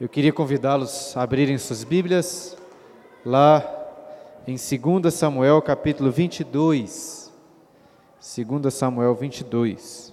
Eu 0.00 0.08
queria 0.08 0.32
convidá-los 0.32 1.16
a 1.16 1.22
abrirem 1.22 1.56
suas 1.56 1.84
Bíblias 1.84 2.56
lá 3.24 3.64
em 4.44 4.56
2 4.56 5.14
Samuel 5.14 5.62
capítulo 5.62 6.10
22. 6.10 7.32
2 8.36 8.74
Samuel 8.74 9.14
22. 9.14 10.12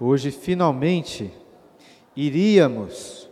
Hoje 0.00 0.32
finalmente 0.32 1.32
iríamos 2.16 3.30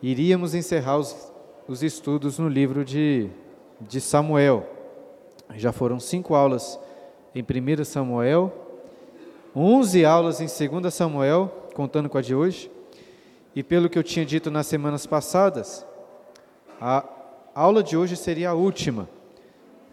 iríamos 0.00 0.54
encerrar 0.54 0.98
os, 0.98 1.32
os 1.66 1.82
estudos 1.82 2.38
no 2.38 2.48
livro 2.48 2.84
de, 2.84 3.28
de 3.80 4.00
Samuel. 4.00 4.68
Já 5.56 5.72
foram 5.72 5.98
cinco 5.98 6.36
aulas 6.36 6.78
em 7.34 7.42
1 7.42 7.84
Samuel, 7.84 8.52
11 9.54 10.04
aulas 10.04 10.40
em 10.40 10.46
2 10.46 10.94
Samuel 10.94 11.59
contando 11.80 12.10
com 12.10 12.18
a 12.18 12.20
de 12.20 12.34
hoje. 12.34 12.70
E 13.56 13.62
pelo 13.62 13.88
que 13.88 13.98
eu 13.98 14.02
tinha 14.02 14.26
dito 14.26 14.50
nas 14.50 14.66
semanas 14.66 15.06
passadas, 15.06 15.86
a 16.78 17.02
aula 17.54 17.82
de 17.82 17.96
hoje 17.96 18.16
seria 18.16 18.50
a 18.50 18.54
última, 18.54 19.08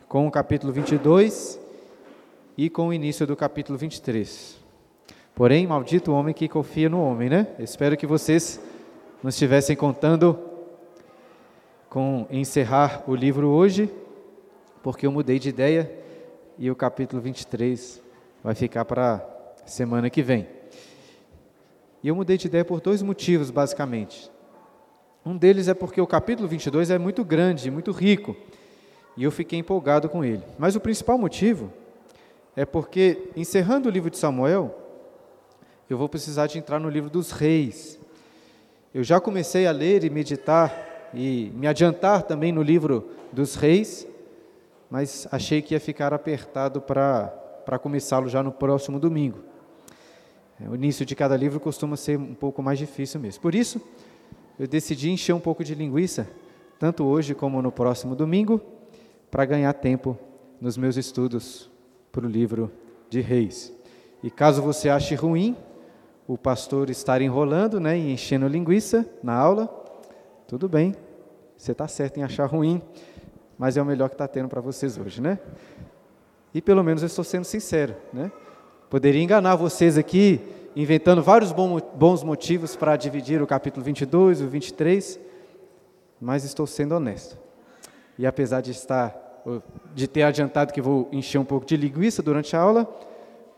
com 0.05 0.27
o 0.27 0.31
capítulo 0.31 0.73
22 0.73 1.57
e 2.57 2.69
com 2.69 2.89
o 2.89 2.93
início 2.93 3.25
do 3.25 3.37
capítulo 3.37 3.77
23. 3.77 4.57
Porém, 5.33 5.65
maldito 5.65 6.11
homem 6.11 6.33
que 6.33 6.49
confia 6.49 6.89
no 6.89 7.01
homem, 7.01 7.29
né? 7.29 7.47
Espero 7.57 7.95
que 7.95 8.05
vocês 8.05 8.59
não 9.23 9.29
estivessem 9.29 9.73
contando 9.73 10.37
com 11.89 12.27
encerrar 12.29 13.05
o 13.07 13.15
livro 13.15 13.47
hoje, 13.47 13.89
porque 14.83 15.07
eu 15.07 15.11
mudei 15.11 15.39
de 15.39 15.47
ideia 15.47 15.89
e 16.57 16.69
o 16.69 16.75
capítulo 16.75 17.21
23 17.21 18.01
vai 18.43 18.55
ficar 18.55 18.83
para 18.83 19.25
semana 19.65 20.09
que 20.09 20.21
vem. 20.21 20.56
E 22.03 22.07
eu 22.07 22.15
mudei 22.15 22.37
de 22.37 22.47
ideia 22.47 22.63
por 22.63 22.79
dois 22.79 23.01
motivos, 23.01 23.49
basicamente. 23.49 24.31
Um 25.25 25.35
deles 25.35 25.67
é 25.67 25.73
porque 25.73 25.99
o 25.99 26.07
capítulo 26.07 26.47
22 26.47 26.89
é 26.89 26.97
muito 26.97 27.25
grande, 27.25 27.69
muito 27.69 27.91
rico, 27.91 28.35
e 29.17 29.23
eu 29.23 29.31
fiquei 29.31 29.59
empolgado 29.59 30.07
com 30.07 30.23
ele. 30.23 30.43
Mas 30.57 30.75
o 30.75 30.79
principal 30.79 31.17
motivo 31.17 31.73
é 32.55 32.65
porque, 32.65 33.29
encerrando 33.35 33.89
o 33.89 33.91
livro 33.91 34.09
de 34.09 34.17
Samuel, 34.17 34.73
eu 35.89 35.97
vou 35.97 36.07
precisar 36.07 36.47
de 36.47 36.57
entrar 36.57 36.79
no 36.79 36.89
livro 36.89 37.09
dos 37.09 37.31
reis. 37.31 37.99
Eu 38.93 39.03
já 39.03 39.19
comecei 39.19 39.67
a 39.67 39.71
ler 39.71 40.03
e 40.03 40.09
meditar 40.09 41.09
e 41.13 41.51
me 41.55 41.67
adiantar 41.67 42.23
também 42.23 42.51
no 42.51 42.61
livro 42.61 43.09
dos 43.31 43.55
reis, 43.55 44.07
mas 44.89 45.27
achei 45.31 45.61
que 45.61 45.73
ia 45.73 45.79
ficar 45.79 46.13
apertado 46.13 46.79
para 46.79 47.79
começá-lo 47.81 48.29
já 48.29 48.41
no 48.41 48.51
próximo 48.51 48.99
domingo. 48.99 49.39
O 50.59 50.73
início 50.73 51.05
de 51.05 51.15
cada 51.15 51.37
livro 51.37 51.59
costuma 51.59 51.95
ser 51.95 52.17
um 52.17 52.33
pouco 52.33 52.63
mais 52.63 52.79
difícil 52.79 53.19
mesmo. 53.19 53.41
Por 53.41 53.53
isso, 53.53 53.79
eu 54.57 54.67
decidi 54.67 55.11
encher 55.11 55.33
um 55.33 55.39
pouco 55.39 55.63
de 55.63 55.75
linguiça, 55.75 56.27
tanto 56.79 57.03
hoje 57.05 57.35
como 57.35 57.61
no 57.61 57.71
próximo 57.71 58.15
domingo, 58.15 58.59
para 59.29 59.45
ganhar 59.45 59.71
tempo 59.73 60.17
nos 60.59 60.75
meus 60.77 60.97
estudos 60.97 61.69
para 62.11 62.25
o 62.25 62.29
livro 62.29 62.71
de 63.09 63.21
Reis. 63.21 63.71
E 64.23 64.31
caso 64.31 64.61
você 64.61 64.89
ache 64.89 65.13
ruim 65.13 65.55
o 66.27 66.37
pastor 66.37 66.89
estar 66.89 67.21
enrolando 67.21 67.79
né, 67.79 67.97
e 67.97 68.11
enchendo 68.11 68.47
linguiça 68.47 69.07
na 69.21 69.33
aula, 69.33 69.67
tudo 70.47 70.67
bem, 70.67 70.95
você 71.55 71.71
está 71.71 71.87
certo 71.87 72.17
em 72.17 72.23
achar 72.23 72.45
ruim, 72.45 72.81
mas 73.57 73.77
é 73.77 73.81
o 73.81 73.85
melhor 73.85 74.09
que 74.09 74.15
está 74.15 74.27
tendo 74.27 74.49
para 74.49 74.59
vocês 74.59 74.97
hoje, 74.97 75.21
né? 75.21 75.39
E 76.53 76.61
pelo 76.61 76.83
menos 76.83 77.01
eu 77.01 77.07
estou 77.07 77.23
sendo 77.23 77.43
sincero, 77.45 77.95
né? 78.11 78.31
Poderia 78.89 79.21
enganar 79.21 79.55
vocês 79.57 79.97
aqui, 79.97 80.39
inventando 80.73 81.21
vários 81.21 81.51
bons 81.51 82.23
motivos 82.23 82.73
para 82.75 82.95
dividir 82.95 83.41
o 83.41 83.47
capítulo 83.47 83.83
22 83.83 84.39
e 84.39 84.43
o 84.45 84.47
23, 84.47 85.19
mas 86.21 86.45
estou 86.45 86.65
sendo 86.65 86.95
honesto. 86.95 87.37
E 88.17 88.25
apesar 88.25 88.61
de 88.61 88.71
estar 88.71 89.25
de 89.93 90.07
ter 90.07 90.23
adiantado 90.23 90.73
que 90.73 90.81
vou 90.81 91.07
encher 91.11 91.37
um 91.37 91.45
pouco 91.45 91.65
de 91.65 91.75
linguiça 91.77 92.21
durante 92.21 92.55
a 92.55 92.61
aula, 92.61 92.87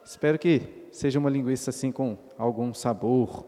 espero 0.03 0.37
que 0.37 0.87
seja 0.91 1.19
uma 1.19 1.29
linguiça 1.29 1.69
assim 1.69 1.91
com 1.91 2.17
algum 2.37 2.73
sabor. 2.73 3.45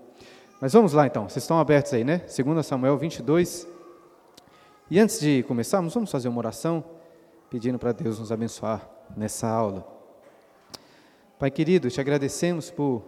Mas 0.60 0.74
vamos 0.74 0.94
lá 0.94 1.08
então, 1.08 1.28
vocês 1.28 1.44
estão 1.44 1.60
abertos 1.60 1.94
aí, 1.94 2.04
né? 2.04 2.18
2 2.20 2.66
Samuel 2.66 2.98
22. 2.98 3.68
E 4.90 5.00
antes 5.00 5.20
de 5.20 5.44
começarmos, 5.44 5.94
vamos 5.94 6.12
fazer 6.12 6.30
uma 6.30 6.38
oração 6.38 6.84
pedindo 7.50 7.80
para 7.80 7.92
Deus 7.92 8.20
nos 8.20 8.32
abençoar 8.32 8.88
nessa 9.18 9.48
aula. 9.48 10.01
Pai 11.42 11.50
querido, 11.50 11.90
te 11.90 12.00
agradecemos 12.00 12.70
por 12.70 13.02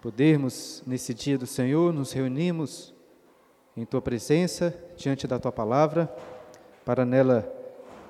podermos, 0.00 0.82
nesse 0.84 1.14
dia 1.14 1.38
do 1.38 1.46
Senhor, 1.46 1.92
nos 1.92 2.10
reunirmos 2.10 2.92
em 3.76 3.84
tua 3.84 4.02
presença, 4.02 4.76
diante 4.96 5.24
da 5.24 5.38
tua 5.38 5.52
palavra, 5.52 6.12
para 6.84 7.04
nela, 7.04 7.42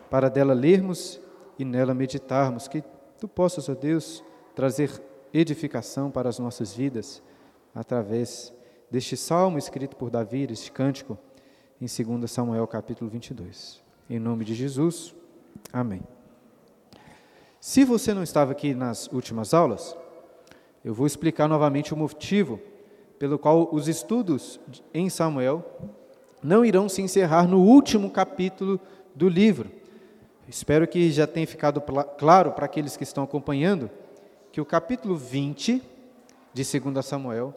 para 0.09 0.31
dela 0.31 0.55
lermos 0.55 1.21
e 1.59 1.67
nela 1.67 1.93
meditarmos, 1.93 2.67
que 2.67 2.83
tu 3.21 3.29
possas, 3.29 3.69
ó 3.69 3.75
Deus, 3.75 4.25
trazer 4.55 4.91
edificação 5.35 6.11
para 6.11 6.31
as 6.31 6.39
nossas 6.39 6.73
vidas 6.73 7.23
através 7.75 8.55
deste 8.91 9.19
salmo 9.19 9.59
escrito 9.59 9.97
por 9.97 10.09
Davi, 10.09 10.49
este 10.51 10.73
cântico 10.73 11.19
em 11.79 11.85
2 11.85 12.31
Samuel 12.31 12.67
capítulo 12.67 13.11
22. 13.11 13.85
Em 14.09 14.19
nome 14.19 14.47
de 14.47 14.55
Jesus. 14.55 15.15
Amém. 15.71 16.01
Se 17.61 17.85
você 17.85 18.15
não 18.15 18.23
estava 18.23 18.53
aqui 18.53 18.73
nas 18.73 19.09
últimas 19.09 19.53
aulas, 19.53 19.97
eu 20.85 20.95
vou 20.95 21.09
explicar 21.09 21.49
novamente 21.49 21.93
o 21.93 21.97
motivo 21.97 22.61
pelo 23.19 23.37
qual 23.37 23.69
os 23.73 23.89
estudos 23.89 24.61
em 24.95 25.11
Samuel 25.11 25.65
não 26.41 26.65
irão 26.65 26.89
se 26.89 27.03
encerrar 27.03 27.49
no 27.49 27.61
último 27.61 28.11
capítulo 28.11 28.81
do 29.13 29.29
livro. 29.29 29.69
Espero 30.47 30.87
que 30.87 31.11
já 31.11 31.27
tenha 31.27 31.49
ficado 31.49 31.83
claro 32.17 32.53
para 32.53 32.65
aqueles 32.65 32.97
que 32.97 33.03
estão 33.03 33.25
acompanhando 33.25 33.91
que 34.53 34.61
o 34.61 34.65
capítulo 34.65 35.17
20 35.17 35.83
de 36.55 36.81
2 36.81 37.05
Samuel 37.05 37.53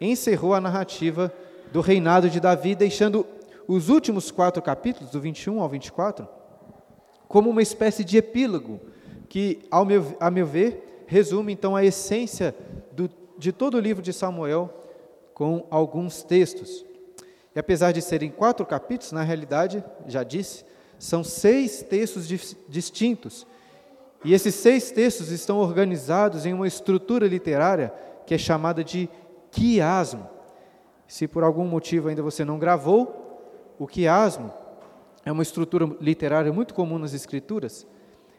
encerrou 0.00 0.52
a 0.52 0.60
narrativa 0.60 1.32
do 1.72 1.80
reinado 1.80 2.28
de 2.28 2.40
Davi, 2.40 2.74
deixando 2.74 3.24
os 3.68 3.88
últimos 3.88 4.32
quatro 4.32 4.60
capítulos, 4.60 5.10
do 5.10 5.20
21 5.20 5.60
ao 5.60 5.68
24, 5.68 6.28
como 7.28 7.50
uma 7.50 7.62
espécie 7.62 8.04
de 8.04 8.18
epílogo 8.18 8.80
que, 9.34 9.58
ao 9.68 9.84
meu, 9.84 10.16
a 10.20 10.30
meu 10.30 10.46
ver, 10.46 11.04
resume 11.08 11.52
então 11.52 11.74
a 11.74 11.84
essência 11.84 12.54
do, 12.92 13.10
de 13.36 13.50
todo 13.50 13.74
o 13.74 13.80
livro 13.80 14.00
de 14.00 14.12
Samuel 14.12 14.72
com 15.34 15.66
alguns 15.70 16.22
textos. 16.22 16.86
E 17.52 17.58
apesar 17.58 17.90
de 17.90 18.00
serem 18.00 18.30
quatro 18.30 18.64
capítulos, 18.64 19.10
na 19.10 19.24
realidade, 19.24 19.82
já 20.06 20.22
disse, 20.22 20.64
são 21.00 21.24
seis 21.24 21.82
textos 21.82 22.28
distintos. 22.68 23.44
E 24.24 24.32
esses 24.32 24.54
seis 24.54 24.92
textos 24.92 25.32
estão 25.32 25.58
organizados 25.58 26.46
em 26.46 26.52
uma 26.52 26.68
estrutura 26.68 27.26
literária 27.26 27.92
que 28.24 28.34
é 28.34 28.38
chamada 28.38 28.84
de 28.84 29.10
quiasmo. 29.50 30.30
Se 31.08 31.26
por 31.26 31.42
algum 31.42 31.66
motivo 31.66 32.06
ainda 32.06 32.22
você 32.22 32.44
não 32.44 32.56
gravou, 32.56 33.74
o 33.80 33.86
quiasmo 33.88 34.54
é 35.24 35.32
uma 35.32 35.42
estrutura 35.42 35.90
literária 36.00 36.52
muito 36.52 36.72
comum 36.72 37.00
nas 37.00 37.12
escrituras, 37.14 37.84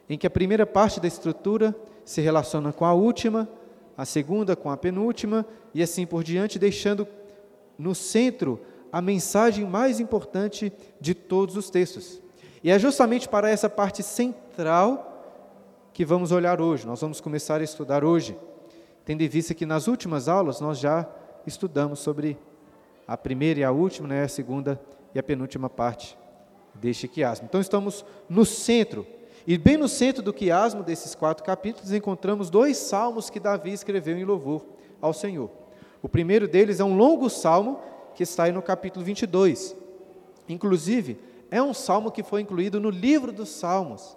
em 0.08 0.16
que 0.16 0.26
a 0.26 0.30
primeira 0.30 0.66
parte 0.66 1.00
da 1.00 1.08
estrutura 1.08 1.74
se 2.04 2.20
relaciona 2.20 2.72
com 2.72 2.84
a 2.84 2.92
última, 2.92 3.48
a 3.96 4.04
segunda 4.04 4.54
com 4.54 4.70
a 4.70 4.76
penúltima 4.76 5.44
e 5.74 5.82
assim 5.82 6.06
por 6.06 6.22
diante, 6.22 6.58
deixando 6.58 7.06
no 7.78 7.94
centro 7.94 8.60
a 8.92 9.02
mensagem 9.02 9.64
mais 9.64 10.00
importante 10.00 10.72
de 11.00 11.14
todos 11.14 11.56
os 11.56 11.70
textos. 11.70 12.20
E 12.62 12.70
é 12.70 12.78
justamente 12.78 13.28
para 13.28 13.50
essa 13.50 13.68
parte 13.68 14.02
central 14.02 15.12
que 15.92 16.04
vamos 16.04 16.30
olhar 16.30 16.60
hoje, 16.60 16.86
nós 16.86 17.00
vamos 17.00 17.20
começar 17.20 17.60
a 17.60 17.64
estudar 17.64 18.04
hoje, 18.04 18.36
tendo 19.04 19.22
em 19.22 19.28
vista 19.28 19.54
que 19.54 19.64
nas 19.64 19.88
últimas 19.88 20.28
aulas 20.28 20.60
nós 20.60 20.78
já 20.78 21.08
estudamos 21.46 22.00
sobre 22.00 22.38
a 23.06 23.16
primeira 23.16 23.60
e 23.60 23.64
a 23.64 23.70
última, 23.70 24.08
né, 24.08 24.22
a 24.22 24.28
segunda 24.28 24.80
e 25.14 25.18
a 25.18 25.22
penúltima 25.22 25.70
parte 25.70 26.18
deste 26.74 27.08
quiasmo. 27.08 27.46
Então 27.48 27.60
estamos 27.60 28.04
no 28.28 28.44
centro 28.44 29.06
e 29.46 29.56
bem 29.56 29.76
no 29.76 29.88
centro 29.88 30.22
do 30.22 30.32
quiasmo 30.32 30.82
desses 30.82 31.14
quatro 31.14 31.44
capítulos 31.44 31.92
encontramos 31.92 32.50
dois 32.50 32.76
salmos 32.76 33.30
que 33.30 33.38
Davi 33.38 33.72
escreveu 33.72 34.18
em 34.18 34.24
louvor 34.24 34.64
ao 35.00 35.12
Senhor. 35.12 35.50
O 36.02 36.08
primeiro 36.08 36.48
deles 36.48 36.80
é 36.80 36.84
um 36.84 36.96
longo 36.96 37.30
salmo 37.30 37.80
que 38.14 38.24
está 38.24 38.44
aí 38.44 38.52
no 38.52 38.62
capítulo 38.62 39.04
22. 39.04 39.76
Inclusive, 40.48 41.20
é 41.50 41.62
um 41.62 41.72
salmo 41.72 42.10
que 42.10 42.22
foi 42.22 42.40
incluído 42.40 42.80
no 42.80 42.90
livro 42.90 43.32
dos 43.32 43.48
Salmos, 43.50 44.16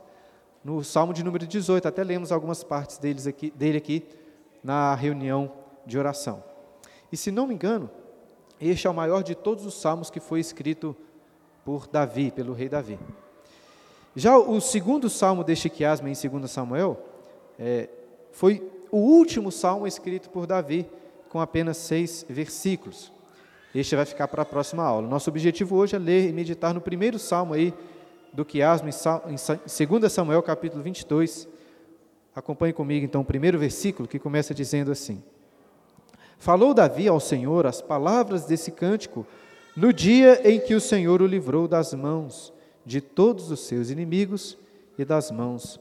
no 0.64 0.84
salmo 0.84 1.14
de 1.14 1.24
número 1.24 1.46
18. 1.46 1.88
Até 1.88 2.04
lemos 2.04 2.32
algumas 2.32 2.64
partes 2.64 2.98
deles 2.98 3.28
aqui, 3.28 3.52
dele 3.52 3.78
aqui 3.78 4.06
na 4.64 4.96
reunião 4.96 5.52
de 5.86 5.98
oração. 5.98 6.44
E 7.12 7.18
se 7.18 7.32
não 7.32 7.46
me 7.46 7.54
engano, 7.54 7.90
este 8.60 8.88
é 8.88 8.90
o 8.90 8.94
maior 8.94 9.24
de 9.24 9.36
todos 9.36 9.66
os 9.66 9.80
salmos 9.80 10.10
que 10.10 10.20
foi 10.20 10.40
escrito 10.40 10.96
por 11.64 11.88
Davi, 11.88 12.32
pelo 12.32 12.54
rei 12.54 12.68
Davi. 12.68 13.00
Já 14.20 14.38
o 14.38 14.60
segundo 14.60 15.10
salmo 15.10 15.46
deste 15.46 15.70
quiasma 15.70 16.10
em 16.10 16.14
2 16.14 16.52
Samuel 16.52 17.00
é, 17.58 17.88
foi 18.34 18.62
o 18.92 18.98
último 18.98 19.50
salmo 19.50 19.88
escrito 19.88 20.30
por 20.30 20.46
Davi, 20.46 20.86
com 21.30 21.40
apenas 21.40 21.78
seis 21.78 22.26
versículos. 22.28 23.14
Este 23.74 23.96
vai 23.96 24.04
ficar 24.04 24.28
para 24.28 24.42
a 24.42 24.46
próxima 24.46 24.84
aula. 24.84 25.08
Nosso 25.08 25.30
objetivo 25.30 25.78
hoje 25.78 25.96
é 25.96 26.00
ler 26.00 26.28
e 26.28 26.34
meditar 26.34 26.74
no 26.74 26.82
primeiro 26.82 27.18
salmo 27.18 27.54
aí 27.54 27.74
do 28.34 28.44
quiasmo, 28.44 28.90
em 28.90 29.36
2 29.88 30.12
Samuel 30.12 30.44
capítulo 30.44 30.84
22. 30.84 31.48
Acompanhe 32.36 32.74
comigo 32.74 33.06
então 33.06 33.22
o 33.22 33.26
primeiro 33.26 33.58
versículo 33.58 34.06
que 34.06 34.20
começa 34.20 34.54
dizendo 34.54 34.92
assim: 34.92 35.24
Falou 36.38 36.74
Davi 36.74 37.08
ao 37.08 37.22
Senhor 37.22 37.66
as 37.66 37.82
palavras 37.82 38.44
desse 38.44 38.70
cântico 38.70 39.26
no 39.78 39.94
dia 39.94 40.42
em 40.44 40.60
que 40.60 40.76
o 40.76 40.82
Senhor 40.82 41.22
o 41.22 41.26
livrou 41.26 41.70
das 41.70 41.94
mãos 41.94 42.52
de 42.90 43.02
todos 43.02 43.52
os 43.52 43.60
seus 43.60 43.92
inimigos 43.92 44.58
e 44.98 45.06
das 45.06 45.30
mãos 45.30 45.80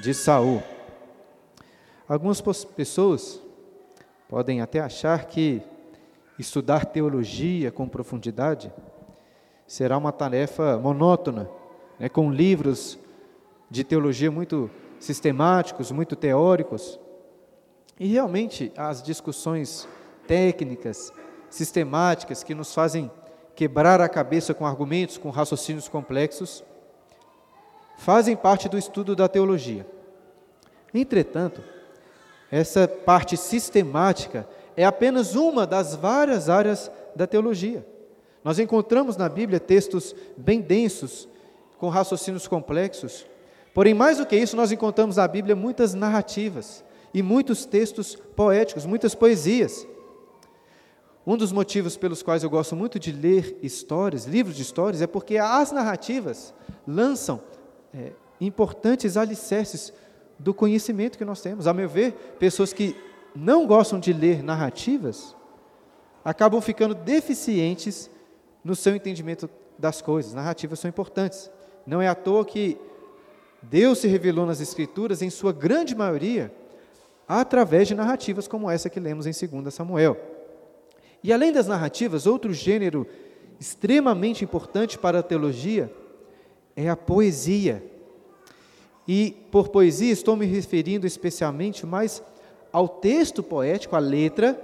de 0.00 0.14
Saul. 0.14 0.62
Algumas 2.08 2.40
pessoas 2.40 3.42
podem 4.26 4.62
até 4.62 4.80
achar 4.80 5.26
que 5.26 5.60
estudar 6.38 6.86
teologia 6.86 7.70
com 7.70 7.86
profundidade 7.86 8.72
será 9.66 9.98
uma 9.98 10.10
tarefa 10.12 10.78
monótona, 10.78 11.46
né, 11.98 12.08
com 12.08 12.32
livros 12.32 12.98
de 13.70 13.84
teologia 13.84 14.30
muito 14.30 14.70
sistemáticos, 14.98 15.92
muito 15.92 16.16
teóricos. 16.16 16.98
E 18.00 18.06
realmente 18.06 18.72
as 18.78 19.02
discussões 19.02 19.86
técnicas, 20.26 21.12
sistemáticas, 21.50 22.42
que 22.42 22.54
nos 22.54 22.72
fazem 22.72 23.10
quebrar 23.56 24.00
a 24.02 24.08
cabeça 24.08 24.52
com 24.52 24.66
argumentos, 24.66 25.16
com 25.16 25.30
raciocínios 25.30 25.88
complexos, 25.88 26.62
fazem 27.96 28.36
parte 28.36 28.68
do 28.68 28.76
estudo 28.76 29.16
da 29.16 29.26
teologia. 29.26 29.86
Entretanto, 30.92 31.64
essa 32.52 32.86
parte 32.86 33.36
sistemática 33.36 34.46
é 34.76 34.84
apenas 34.84 35.34
uma 35.34 35.66
das 35.66 35.94
várias 35.94 36.50
áreas 36.50 36.90
da 37.16 37.26
teologia. 37.26 37.84
Nós 38.44 38.58
encontramos 38.58 39.16
na 39.16 39.28
Bíblia 39.28 39.58
textos 39.58 40.14
bem 40.36 40.60
densos, 40.60 41.26
com 41.78 41.88
raciocínios 41.88 42.46
complexos. 42.46 43.26
Porém, 43.74 43.94
mais 43.94 44.18
do 44.18 44.26
que 44.26 44.36
isso, 44.36 44.56
nós 44.56 44.70
encontramos 44.70 45.16
na 45.16 45.26
Bíblia 45.26 45.56
muitas 45.56 45.94
narrativas 45.94 46.84
e 47.12 47.22
muitos 47.22 47.64
textos 47.64 48.16
poéticos, 48.36 48.86
muitas 48.86 49.14
poesias. 49.14 49.86
Um 51.26 51.36
dos 51.36 51.50
motivos 51.50 51.96
pelos 51.96 52.22
quais 52.22 52.44
eu 52.44 52.50
gosto 52.50 52.76
muito 52.76 53.00
de 53.00 53.10
ler 53.10 53.58
histórias, 53.60 54.26
livros 54.26 54.54
de 54.54 54.62
histórias, 54.62 55.02
é 55.02 55.08
porque 55.08 55.38
as 55.38 55.72
narrativas 55.72 56.54
lançam 56.86 57.42
é, 57.92 58.12
importantes 58.40 59.16
alicerces 59.16 59.92
do 60.38 60.54
conhecimento 60.54 61.18
que 61.18 61.24
nós 61.24 61.40
temos. 61.40 61.66
A 61.66 61.74
meu 61.74 61.88
ver, 61.88 62.12
pessoas 62.38 62.72
que 62.72 62.94
não 63.34 63.66
gostam 63.66 63.98
de 63.98 64.12
ler 64.12 64.40
narrativas 64.40 65.34
acabam 66.24 66.60
ficando 66.60 66.94
deficientes 66.94 68.08
no 68.62 68.76
seu 68.76 68.94
entendimento 68.94 69.50
das 69.76 70.00
coisas. 70.00 70.32
Narrativas 70.32 70.78
são 70.78 70.88
importantes. 70.88 71.50
Não 71.84 72.00
é 72.00 72.06
à 72.06 72.14
toa 72.14 72.44
que 72.44 72.78
Deus 73.62 73.98
se 73.98 74.06
revelou 74.06 74.46
nas 74.46 74.60
Escrituras, 74.60 75.22
em 75.22 75.30
sua 75.30 75.52
grande 75.52 75.92
maioria, 75.92 76.54
através 77.26 77.88
de 77.88 77.96
narrativas 77.96 78.46
como 78.46 78.70
essa 78.70 78.88
que 78.88 79.00
lemos 79.00 79.26
em 79.26 79.48
2 79.48 79.74
Samuel. 79.74 80.35
E 81.22 81.32
além 81.32 81.52
das 81.52 81.66
narrativas, 81.66 82.26
outro 82.26 82.52
gênero 82.52 83.06
extremamente 83.58 84.44
importante 84.44 84.98
para 84.98 85.20
a 85.20 85.22
teologia 85.22 85.92
é 86.74 86.88
a 86.88 86.96
poesia. 86.96 87.82
E 89.08 89.36
por 89.50 89.68
poesia 89.68 90.12
estou 90.12 90.36
me 90.36 90.46
referindo 90.46 91.06
especialmente 91.06 91.86
mais 91.86 92.22
ao 92.72 92.88
texto 92.88 93.42
poético, 93.42 93.96
à 93.96 93.98
letra, 93.98 94.60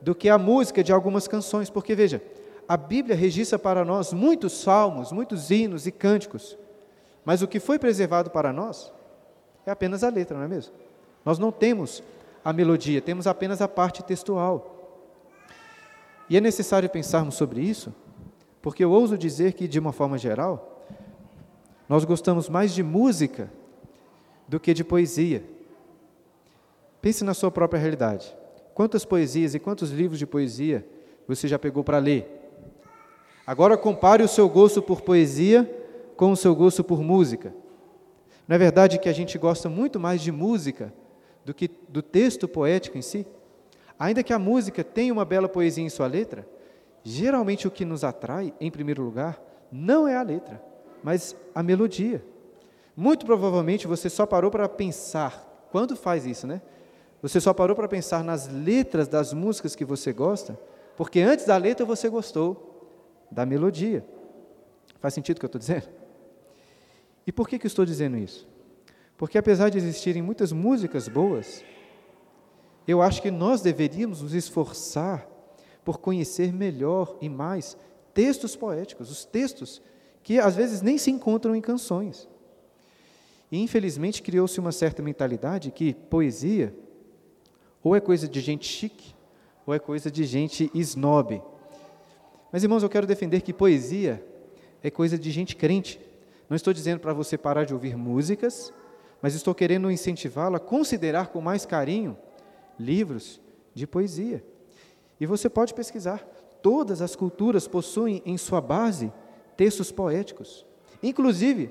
do 0.00 0.14
que 0.14 0.28
à 0.28 0.36
música 0.36 0.84
de 0.84 0.92
algumas 0.92 1.26
canções, 1.26 1.70
porque 1.70 1.94
veja, 1.94 2.22
a 2.68 2.76
Bíblia 2.76 3.16
registra 3.16 3.58
para 3.58 3.84
nós 3.84 4.12
muitos 4.12 4.52
salmos, 4.52 5.12
muitos 5.12 5.50
hinos 5.50 5.86
e 5.86 5.92
cânticos, 5.92 6.58
mas 7.24 7.42
o 7.42 7.48
que 7.48 7.58
foi 7.58 7.78
preservado 7.78 8.30
para 8.30 8.52
nós 8.52 8.92
é 9.64 9.70
apenas 9.70 10.04
a 10.04 10.08
letra, 10.08 10.36
não 10.36 10.44
é 10.44 10.48
mesmo? 10.48 10.72
Nós 11.24 11.38
não 11.38 11.50
temos 11.50 12.02
a 12.44 12.52
melodia, 12.52 13.00
temos 13.00 13.26
apenas 13.26 13.60
a 13.60 13.66
parte 13.66 14.02
textual. 14.02 14.75
E 16.28 16.36
é 16.36 16.40
necessário 16.40 16.88
pensarmos 16.90 17.34
sobre 17.34 17.60
isso, 17.60 17.94
porque 18.60 18.84
eu 18.84 18.90
ouso 18.90 19.16
dizer 19.16 19.52
que, 19.52 19.68
de 19.68 19.78
uma 19.78 19.92
forma 19.92 20.18
geral, 20.18 20.84
nós 21.88 22.04
gostamos 22.04 22.48
mais 22.48 22.72
de 22.74 22.82
música 22.82 23.50
do 24.48 24.58
que 24.58 24.74
de 24.74 24.82
poesia. 24.82 25.44
Pense 27.00 27.22
na 27.22 27.34
sua 27.34 27.50
própria 27.50 27.78
realidade. 27.78 28.36
Quantas 28.74 29.04
poesias 29.04 29.54
e 29.54 29.60
quantos 29.60 29.90
livros 29.90 30.18
de 30.18 30.26
poesia 30.26 30.86
você 31.28 31.46
já 31.46 31.58
pegou 31.58 31.84
para 31.84 31.98
ler? 31.98 32.28
Agora 33.46 33.76
compare 33.76 34.22
o 34.22 34.28
seu 34.28 34.48
gosto 34.48 34.82
por 34.82 35.02
poesia 35.02 35.64
com 36.16 36.32
o 36.32 36.36
seu 36.36 36.54
gosto 36.54 36.82
por 36.82 37.00
música. 37.00 37.54
Não 38.48 38.56
é 38.56 38.58
verdade 38.58 38.98
que 38.98 39.08
a 39.08 39.12
gente 39.12 39.38
gosta 39.38 39.68
muito 39.68 40.00
mais 40.00 40.20
de 40.20 40.32
música 40.32 40.92
do 41.44 41.54
que 41.54 41.70
do 41.88 42.02
texto 42.02 42.48
poético 42.48 42.98
em 42.98 43.02
si? 43.02 43.26
Ainda 43.98 44.22
que 44.22 44.32
a 44.32 44.38
música 44.38 44.84
tenha 44.84 45.12
uma 45.12 45.24
bela 45.24 45.48
poesia 45.48 45.84
em 45.84 45.88
sua 45.88 46.06
letra, 46.06 46.46
geralmente 47.02 47.66
o 47.66 47.70
que 47.70 47.84
nos 47.84 48.04
atrai, 48.04 48.52
em 48.60 48.70
primeiro 48.70 49.02
lugar, 49.02 49.40
não 49.70 50.06
é 50.06 50.16
a 50.16 50.22
letra, 50.22 50.62
mas 51.02 51.36
a 51.54 51.62
melodia. 51.62 52.22
Muito 52.96 53.24
provavelmente 53.26 53.86
você 53.86 54.08
só 54.08 54.26
parou 54.26 54.50
para 54.50 54.68
pensar, 54.68 55.68
quando 55.70 55.96
faz 55.96 56.26
isso, 56.26 56.46
né? 56.46 56.60
Você 57.22 57.40
só 57.40 57.52
parou 57.52 57.74
para 57.74 57.88
pensar 57.88 58.22
nas 58.22 58.48
letras 58.48 59.08
das 59.08 59.32
músicas 59.32 59.74
que 59.74 59.84
você 59.84 60.12
gosta, 60.12 60.58
porque 60.96 61.20
antes 61.20 61.44
da 61.44 61.56
letra 61.56 61.84
você 61.84 62.08
gostou 62.08 62.90
da 63.30 63.44
melodia. 63.44 64.04
Faz 65.00 65.14
sentido 65.14 65.36
o 65.36 65.40
que 65.40 65.46
eu 65.46 65.48
estou 65.48 65.58
dizendo? 65.58 65.88
E 67.26 67.32
por 67.32 67.48
que, 67.48 67.58
que 67.58 67.66
eu 67.66 67.68
estou 67.68 67.84
dizendo 67.84 68.16
isso? 68.16 68.48
Porque 69.16 69.38
apesar 69.38 69.70
de 69.70 69.78
existirem 69.78 70.22
muitas 70.22 70.52
músicas 70.52 71.08
boas, 71.08 71.64
eu 72.86 73.02
acho 73.02 73.20
que 73.20 73.30
nós 73.30 73.60
deveríamos 73.60 74.22
nos 74.22 74.32
esforçar 74.32 75.28
por 75.84 75.98
conhecer 75.98 76.52
melhor 76.52 77.16
e 77.20 77.28
mais 77.28 77.76
textos 78.14 78.56
poéticos, 78.56 79.10
os 79.10 79.24
textos 79.24 79.82
que 80.22 80.38
às 80.38 80.56
vezes 80.56 80.82
nem 80.82 80.98
se 80.98 81.10
encontram 81.10 81.54
em 81.54 81.60
canções. 81.60 82.28
E 83.50 83.60
infelizmente 83.60 84.22
criou-se 84.22 84.58
uma 84.58 84.72
certa 84.72 85.02
mentalidade 85.02 85.70
que 85.70 85.94
poesia 85.94 86.74
ou 87.82 87.94
é 87.94 88.00
coisa 88.00 88.26
de 88.26 88.40
gente 88.40 88.66
chique, 88.66 89.14
ou 89.64 89.72
é 89.72 89.78
coisa 89.78 90.10
de 90.10 90.24
gente 90.24 90.68
snob. 90.74 91.40
Mas 92.50 92.64
irmãos, 92.64 92.82
eu 92.82 92.88
quero 92.88 93.06
defender 93.06 93.42
que 93.42 93.52
poesia 93.52 94.24
é 94.82 94.90
coisa 94.90 95.16
de 95.16 95.30
gente 95.30 95.54
crente. 95.54 96.00
Não 96.48 96.56
estou 96.56 96.72
dizendo 96.72 96.98
para 96.98 97.12
você 97.12 97.38
parar 97.38 97.64
de 97.64 97.72
ouvir 97.72 97.96
músicas, 97.96 98.72
mas 99.22 99.34
estou 99.36 99.54
querendo 99.54 99.88
incentivá-lo 99.88 100.56
a 100.56 100.60
considerar 100.60 101.28
com 101.28 101.40
mais 101.40 101.64
carinho 101.64 102.16
livros 102.78 103.40
de 103.74 103.86
poesia. 103.86 104.44
E 105.20 105.26
você 105.26 105.48
pode 105.48 105.74
pesquisar. 105.74 106.26
Todas 106.62 107.00
as 107.00 107.14
culturas 107.14 107.68
possuem 107.68 108.22
em 108.24 108.36
sua 108.36 108.60
base 108.60 109.12
textos 109.56 109.90
poéticos. 109.90 110.66
Inclusive, 111.02 111.70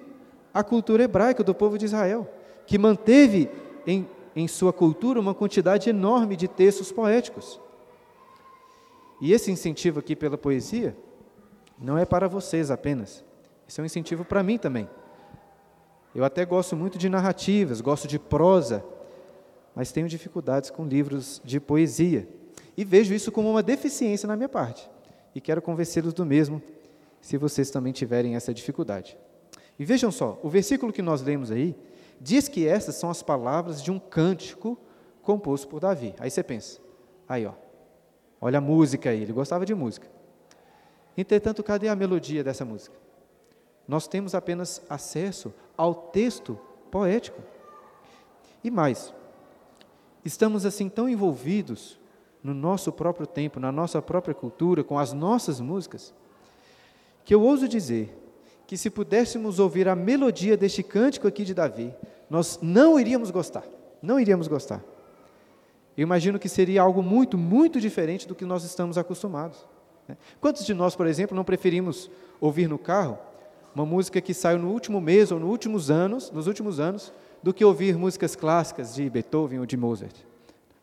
a 0.54 0.64
cultura 0.64 1.04
hebraica 1.04 1.44
do 1.44 1.54
povo 1.54 1.78
de 1.78 1.86
Israel, 1.86 2.28
que 2.66 2.78
manteve 2.78 3.50
em, 3.86 4.08
em 4.36 4.48
sua 4.48 4.72
cultura 4.72 5.20
uma 5.20 5.34
quantidade 5.34 5.90
enorme 5.90 6.36
de 6.36 6.48
textos 6.48 6.92
poéticos. 6.92 7.60
E 9.22 9.34
esse 9.34 9.52
incentivo 9.52 10.00
aqui 10.00 10.16
pela 10.16 10.38
poesia 10.38 10.96
não 11.78 11.98
é 11.98 12.06
para 12.06 12.28
vocês 12.28 12.72
apenas, 12.72 13.24
esse 13.68 13.80
é 13.80 13.84
um 13.84 13.86
incentivo 13.86 14.24
para 14.24 14.44
mim 14.44 14.58
também. 14.58 14.88
Eu 16.14 16.24
até 16.24 16.46
gosto 16.46 16.76
muito 16.76 16.98
de 16.98 17.10
narrativas, 17.10 17.82
gosto 17.82 18.08
de 18.08 18.18
prosa, 18.18 18.86
mas 19.76 19.92
tenho 19.92 20.08
dificuldades 20.08 20.70
com 20.70 20.86
livros 20.86 21.42
de 21.44 21.60
poesia. 21.60 22.28
E 22.78 22.86
vejo 22.86 23.14
isso 23.14 23.32
como 23.32 23.50
uma 23.50 23.62
deficiência 23.62 24.26
na 24.26 24.36
minha 24.36 24.50
parte. 24.50 24.90
E 25.34 25.42
quero 25.42 25.62
convencê-los 25.62 26.14
do 26.14 26.26
mesmo, 26.26 26.62
se 27.22 27.38
vocês 27.38 27.70
também 27.70 27.92
tiverem 27.92 28.36
essa 28.36 28.54
dificuldade. 28.54 29.18
E 29.78 29.84
vejam 29.84 30.12
só, 30.12 30.40
o 30.42 30.50
versículo 30.50 30.94
que 30.94 31.02
nós 31.02 31.22
lemos 31.22 31.52
aí 31.52 31.76
diz 32.22 32.48
que 32.48 32.66
essas 32.66 32.96
são 32.96 33.10
as 33.10 33.22
palavras 33.22 33.84
de 33.84 33.92
um 33.92 34.00
cântico 34.00 34.78
composto 35.22 35.68
por 35.68 35.82
Davi. 35.82 36.16
Aí 36.20 36.32
você 36.32 36.42
pensa, 36.42 36.80
aí 37.28 37.46
ó, 37.46 37.54
olha 38.40 38.60
a 38.60 38.62
música 38.62 39.10
aí, 39.10 39.22
ele 39.22 39.34
gostava 39.34 39.66
de 39.66 39.76
música. 39.76 40.08
Entretanto, 41.18 41.64
cadê 41.64 41.90
a 41.90 41.96
melodia 41.96 42.44
dessa 42.44 42.64
música? 42.64 42.96
Nós 43.88 44.08
temos 44.08 44.34
apenas 44.34 44.82
acesso 44.90 45.54
ao 45.78 45.94
texto 45.94 46.60
poético. 46.90 47.42
E 48.64 48.72
mais, 48.72 49.14
estamos 50.26 50.66
assim 50.66 50.90
tão 50.90 51.08
envolvidos 51.08 52.00
no 52.44 52.54
nosso 52.54 52.92
próprio 52.92 53.28
tempo, 53.28 53.60
na 53.60 53.72
nossa 53.72 54.02
própria 54.02 54.34
cultura, 54.34 54.84
com 54.84 55.00
as 55.00 55.14
nossas 55.14 55.62
músicas, 55.62 56.14
que 57.24 57.34
eu 57.34 57.42
ouso 57.42 57.68
dizer 57.68 58.22
que 58.68 58.78
se 58.78 58.90
pudéssemos 58.90 59.60
ouvir 59.60 59.88
a 59.88 59.96
melodia 59.96 60.58
deste 60.58 60.82
cântico 60.82 61.28
aqui 61.28 61.44
de 61.44 61.54
Davi, 61.54 61.94
nós 62.30 62.60
não 62.62 63.00
iríamos 63.00 63.30
gostar, 63.30 63.64
não 64.02 64.20
iríamos 64.20 64.48
gostar. 64.48 64.84
Eu 65.96 66.04
imagino 66.04 66.40
que 66.40 66.50
seria 66.50 66.82
algo 66.82 67.02
muito, 67.02 67.38
muito 67.38 67.80
diferente 67.80 68.28
do 68.28 68.36
que 68.36 68.44
nós 68.44 68.64
estamos 68.64 68.98
acostumados. 68.98 69.66
Né? 70.08 70.18
Quantos 70.42 70.66
de 70.66 70.74
nós, 70.74 70.96
por 70.96 71.08
exemplo, 71.08 71.36
não 71.36 71.44
preferimos 71.44 72.10
ouvir 72.42 72.68
no 72.68 72.78
carro 72.78 73.18
uma 73.74 73.86
música 73.86 74.22
que 74.22 74.34
saiu 74.34 74.58
no 74.58 74.72
último 74.72 75.00
mês 75.00 75.32
ou 75.32 75.40
nos 75.40 75.50
últimos 75.50 75.92
anos, 75.92 76.32
nos 76.32 76.48
últimos 76.48 76.80
anos, 76.80 77.14
do 77.46 77.54
que 77.54 77.64
ouvir 77.64 77.96
músicas 77.96 78.36
clássicas 78.36 78.96
de 78.96 79.08
Beethoven 79.08 79.60
ou 79.60 79.68
de 79.68 79.78
Mozart? 79.78 80.16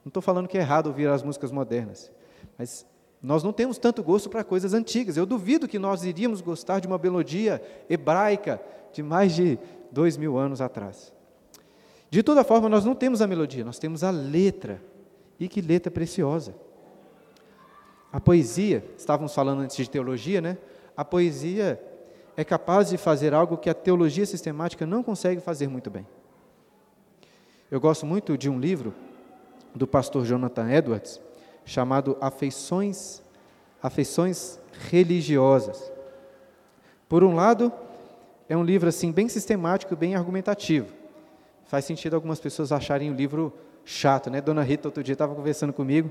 Não 0.05 0.11
estou 0.11 0.23
falando 0.23 0.47
que 0.47 0.57
é 0.57 0.61
errado 0.61 0.87
ouvir 0.87 1.09
as 1.09 1.21
músicas 1.21 1.51
modernas, 1.51 2.13
mas 2.57 2.87
nós 3.21 3.43
não 3.43 3.53
temos 3.53 3.79
tanto 3.79 4.01
gosto 4.01 4.31
para 4.31 4.45
coisas 4.45 4.73
antigas. 4.73 5.17
Eu 5.17 5.27
duvido 5.27 5.67
que 5.67 5.77
nós 5.77 6.05
iríamos 6.05 6.41
gostar 6.41 6.79
de 6.79 6.87
uma 6.87 6.99
melodia 6.99 7.61
hebraica 7.91 8.63
de 8.93 9.03
mais 9.03 9.35
de 9.35 9.59
dois 9.91 10.17
mil 10.17 10.39
anos 10.39 10.61
atrás. 10.61 11.13
De 12.09 12.23
toda 12.23 12.45
forma, 12.45 12.69
nós 12.69 12.85
não 12.85 12.95
temos 12.95 13.21
a 13.21 13.27
melodia, 13.27 13.65
nós 13.65 13.81
temos 13.81 14.05
a 14.05 14.13
letra. 14.13 14.81
E 15.41 15.49
que 15.49 15.61
letra 15.61 15.91
preciosa. 15.91 16.55
A 18.13 18.21
poesia, 18.21 18.85
estávamos 18.97 19.35
falando 19.35 19.63
antes 19.63 19.77
de 19.77 19.91
teologia, 19.91 20.41
né? 20.41 20.57
A 20.97 21.05
poesia 21.05 21.83
é 22.37 22.45
capaz 22.45 22.91
de 22.91 22.97
fazer 22.97 23.35
algo 23.35 23.57
que 23.57 23.69
a 23.69 23.75
teologia 23.75 24.25
sistemática 24.25 24.87
não 24.87 25.03
consegue 25.03 25.41
fazer 25.41 25.67
muito 25.67 25.91
bem. 25.91 26.07
Eu 27.73 27.81
gosto 27.81 28.05
muito 28.05 28.37
de 28.37 28.51
um 28.51 28.61
livro 28.61 28.95
do 29.75 29.87
pastor 29.87 30.27
Jonathan 30.27 30.71
Edwards, 30.71 31.19
chamado 31.65 32.19
Afeições, 32.21 33.23
Afeições 33.83 34.61
Religiosas. 34.91 35.91
Por 37.09 37.25
um 37.25 37.35
lado, 37.35 37.73
é 38.47 38.55
um 38.55 38.63
livro 38.63 38.91
assim 38.91 39.11
bem 39.11 39.27
sistemático, 39.27 39.97
bem 39.97 40.15
argumentativo. 40.15 40.93
Faz 41.65 41.87
sentido 41.87 42.13
algumas 42.13 42.39
pessoas 42.39 42.73
acharem 42.73 43.11
o 43.11 43.15
livro 43.15 43.51
chato, 43.87 44.29
né? 44.29 44.43
Dona 44.43 44.63
Rita 44.63 44.89
outro 44.89 45.03
dia 45.03 45.15
estava 45.15 45.35
conversando 45.35 45.73
comigo 45.73 46.11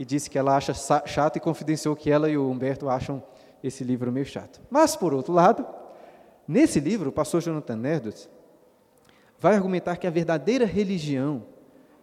e 0.00 0.04
disse 0.04 0.28
que 0.28 0.36
ela 0.36 0.56
acha 0.56 0.74
chato 1.06 1.36
e 1.36 1.40
confidenciou 1.40 1.94
que 1.94 2.10
ela 2.10 2.28
e 2.28 2.36
o 2.36 2.50
Humberto 2.50 2.88
acham 2.88 3.22
esse 3.62 3.84
livro 3.84 4.10
meio 4.10 4.26
chato. 4.26 4.60
Mas 4.68 4.96
por 4.96 5.14
outro 5.14 5.32
lado, 5.32 5.64
nesse 6.48 6.80
livro, 6.80 7.10
o 7.10 7.12
pastor 7.12 7.40
Jonathan 7.40 7.80
Edwards 7.86 8.28
vai 9.38 9.54
argumentar 9.54 9.96
que 9.96 10.06
a 10.06 10.10
verdadeira 10.10 10.64
religião, 10.64 11.44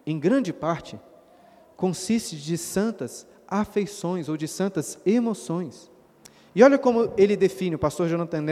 em 0.06 0.18
grande 0.18 0.52
parte, 0.52 0.98
consiste 1.76 2.36
de 2.36 2.56
santas 2.56 3.26
afeições 3.48 4.28
ou 4.28 4.36
de 4.36 4.48
santas 4.48 4.98
emoções. 5.04 5.90
E 6.54 6.62
olha 6.62 6.78
como 6.78 7.12
ele 7.16 7.36
define, 7.36 7.74
o 7.74 7.78
pastor 7.78 8.08
Jonathan 8.08 8.44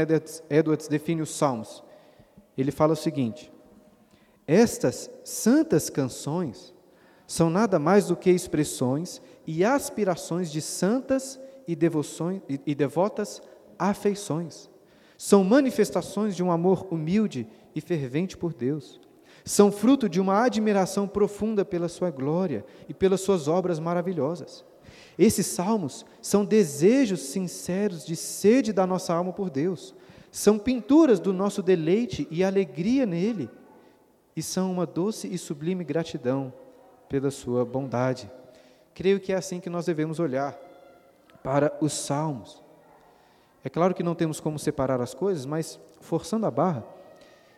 Edwards 0.51 0.89
define 0.89 1.23
os 1.23 1.31
salmos. 1.31 1.85
Ele 2.59 2.73
fala 2.73 2.95
o 2.95 2.97
seguinte: 2.97 3.53
Estas 4.47 5.11
santas 5.25 5.89
canções 5.89 6.75
são 7.27 7.49
nada 7.49 7.79
mais 7.79 8.09
do 8.09 8.17
que 8.17 8.31
expressões 8.31 9.23
e 9.47 9.65
aspirações 9.65 10.51
de 10.51 10.61
santas 10.61 11.41
e, 11.67 11.77
devoções, 11.77 12.43
e, 12.49 12.61
e 12.67 12.75
devotas 12.75 13.41
afeições. 13.79 14.69
São 15.25 15.45
manifestações 15.45 16.35
de 16.35 16.43
um 16.43 16.51
amor 16.51 16.89
humilde 16.91 17.47
e 17.77 17.81
fervente 17.81 18.37
por 18.37 18.53
Deus 18.53 19.01
são 19.45 19.73
fruto 19.73 20.09
de 20.09 20.21
uma 20.21 20.45
admiração 20.45 21.07
profunda 21.09 21.65
pela 21.65 21.89
Sua 21.89 22.11
glória 22.11 22.65
e 22.89 22.95
pelas 22.95 23.21
Suas 23.21 23.49
obras 23.49 23.79
maravilhosas. 23.79 24.65
Esses 25.19 25.47
salmos 25.47 26.07
são 26.21 26.45
desejos 26.45 27.21
sinceros 27.21 28.05
de 28.05 28.17
sede 28.17 28.73
da 28.73 28.87
nossa 28.87 29.13
alma 29.15 29.33
por 29.33 29.51
Deus, 29.51 29.95
são 30.31 30.59
pinturas 30.59 31.21
do 31.21 31.33
nosso 31.33 31.63
deleite 31.63 32.27
e 32.31 32.43
alegria 32.43 33.05
nele, 33.05 33.51
e 34.35 34.43
são 34.43 34.73
uma 34.73 34.87
doce 34.87 35.29
e 35.29 35.37
sublime 35.37 35.85
gratidão 35.85 36.53
pela 37.09 37.31
Sua 37.31 37.65
bondade. 37.65 38.31
Creio 38.95 39.21
que 39.21 39.33
é 39.33 39.37
assim 39.37 39.61
que 39.61 39.69
nós 39.69 39.87
devemos 39.87 40.19
olhar 40.21 40.57
para 41.43 41.77
os 41.81 41.93
salmos. 41.93 42.62
É 43.65 43.69
claro 43.69 43.95
que 43.95 44.03
não 44.03 44.15
temos 44.15 44.41
como 44.41 44.59
separar 44.59 45.01
as 45.01 45.15
coisas, 45.15 45.47
mas 45.47 45.79
forçando 46.01 46.47
a 46.47 46.51
barra, 46.51 46.85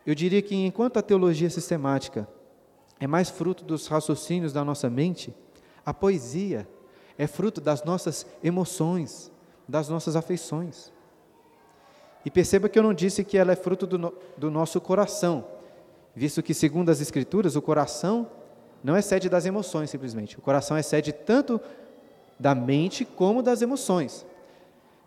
eu 0.06 0.14
diria 0.14 0.42
que 0.42 0.54
enquanto 0.54 0.98
a 0.98 1.02
teologia 1.02 1.48
sistemática 1.48 2.28
é 3.00 3.06
mais 3.06 3.30
fruto 3.30 3.64
dos 3.64 3.86
raciocínios 3.86 4.52
da 4.52 4.64
nossa 4.64 4.90
mente, 4.90 5.34
a 5.84 5.94
poesia 5.94 6.68
é 7.18 7.26
fruto 7.26 7.60
das 7.60 7.84
nossas 7.84 8.26
emoções, 8.42 9.30
das 9.66 9.88
nossas 9.88 10.14
afeições. 10.14 10.92
E 12.24 12.30
perceba 12.30 12.68
que 12.68 12.78
eu 12.78 12.82
não 12.82 12.94
disse 12.94 13.24
que 13.24 13.36
ela 13.36 13.52
é 13.52 13.56
fruto 13.56 13.86
do, 13.86 13.98
no, 13.98 14.14
do 14.36 14.50
nosso 14.50 14.80
coração, 14.80 15.46
visto 16.14 16.42
que, 16.42 16.54
segundo 16.54 16.90
as 16.90 17.00
Escrituras, 17.00 17.56
o 17.56 17.62
coração 17.62 18.28
não 18.82 18.94
é 18.94 19.00
sede 19.00 19.28
das 19.28 19.46
emoções, 19.46 19.90
simplesmente. 19.90 20.38
O 20.38 20.42
coração 20.42 20.76
é 20.76 20.82
sede 20.82 21.12
tanto 21.12 21.60
da 22.38 22.54
mente 22.54 23.04
como 23.04 23.42
das 23.42 23.62
emoções. 23.62 24.26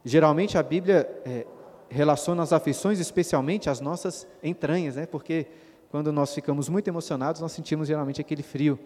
Geralmente 0.08 0.58
a 0.58 0.64
Bíblia 0.64 1.22
é, 1.26 1.46
relaciona 1.90 2.42
as 2.42 2.54
afeições 2.54 2.98
especialmente 2.98 3.70
às 3.70 3.82
nossas 3.82 4.26
entranhas, 4.42 4.96
né? 4.96 5.06
Porque 5.06 5.48
quando 5.90 6.14
nós 6.14 6.34
ficamos 6.34 6.70
muito 6.70 6.88
emocionados, 6.88 7.42
nós 7.42 7.52
sentimos 7.52 7.90
geralmente 7.90 8.22
aquele 8.22 8.42
frio 8.42 8.80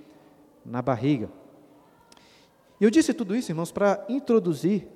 na 0.66 0.82
barriga. 0.82 1.30
E 2.80 2.84
eu 2.84 2.90
disse 2.90 3.14
tudo 3.14 3.36
isso, 3.36 3.52
irmãos, 3.52 3.72
para 3.72 4.04
introduzir 4.10 4.88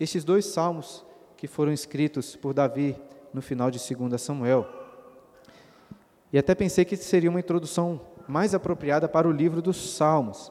esses 0.00 0.24
dois 0.24 0.46
salmos 0.46 1.04
que 1.36 1.46
foram 1.46 1.72
escritos 1.72 2.34
por 2.34 2.54
Davi 2.54 2.96
no 3.30 3.42
final 3.42 3.70
de 3.70 3.78
2 3.78 4.18
Samuel. 4.18 4.66
E 6.32 6.38
até 6.38 6.54
pensei 6.54 6.86
que 6.86 6.96
seria 6.96 7.28
uma 7.28 7.40
introdução 7.40 8.00
mais 8.26 8.54
apropriada 8.54 9.06
para 9.06 9.28
o 9.28 9.30
livro 9.30 9.60
dos 9.60 9.94
Salmos. 9.94 10.50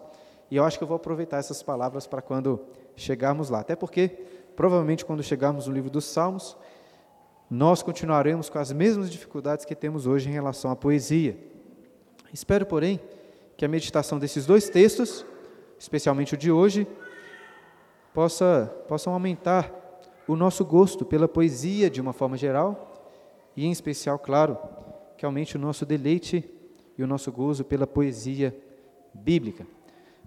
E 0.52 0.56
eu 0.56 0.64
acho 0.64 0.78
que 0.78 0.84
eu 0.84 0.88
vou 0.88 0.96
aproveitar 0.96 1.38
essas 1.38 1.62
palavras 1.62 2.08
para 2.08 2.22
quando 2.22 2.60
chegarmos 2.96 3.50
lá. 3.50 3.60
Até 3.60 3.76
porque, 3.76 4.10
provavelmente, 4.56 5.06
quando 5.06 5.22
chegarmos 5.22 5.68
no 5.68 5.74
livro 5.74 5.90
dos 5.90 6.06
Salmos, 6.06 6.58
nós 7.50 7.82
continuaremos 7.82 8.50
com 8.50 8.60
as 8.60 8.72
mesmas 8.72 9.10
dificuldades 9.10 9.66
que 9.66 9.76
temos 9.76 10.06
hoje 10.06 10.30
em 10.30 10.32
relação 10.32 10.70
à 10.72 10.76
poesia. 10.76 11.38
Espero, 12.34 12.66
porém, 12.66 13.00
que 13.58 13.66
a 13.66 13.68
meditação 13.68 14.20
desses 14.20 14.46
dois 14.46 14.70
textos, 14.70 15.26
especialmente 15.78 16.34
o 16.34 16.38
de 16.38 16.52
hoje, 16.52 16.88
possa, 18.14 18.72
possam 18.88 19.14
aumentar 19.14 19.74
o 20.28 20.36
nosso 20.36 20.64
gosto 20.64 21.04
pela 21.04 21.28
poesia 21.28 21.90
de 21.90 22.00
uma 22.00 22.14
forma 22.14 22.38
geral 22.38 23.12
e, 23.56 23.66
em 23.66 23.72
especial, 23.72 24.20
claro, 24.20 24.58
que 25.18 25.26
aumente 25.26 25.56
o 25.56 25.60
nosso 25.60 25.86
deleite 25.86 26.48
e 26.98 27.04
o 27.04 27.08
nosso 27.08 27.32
gozo 27.32 27.64
pela 27.64 27.88
poesia 27.88 28.56
bíblica. 29.14 29.66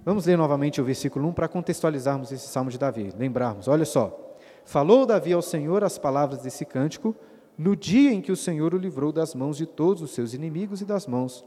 Vamos 0.04 0.26
ler 0.26 0.36
novamente 0.36 0.80
o 0.80 0.84
versículo 0.84 1.28
1 1.28 1.32
para 1.32 1.46
contextualizarmos 1.46 2.32
esse 2.32 2.48
salmo 2.48 2.70
de 2.70 2.78
Davi, 2.78 3.12
lembrarmos, 3.16 3.68
olha 3.68 3.84
só. 3.84 4.36
Falou 4.64 5.06
Davi 5.06 5.32
ao 5.32 5.42
Senhor 5.42 5.84
as 5.84 5.96
palavras 5.96 6.42
desse 6.42 6.64
cântico 6.64 7.14
no 7.56 7.76
dia 7.76 8.12
em 8.12 8.20
que 8.20 8.32
o 8.32 8.36
Senhor 8.36 8.74
o 8.74 8.78
livrou 8.78 9.12
das 9.12 9.32
mãos 9.32 9.56
de 9.56 9.64
todos 9.64 10.02
os 10.02 10.10
seus 10.10 10.34
inimigos 10.34 10.80
e 10.80 10.84
das 10.84 11.06
mãos 11.06 11.44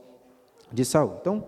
de 0.72 0.86
Saul. 0.86 1.18
Então, 1.20 1.48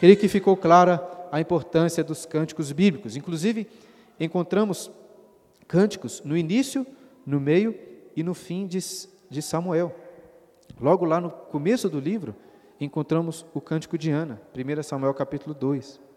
creio 0.00 0.16
que 0.16 0.26
ficou 0.26 0.56
clara 0.56 1.00
a 1.30 1.40
importância 1.40 2.02
dos 2.02 2.26
cânticos 2.26 2.72
bíblicos. 2.72 3.16
Inclusive, 3.16 3.68
encontramos 4.18 4.90
cânticos 5.68 6.22
no 6.24 6.36
início, 6.36 6.84
no 7.24 7.40
meio 7.40 7.72
e 8.16 8.22
no 8.24 8.34
fim 8.34 8.66
de, 8.66 8.80
de 9.30 9.40
Samuel. 9.40 9.94
Logo 10.80 11.04
lá 11.04 11.20
no 11.20 11.30
começo 11.30 11.88
do 11.88 12.00
livro, 12.00 12.34
encontramos 12.80 13.46
o 13.54 13.60
cântico 13.60 13.96
de 13.96 14.10
Ana, 14.10 14.42
1 14.56 14.82
Samuel 14.82 15.14
capítulo 15.14 15.54
2. 15.54 16.11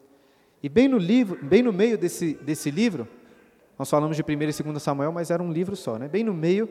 E 0.65 0.69
bem 0.69 0.87
no 0.87 0.97
livro, 0.97 1.37
bem 1.45 1.61
no 1.61 1.71
meio 1.71 1.95
desse, 1.95 2.33
desse 2.41 2.71
livro, 2.71 3.07
nós 3.77 3.87
falamos 3.87 4.17
de 4.17 4.23
1 4.23 4.31
e 4.31 4.63
2 4.63 4.81
Samuel, 4.81 5.11
mas 5.11 5.29
era 5.29 5.43
um 5.43 5.51
livro 5.51 5.75
só. 5.75 5.99
Né? 5.99 6.07
Bem 6.07 6.23
no 6.23 6.33
meio, 6.33 6.67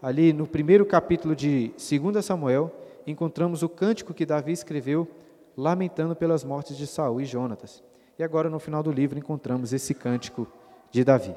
ali 0.00 0.32
no 0.32 0.46
primeiro 0.46 0.86
capítulo 0.86 1.34
de 1.34 1.72
2 1.76 2.24
Samuel, 2.24 2.72
encontramos 3.04 3.64
o 3.64 3.68
cântico 3.68 4.14
que 4.14 4.24
Davi 4.24 4.52
escreveu 4.52 5.08
lamentando 5.56 6.14
pelas 6.14 6.44
mortes 6.44 6.76
de 6.76 6.86
Saul 6.86 7.20
e 7.20 7.24
Jonatas. 7.24 7.82
E 8.16 8.22
agora, 8.22 8.48
no 8.48 8.60
final 8.60 8.84
do 8.84 8.92
livro, 8.92 9.18
encontramos 9.18 9.72
esse 9.72 9.94
cântico 9.94 10.46
de 10.92 11.02
Davi. 11.02 11.34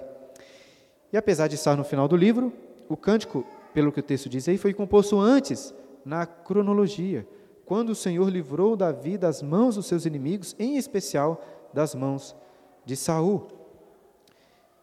E 1.12 1.18
apesar 1.18 1.48
de 1.48 1.56
estar 1.56 1.76
no 1.76 1.84
final 1.84 2.08
do 2.08 2.16
livro, 2.16 2.54
o 2.88 2.96
cântico, 2.96 3.44
pelo 3.74 3.92
que 3.92 4.02
o 4.02 4.04
texto 4.04 4.30
diz 4.30 4.48
aí, 4.48 4.60
foi 4.60 4.72
composto 4.72 5.20
antes, 5.20 5.74
na 6.06 6.28
cronologia, 6.28 7.28
quando 7.66 7.90
o 7.90 7.96
Senhor 7.96 8.30
livrou 8.30 8.78
Davi 8.78 9.18
das 9.18 9.42
mãos 9.42 9.76
dos 9.76 9.88
seus 9.88 10.06
inimigos, 10.06 10.56
em 10.60 10.78
especial 10.78 11.57
das 11.78 11.94
mãos 11.94 12.36
de 12.84 12.96
Saul. 12.96 13.50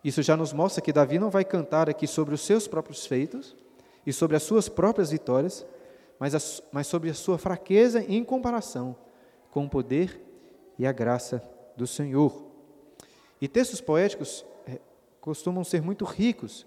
Isso 0.04 0.22
já 0.22 0.36
nos 0.36 0.52
mostra 0.52 0.80
que 0.80 0.92
Davi 0.92 1.18
não 1.18 1.28
vai 1.28 1.44
cantar 1.44 1.90
aqui 1.90 2.06
sobre 2.06 2.36
os 2.36 2.42
seus 2.42 2.68
próprios 2.68 3.04
feitos 3.04 3.56
e 4.06 4.12
sobre 4.12 4.36
as 4.36 4.44
suas 4.44 4.68
próprias 4.68 5.10
vitórias, 5.10 5.66
mas, 6.20 6.36
a, 6.36 6.62
mas 6.70 6.86
sobre 6.86 7.10
a 7.10 7.14
sua 7.14 7.36
fraqueza 7.36 8.00
em 8.08 8.22
comparação 8.22 8.94
com 9.50 9.64
o 9.64 9.68
poder 9.68 10.20
e 10.78 10.86
a 10.86 10.92
graça 10.92 11.42
do 11.76 11.84
Senhor. 11.84 12.44
E 13.40 13.48
textos 13.48 13.80
poéticos 13.80 14.46
é, 14.64 14.78
costumam 15.20 15.64
ser 15.64 15.82
muito 15.82 16.04
ricos 16.04 16.64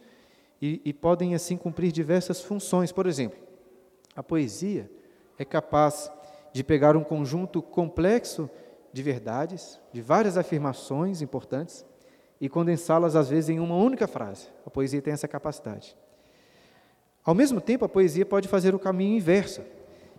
e, 0.62 0.82
e 0.84 0.92
podem 0.92 1.36
assim 1.36 1.56
cumprir 1.56 1.94
diversas 1.94 2.42
funções. 2.42 2.92
Por 2.92 3.08
exemplo, 3.08 3.40
a 4.14 4.22
poesia 4.22 4.92
é 5.40 5.46
capaz 5.46 6.12
de 6.52 6.66
pegar 6.66 6.98
um 6.98 7.04
conjunto 7.04 7.62
complexo 7.62 8.50
de 8.98 9.04
verdades, 9.04 9.80
de 9.94 10.02
várias 10.02 10.40
afirmações 10.40 11.22
importantes 11.22 11.86
e 12.42 12.50
condensá-las 12.50 13.16
às 13.16 13.30
vezes 13.30 13.52
em 13.52 13.60
uma 13.60 13.76
única 13.76 14.08
frase. 14.08 14.48
A 14.66 14.72
poesia 14.72 15.00
tem 15.04 15.14
essa 15.14 15.28
capacidade. 15.28 15.96
Ao 17.24 17.36
mesmo 17.36 17.62
tempo, 17.62 17.86
a 17.86 17.90
poesia 17.90 18.26
pode 18.26 18.48
fazer 18.48 18.74
o 18.74 18.80
caminho 18.80 19.16
inverso, 19.16 19.62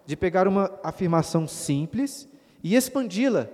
de 0.06 0.16
pegar 0.16 0.46
uma 0.46 0.78
afirmação 0.84 1.48
simples 1.48 2.28
e 2.62 2.76
expandi-la 2.76 3.48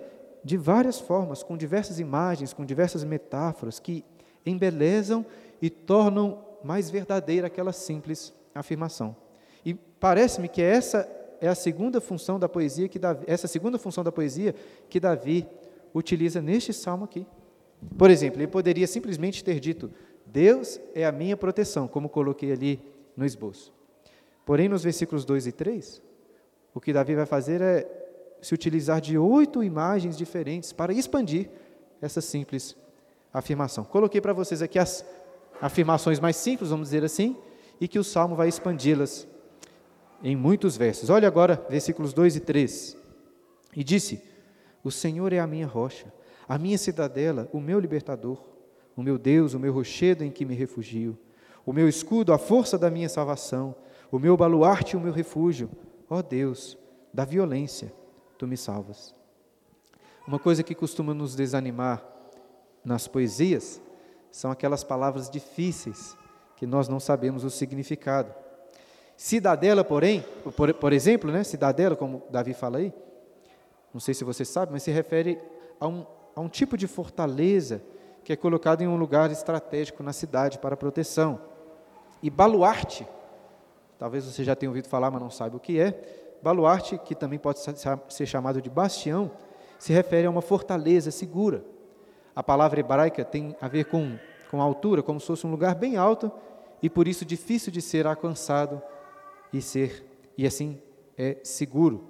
de 0.45 0.59
várias 0.59 1.01
formas, 1.01 1.43
com 1.43 1.57
diversas 1.57 1.99
imagens, 1.99 2.53
com 2.53 2.63
diversas 2.63 3.03
metáforas 3.03 3.81
que 3.81 4.05
embelezam 4.45 5.25
e 5.61 5.71
tornam 5.71 6.45
mais 6.63 6.91
verdadeira 6.91 7.47
aquela 7.47 7.73
simples 7.73 8.31
afirmação. 8.55 9.17
E 9.65 9.73
parece-me 9.73 10.49
que 10.51 10.61
essa 10.61 11.09
é 11.41 11.49
a 11.49 11.55
segunda 11.55 12.01
função 12.01 12.39
da 12.39 12.49
poesia 12.49 12.89
que 12.89 12.99
Davi, 12.99 13.25
essa 13.27 13.47
segunda 13.47 13.79
função 13.79 14.03
da 14.03 14.13
poesia 14.13 14.55
que 14.89 14.99
Davi 15.01 15.47
utiliza 15.93 16.41
neste 16.41 16.73
salmo 16.73 17.05
aqui. 17.05 17.27
Por 17.99 18.11
exemplo, 18.11 18.41
ele 18.41 18.47
poderia 18.47 18.87
simplesmente 18.87 19.45
ter 19.45 19.61
dito: 19.61 19.91
Deus 20.27 20.81
é 20.95 21.05
a 21.05 21.13
minha 21.13 21.37
proteção, 21.37 21.87
como 21.87 22.09
coloquei 22.09 22.53
ali 22.53 22.81
no 23.17 23.25
esboço. 23.25 23.73
Porém, 24.45 24.69
nos 24.69 24.83
versículos 24.83 25.25
2 25.25 25.47
e 25.47 25.53
3, 25.53 26.03
o 26.75 26.81
que 26.81 26.93
Davi 26.93 27.15
vai 27.15 27.27
fazer 27.27 27.61
é 27.61 27.87
se 28.43 28.53
utilizar 28.53 29.01
de 29.01 29.17
oito 29.17 29.63
imagens 29.63 30.17
diferentes 30.17 30.73
para 30.73 30.93
expandir 30.93 31.49
essa 32.01 32.21
simples 32.21 32.77
afirmação. 33.33 33.85
Coloquei 33.85 34.21
para 34.21 34.33
vocês 34.33 34.61
aqui 34.61 34.79
as 34.79 35.05
afirmações 35.61 36.21
mais 36.21 36.37
simples, 36.37 36.71
vamos 36.71 36.89
dizer 36.89 37.05
assim, 37.05 37.37
e 37.81 37.89
que 37.89 37.99
o 37.99 38.05
salmo 38.05 38.37
vai 38.37 38.49
expandi-las 38.49 39.27
em 40.25 40.35
muitos 40.35 40.75
versos. 40.75 41.11
Olha 41.11 41.29
agora, 41.29 41.65
versículos 41.69 42.15
2 42.15 42.37
e 42.37 42.41
3. 42.41 42.97
E 43.77 43.85
disse: 43.85 44.23
O 44.83 44.91
Senhor 44.91 45.33
é 45.35 45.39
a 45.39 45.47
minha 45.47 45.67
rocha, 45.67 46.11
a 46.49 46.57
minha 46.57 46.79
cidadela, 46.79 47.49
o 47.53 47.61
meu 47.61 47.79
libertador, 47.79 48.43
o 48.97 49.03
meu 49.03 49.19
Deus, 49.19 49.53
o 49.53 49.61
meu 49.61 49.73
rochedo 49.73 50.25
em 50.25 50.31
que 50.31 50.47
me 50.47 50.55
refugio, 50.55 51.19
o 51.67 51.73
meu 51.73 51.87
escudo, 51.87 52.33
a 52.33 52.39
força 52.39 52.79
da 52.79 52.91
minha 52.91 53.09
salvação, 53.09 53.77
o 54.11 54.19
meu 54.19 54.35
baluarte 54.37 54.97
o 54.97 55.01
meu 55.01 55.13
refúgio. 55.13 55.71
Ó 56.09 56.23
Deus, 56.23 56.79
da 57.13 57.25
violência 57.25 57.93
tu 58.39 58.47
me 58.47 58.57
salvas. 58.57 59.15
Uma 60.27 60.39
coisa 60.39 60.63
que 60.63 60.75
costuma 60.75 61.13
nos 61.13 61.35
desanimar 61.37 62.03
nas 62.83 63.07
poesias 63.07 63.81
são 64.31 64.51
aquelas 64.51 64.83
palavras 64.83 65.29
difíceis 65.29 66.17
que 66.57 66.67
nós 66.67 66.89
não 66.89 66.99
sabemos 66.99 67.45
o 67.45 67.51
significado. 67.51 68.35
Cidadela, 69.17 69.85
porém, 69.85 70.25
por, 70.57 70.73
por 70.75 70.93
exemplo, 70.93 71.31
né, 71.31 71.45
cidadela, 71.45 71.95
como 71.95 72.23
Davi 72.31 72.53
fala 72.53 72.79
aí, 72.79 72.93
não 73.93 74.01
sei 74.01 74.13
se 74.13 74.25
você 74.25 74.45
sabe, 74.45 74.73
mas 74.73 74.83
se 74.83 74.91
refere 74.91 75.39
a 75.79 75.87
um, 75.87 76.05
a 76.35 76.41
um 76.41 76.49
tipo 76.49 76.77
de 76.77 76.87
fortaleza 76.87 77.81
que 78.25 78.33
é 78.33 78.37
colocado 78.37 78.83
em 78.83 78.89
um 78.89 78.97
lugar 78.97 79.31
estratégico 79.31 80.03
na 80.03 80.13
cidade 80.13 80.59
para 80.59 80.77
proteção. 80.77 81.41
E 82.23 82.31
baluarte, 82.31 83.07
talvez 83.99 84.25
você 84.25 84.43
já 84.43 84.57
tenha 84.57 84.71
ouvido 84.71 84.89
falar, 84.89 85.11
mas 85.11 85.23
não 85.23 85.31
saiba 85.31 85.57
o 85.57 85.61
que 85.61 85.79
é, 85.79 86.25
Baluarte, 86.45 86.99
que 86.99 87.15
também 87.15 87.39
pode 87.39 87.59
ser 87.59 88.27
chamado 88.27 88.61
de 88.61 88.69
bastião, 88.69 89.31
se 89.79 89.95
refere 89.95 90.27
a 90.27 90.31
uma 90.31 90.43
fortaleza 90.43 91.11
segura. 91.11 91.65
A 92.37 92.43
palavra 92.43 92.81
hebraica 92.81 93.25
tem 93.25 93.57
a 93.63 93.67
ver 93.67 93.87
com, 93.87 94.19
com 94.51 94.61
altura, 94.61 95.03
como 95.03 95.19
se 95.19 95.27
fosse 95.27 95.47
um 95.47 95.51
lugar 95.51 95.75
bem 95.75 95.97
alto 95.97 96.31
e 96.83 96.91
por 96.91 97.09
isso 97.09 97.25
difícil 97.25 97.73
de 97.73 97.81
ser 97.81 98.07
alcançado 98.07 98.83
e 99.59 99.63
ser 99.63 100.05
e 100.37 100.47
assim 100.47 100.81
é 101.17 101.39
seguro. 101.45 102.09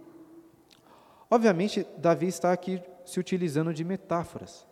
Obviamente, 1.30 1.86
Davi 1.98 2.26
está 2.26 2.52
aqui 2.52 2.82
se 3.04 3.20
utilizando 3.20 3.74
de 3.74 3.84
metáforas. 3.84 4.66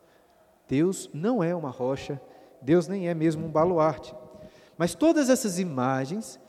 Deus 0.67 1.11
não 1.13 1.45
é 1.45 1.55
uma 1.55 1.71
rocha, 1.71 2.21
Deus 2.63 2.89
nem 2.89 3.09
é 3.09 3.15
mesmo 3.15 3.45
um 3.47 3.51
baluarte. 3.51 4.15
Mas 4.79 4.95
todas 4.95 5.29
essas 5.29 5.59
imagens 5.59 6.41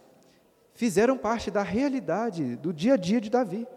fizeram 0.73 1.17
parte 1.17 1.51
da 1.51 1.61
realidade 1.61 2.55
do 2.55 2.71
dia 2.71 2.93
a 2.93 2.97
dia 2.97 3.19
de 3.19 3.29
Davi. 3.29 3.67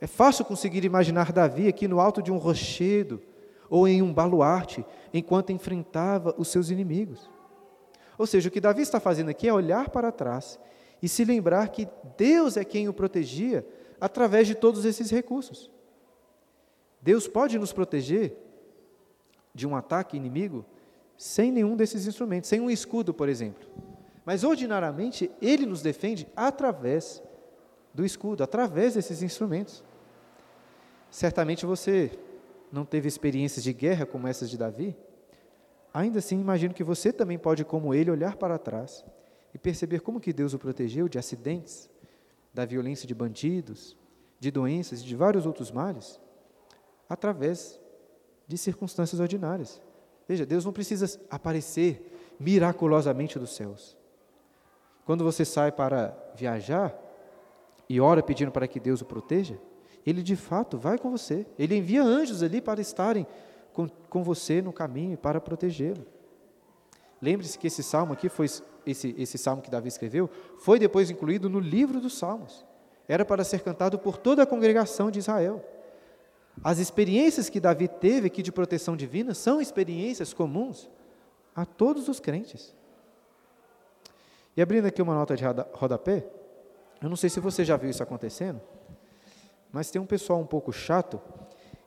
É 0.00 0.06
fácil 0.06 0.44
conseguir 0.44 0.84
imaginar 0.84 1.32
Davi 1.32 1.68
aqui 1.68 1.88
no 1.88 2.00
alto 2.00 2.22
de 2.22 2.30
um 2.30 2.36
rochedo 2.36 3.22
ou 3.70 3.88
em 3.88 4.02
um 4.02 4.12
baluarte, 4.12 4.84
enquanto 5.12 5.52
enfrentava 5.52 6.34
os 6.36 6.48
seus 6.48 6.68
inimigos. 6.68 7.30
Ou 8.18 8.26
seja, 8.26 8.48
o 8.48 8.52
que 8.52 8.60
Davi 8.60 8.82
está 8.82 9.00
fazendo 9.00 9.30
aqui 9.30 9.48
é 9.48 9.52
olhar 9.52 9.88
para 9.88 10.12
trás 10.12 10.58
e 11.04 11.08
se 11.08 11.22
lembrar 11.22 11.68
que 11.68 11.86
Deus 12.16 12.56
é 12.56 12.64
quem 12.64 12.88
o 12.88 12.92
protegia 12.94 13.62
através 14.00 14.46
de 14.46 14.54
todos 14.54 14.86
esses 14.86 15.10
recursos. 15.10 15.70
Deus 16.98 17.28
pode 17.28 17.58
nos 17.58 17.74
proteger 17.74 18.34
de 19.54 19.66
um 19.66 19.76
ataque 19.76 20.16
inimigo 20.16 20.64
sem 21.14 21.52
nenhum 21.52 21.76
desses 21.76 22.06
instrumentos, 22.06 22.48
sem 22.48 22.58
um 22.58 22.70
escudo, 22.70 23.12
por 23.12 23.28
exemplo. 23.28 23.68
Mas 24.24 24.44
ordinariamente 24.44 25.30
ele 25.42 25.66
nos 25.66 25.82
defende 25.82 26.26
através 26.34 27.22
do 27.92 28.02
escudo, 28.02 28.42
através 28.42 28.94
desses 28.94 29.22
instrumentos. 29.22 29.84
Certamente 31.10 31.66
você 31.66 32.18
não 32.72 32.86
teve 32.86 33.08
experiências 33.08 33.62
de 33.62 33.74
guerra 33.74 34.06
como 34.06 34.26
essas 34.26 34.48
de 34.48 34.56
Davi. 34.56 34.96
Ainda 35.92 36.20
assim, 36.20 36.40
imagino 36.40 36.72
que 36.72 36.82
você 36.82 37.12
também 37.12 37.36
pode, 37.36 37.62
como 37.62 37.92
ele, 37.92 38.10
olhar 38.10 38.36
para 38.36 38.56
trás 38.56 39.04
e 39.54 39.58
perceber 39.58 40.00
como 40.00 40.20
que 40.20 40.32
Deus 40.32 40.52
o 40.52 40.58
protegeu 40.58 41.08
de 41.08 41.18
acidentes, 41.18 41.88
da 42.52 42.64
violência 42.64 43.06
de 43.06 43.14
bandidos, 43.14 43.96
de 44.40 44.50
doenças 44.50 45.00
e 45.00 45.04
de 45.04 45.14
vários 45.14 45.46
outros 45.46 45.70
males, 45.70 46.20
através 47.08 47.80
de 48.46 48.58
circunstâncias 48.58 49.20
ordinárias. 49.20 49.80
Veja, 50.26 50.44
Deus 50.44 50.64
não 50.64 50.72
precisa 50.72 51.20
aparecer 51.30 52.34
miraculosamente 52.38 53.38
dos 53.38 53.54
céus. 53.54 53.96
Quando 55.04 55.22
você 55.22 55.44
sai 55.44 55.70
para 55.70 56.16
viajar 56.34 56.98
e 57.88 58.00
ora 58.00 58.22
pedindo 58.22 58.50
para 58.50 58.66
que 58.66 58.80
Deus 58.80 59.02
o 59.02 59.04
proteja, 59.04 59.58
ele 60.04 60.22
de 60.22 60.36
fato 60.36 60.78
vai 60.78 60.98
com 60.98 61.10
você. 61.10 61.46
Ele 61.58 61.76
envia 61.76 62.02
anjos 62.02 62.42
ali 62.42 62.60
para 62.60 62.80
estarem 62.80 63.26
com, 63.72 63.88
com 64.08 64.22
você 64.22 64.60
no 64.60 64.72
caminho 64.72 65.16
para 65.16 65.40
protegê-lo. 65.40 66.06
Lembre-se 67.20 67.58
que 67.58 67.66
esse 67.66 67.82
salmo 67.82 68.12
aqui 68.12 68.28
foi 68.28 68.46
esse, 68.86 69.14
esse 69.18 69.38
salmo 69.38 69.62
que 69.62 69.70
Davi 69.70 69.88
escreveu, 69.88 70.28
foi 70.58 70.78
depois 70.78 71.10
incluído 71.10 71.48
no 71.48 71.58
livro 71.58 72.00
dos 72.00 72.18
Salmos. 72.18 72.64
Era 73.08 73.24
para 73.24 73.44
ser 73.44 73.60
cantado 73.60 73.98
por 73.98 74.16
toda 74.16 74.42
a 74.42 74.46
congregação 74.46 75.10
de 75.10 75.18
Israel. 75.18 75.64
As 76.62 76.78
experiências 76.78 77.48
que 77.48 77.60
Davi 77.60 77.88
teve 77.88 78.28
aqui 78.28 78.42
de 78.42 78.52
proteção 78.52 78.96
divina 78.96 79.34
são 79.34 79.60
experiências 79.60 80.32
comuns 80.32 80.88
a 81.54 81.64
todos 81.64 82.08
os 82.08 82.20
crentes. 82.20 82.74
E 84.56 84.62
abrindo 84.62 84.86
aqui 84.86 85.02
uma 85.02 85.14
nota 85.14 85.36
de 85.36 85.44
rodapé, 85.72 86.26
eu 87.02 87.08
não 87.08 87.16
sei 87.16 87.28
se 87.28 87.40
você 87.40 87.64
já 87.64 87.76
viu 87.76 87.90
isso 87.90 88.02
acontecendo, 88.02 88.60
mas 89.72 89.90
tem 89.90 90.00
um 90.00 90.06
pessoal 90.06 90.38
um 90.38 90.46
pouco 90.46 90.72
chato 90.72 91.20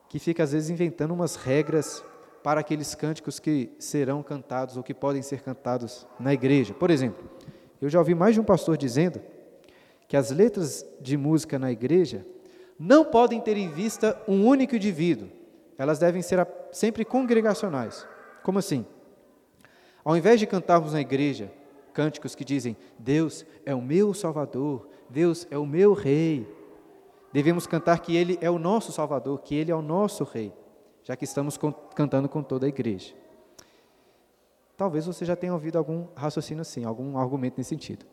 que 0.10 0.20
fica 0.20 0.44
às 0.44 0.52
vezes 0.52 0.70
inventando 0.70 1.14
umas 1.14 1.36
regras 1.36 2.04
para 2.48 2.62
aqueles 2.62 2.96
cânticos 2.96 3.42
que 3.42 3.70
serão 3.78 4.24
cantados 4.24 4.78
ou 4.78 4.82
que 4.82 4.94
podem 4.94 5.22
ser 5.22 5.42
cantados 5.42 6.08
na 6.18 6.34
igreja. 6.34 6.74
Por 6.74 6.90
exemplo, 6.90 7.30
eu 7.82 7.90
já 7.90 8.00
ouvi 8.00 8.16
mais 8.16 8.36
de 8.36 8.40
um 8.40 8.44
pastor 8.46 8.78
dizendo 8.78 9.22
que 10.08 10.16
as 10.16 10.32
letras 10.32 10.86
de 11.02 11.18
música 11.18 11.60
na 11.60 11.74
igreja 11.74 12.26
não 12.80 13.04
podem 13.04 13.42
ter 13.42 13.58
em 13.58 13.70
vista 13.70 14.18
um 14.26 14.48
único 14.48 14.78
indivíduo, 14.78 15.28
elas 15.78 16.00
devem 16.00 16.22
ser 16.22 16.48
sempre 16.72 17.04
congregacionais. 17.04 18.08
Como 18.44 18.60
assim? 18.60 18.86
Ao 20.02 20.16
invés 20.16 20.40
de 20.40 20.48
cantarmos 20.48 20.94
na 20.94 21.02
igreja 21.02 21.52
cânticos 21.94 22.34
que 22.34 22.46
dizem: 22.46 22.78
Deus 22.98 23.46
é 23.66 23.76
o 23.76 23.82
meu 23.82 24.14
Salvador, 24.14 24.88
Deus 25.10 25.46
é 25.52 25.58
o 25.58 25.66
meu 25.66 25.92
Rei. 25.92 26.48
Devemos 27.34 27.68
cantar 27.68 28.00
que 28.00 28.16
Ele 28.16 28.40
é 28.40 28.50
o 28.50 28.58
nosso 28.58 28.94
Salvador, 28.94 29.42
que 29.42 29.54
Ele 29.54 29.70
é 29.70 29.76
o 29.76 29.82
nosso 29.82 30.24
Rei, 30.24 30.54
já 31.08 31.16
que 31.16 31.24
estamos 31.24 31.58
cantando 31.96 32.28
com 32.28 32.44
toda 32.44 32.66
a 32.66 32.70
igreja. 32.70 33.16
Talvez 34.76 35.06
você 35.06 35.24
já 35.24 35.38
tenha 35.38 35.54
ouvido 35.54 35.78
algum 35.78 36.06
raciocínio 36.14 36.62
assim, 36.62 36.84
algum 36.84 37.18
argumento 37.18 37.58
nesse 37.58 37.70
sentido. 37.70 38.06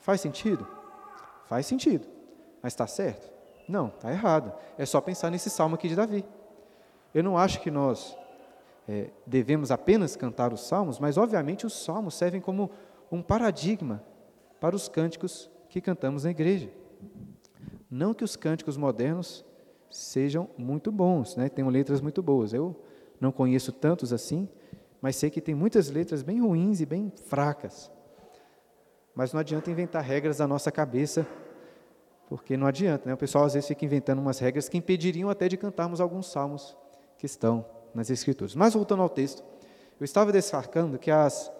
Faz 0.00 0.20
sentido? 0.20 0.66
Faz 1.46 1.64
sentido. 1.66 2.08
Mas 2.60 2.72
está 2.72 2.88
certo? 2.88 3.30
Não, 3.68 3.86
está 3.86 4.10
errado. 4.10 4.52
É 4.76 4.84
só 4.84 5.00
pensar 5.00 5.30
nesse 5.30 5.48
salmo 5.48 5.76
aqui 5.76 5.88
de 5.88 5.94
Davi. 5.94 6.24
Eu 7.14 7.22
não 7.22 7.38
acho 7.38 7.60
que 7.60 7.70
nós 7.70 8.18
é, 8.88 9.10
devemos 9.24 9.70
apenas 9.70 10.16
cantar 10.16 10.52
os 10.52 10.66
salmos, 10.66 10.98
mas 10.98 11.16
obviamente 11.16 11.64
os 11.64 11.84
salmos 11.84 12.14
servem 12.14 12.40
como 12.40 12.68
um 13.12 13.22
paradigma 13.22 14.02
para 14.58 14.74
os 14.74 14.88
cânticos 14.88 15.48
que 15.68 15.80
cantamos 15.80 16.24
na 16.24 16.32
igreja. 16.32 16.68
Não 17.88 18.12
que 18.12 18.24
os 18.24 18.34
cânticos 18.34 18.76
modernos 18.76 19.44
sejam 19.90 20.48
muito 20.56 20.92
bons, 20.92 21.36
né? 21.36 21.48
tenham 21.48 21.68
letras 21.68 22.00
muito 22.00 22.22
boas. 22.22 22.52
Eu 22.52 22.76
não 23.20 23.32
conheço 23.32 23.72
tantos 23.72 24.12
assim, 24.12 24.48
mas 25.00 25.16
sei 25.16 25.30
que 25.30 25.40
tem 25.40 25.54
muitas 25.54 25.90
letras 25.90 26.22
bem 26.22 26.40
ruins 26.40 26.80
e 26.80 26.86
bem 26.86 27.12
fracas. 27.26 27.90
Mas 29.14 29.32
não 29.32 29.40
adianta 29.40 29.70
inventar 29.70 30.02
regras 30.02 30.38
da 30.38 30.46
nossa 30.46 30.70
cabeça, 30.70 31.26
porque 32.28 32.56
não 32.56 32.66
adianta, 32.66 33.08
né? 33.08 33.14
O 33.14 33.18
pessoal 33.18 33.44
às 33.44 33.54
vezes 33.54 33.66
fica 33.66 33.84
inventando 33.84 34.20
umas 34.20 34.38
regras 34.38 34.68
que 34.68 34.78
impediriam 34.78 35.28
até 35.28 35.48
de 35.48 35.56
cantarmos 35.56 36.00
alguns 36.00 36.30
salmos 36.30 36.76
que 37.18 37.26
estão 37.26 37.66
nas 37.94 38.08
Escrituras. 38.08 38.54
Mas 38.54 38.74
voltando 38.74 39.02
ao 39.02 39.08
texto, 39.08 39.42
eu 39.98 40.04
estava 40.04 40.32
destacando 40.32 40.98
que 40.98 41.10
as, 41.10 41.52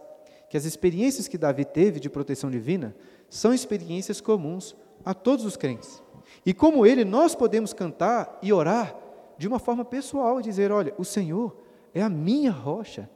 que 0.49 0.57
as 0.57 0.65
experiências 0.65 1.29
que 1.29 1.37
Davi 1.37 1.65
teve 1.65 1.99
de 1.99 2.09
proteção 2.09 2.51
divina 2.51 2.95
são 3.29 3.53
experiências 3.53 4.21
comuns 4.21 4.77
a 5.05 5.13
todos 5.13 5.45
os 5.45 5.57
crentes. 5.57 6.03
E 6.45 6.55
como 6.55 6.87
ele, 6.87 7.05
nós 7.05 7.35
podemos 7.35 7.73
cantar 7.73 8.39
e 8.43 8.53
orar 8.53 8.97
de 9.37 9.47
uma 9.47 9.59
forma 9.59 9.85
pessoal 9.85 10.41
e 10.41 10.43
dizer: 10.43 10.73
olha, 10.73 10.95
o 10.99 11.05
Senhor 11.05 11.57
é 11.95 12.03
a 12.03 12.09
minha 12.09 12.51
rocha, 12.51 13.09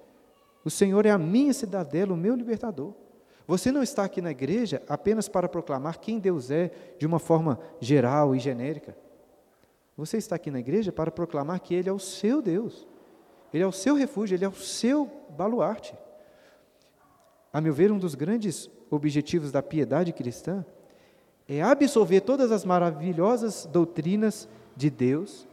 o 0.64 0.70
Senhor 0.70 1.06
é 1.06 1.10
a 1.10 1.18
minha 1.18 1.52
cidadela, 1.52 2.12
o 2.12 2.16
meu 2.16 2.34
libertador. 2.34 2.92
Você 3.46 3.70
não 3.70 3.82
está 3.82 4.04
aqui 4.04 4.22
na 4.22 4.30
igreja 4.30 4.82
apenas 4.88 5.28
para 5.28 5.48
proclamar 5.48 5.98
quem 5.98 6.18
Deus 6.18 6.50
é 6.50 6.70
de 6.98 7.06
uma 7.06 7.18
forma 7.18 7.58
geral 7.78 8.34
e 8.34 8.38
genérica. 8.38 8.96
Você 9.96 10.16
está 10.16 10.36
aqui 10.36 10.50
na 10.50 10.58
igreja 10.58 10.90
para 10.90 11.10
proclamar 11.10 11.60
que 11.60 11.74
Ele 11.74 11.88
é 11.88 11.92
o 11.92 11.98
seu 11.98 12.40
Deus, 12.40 12.86
Ele 13.52 13.62
é 13.62 13.66
o 13.66 13.72
seu 13.72 13.94
refúgio, 13.94 14.34
Ele 14.34 14.44
é 14.44 14.48
o 14.48 14.54
seu 14.54 15.10
baluarte. 15.30 15.94
A 17.52 17.60
meu 17.60 17.72
ver, 17.72 17.92
um 17.92 17.98
dos 17.98 18.14
grandes 18.14 18.68
objetivos 18.90 19.52
da 19.52 19.62
piedade 19.62 20.12
cristã 20.12 20.64
é 21.48 21.62
absorver 21.62 22.20
todas 22.22 22.50
as 22.50 22.64
maravilhosas 22.64 23.66
doutrinas 23.66 24.48
de 24.76 24.90
Deus 24.90 25.46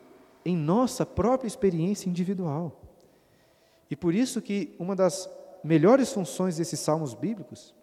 em 0.45 0.55
nossa 0.55 1.05
própria 1.05 1.47
experiência 1.47 2.09
individual. 2.09 2.71
E 3.89 3.95
por 3.95 4.15
isso 4.15 4.41
que 4.41 4.73
uma 4.79 4.95
das 4.95 5.29
melhores 5.63 6.11
funções 6.11 6.57
desses 6.57 6.79
salmos 6.79 7.13
bíblicos 7.13 7.75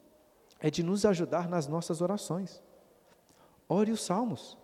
é 0.58 0.70
de 0.70 0.82
nos 0.82 1.04
ajudar 1.04 1.48
nas 1.48 1.68
nossas 1.68 2.00
orações. 2.00 2.62
Ore 3.68 3.92
os 3.92 4.02
salmos. 4.02 4.56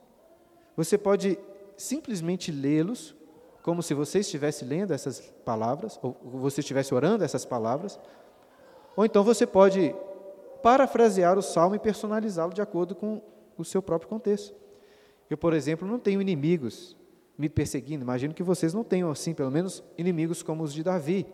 Você 0.76 0.98
pode 0.98 1.38
simplesmente 1.76 2.50
lê-los, 2.50 3.14
como 3.62 3.82
se 3.82 3.94
você 3.94 4.20
estivesse 4.20 4.64
lendo 4.64 4.92
essas 4.92 5.20
palavras, 5.44 5.98
ou 6.02 6.16
você 6.22 6.60
estivesse 6.60 6.94
orando 6.94 7.22
essas 7.22 7.44
palavras, 7.44 7.98
ou 8.96 9.04
então 9.04 9.22
você 9.22 9.46
pode 9.46 9.94
parafrasear 10.62 11.38
o 11.38 11.42
salmo 11.42 11.74
e 11.74 11.78
personalizá-lo 11.78 12.54
de 12.54 12.62
acordo 12.62 12.94
com 12.94 13.20
o 13.56 13.64
seu 13.64 13.82
próprio 13.82 14.08
contexto. 14.08 14.54
Eu, 15.28 15.36
por 15.36 15.52
exemplo, 15.52 15.86
não 15.86 15.98
tenho 15.98 16.20
inimigos 16.20 16.96
me 17.36 17.48
perseguindo, 17.48 18.04
imagino 18.04 18.32
que 18.32 18.42
vocês 18.42 18.72
não 18.72 18.84
tenham 18.84 19.10
assim, 19.10 19.34
pelo 19.34 19.50
menos 19.50 19.82
inimigos 19.98 20.42
como 20.42 20.62
os 20.62 20.72
de 20.72 20.82
Davi. 20.82 21.26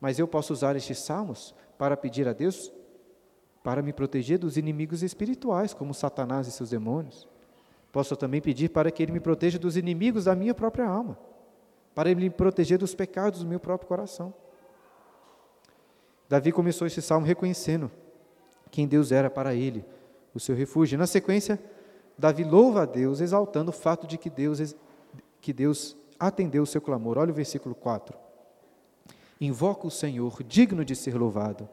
Mas 0.00 0.18
eu 0.18 0.26
posso 0.26 0.52
usar 0.52 0.76
estes 0.76 0.98
salmos 0.98 1.54
para 1.76 1.96
pedir 1.96 2.26
a 2.26 2.32
Deus 2.32 2.72
para 3.62 3.82
me 3.82 3.92
proteger 3.92 4.38
dos 4.38 4.56
inimigos 4.56 5.02
espirituais, 5.02 5.74
como 5.74 5.92
Satanás 5.92 6.46
e 6.46 6.52
seus 6.52 6.70
demônios. 6.70 7.28
Posso 7.90 8.16
também 8.16 8.40
pedir 8.40 8.70
para 8.70 8.90
que 8.90 9.02
Ele 9.02 9.10
me 9.10 9.20
proteja 9.20 9.58
dos 9.58 9.76
inimigos 9.76 10.24
da 10.24 10.36
minha 10.36 10.54
própria 10.54 10.86
alma, 10.86 11.18
para 11.94 12.10
Ele 12.10 12.20
me 12.20 12.30
proteger 12.30 12.78
dos 12.78 12.94
pecados 12.94 13.40
do 13.40 13.46
meu 13.46 13.58
próprio 13.58 13.88
coração. 13.88 14.32
Davi 16.28 16.52
começou 16.52 16.86
esse 16.86 17.02
salmo 17.02 17.26
reconhecendo 17.26 17.90
quem 18.70 18.86
Deus 18.86 19.12
era 19.12 19.30
para 19.30 19.54
ele, 19.54 19.84
o 20.36 20.40
seu 20.40 20.54
refúgio. 20.54 20.98
Na 20.98 21.06
sequência, 21.06 21.58
Davi 22.18 22.44
louva 22.44 22.82
a 22.82 22.86
Deus, 22.86 23.20
exaltando 23.20 23.70
o 23.70 23.74
fato 23.74 24.06
de 24.06 24.16
que 24.16 24.30
Deus, 24.30 24.74
que 25.40 25.52
Deus 25.52 25.96
atendeu 26.18 26.62
o 26.62 26.66
seu 26.66 26.80
clamor. 26.80 27.18
Olha 27.18 27.30
o 27.30 27.34
versículo 27.34 27.74
4. 27.74 28.16
Invoco 29.40 29.88
o 29.88 29.90
Senhor, 29.90 30.42
digno 30.42 30.84
de 30.84 30.94
ser 30.96 31.14
louvado, 31.16 31.68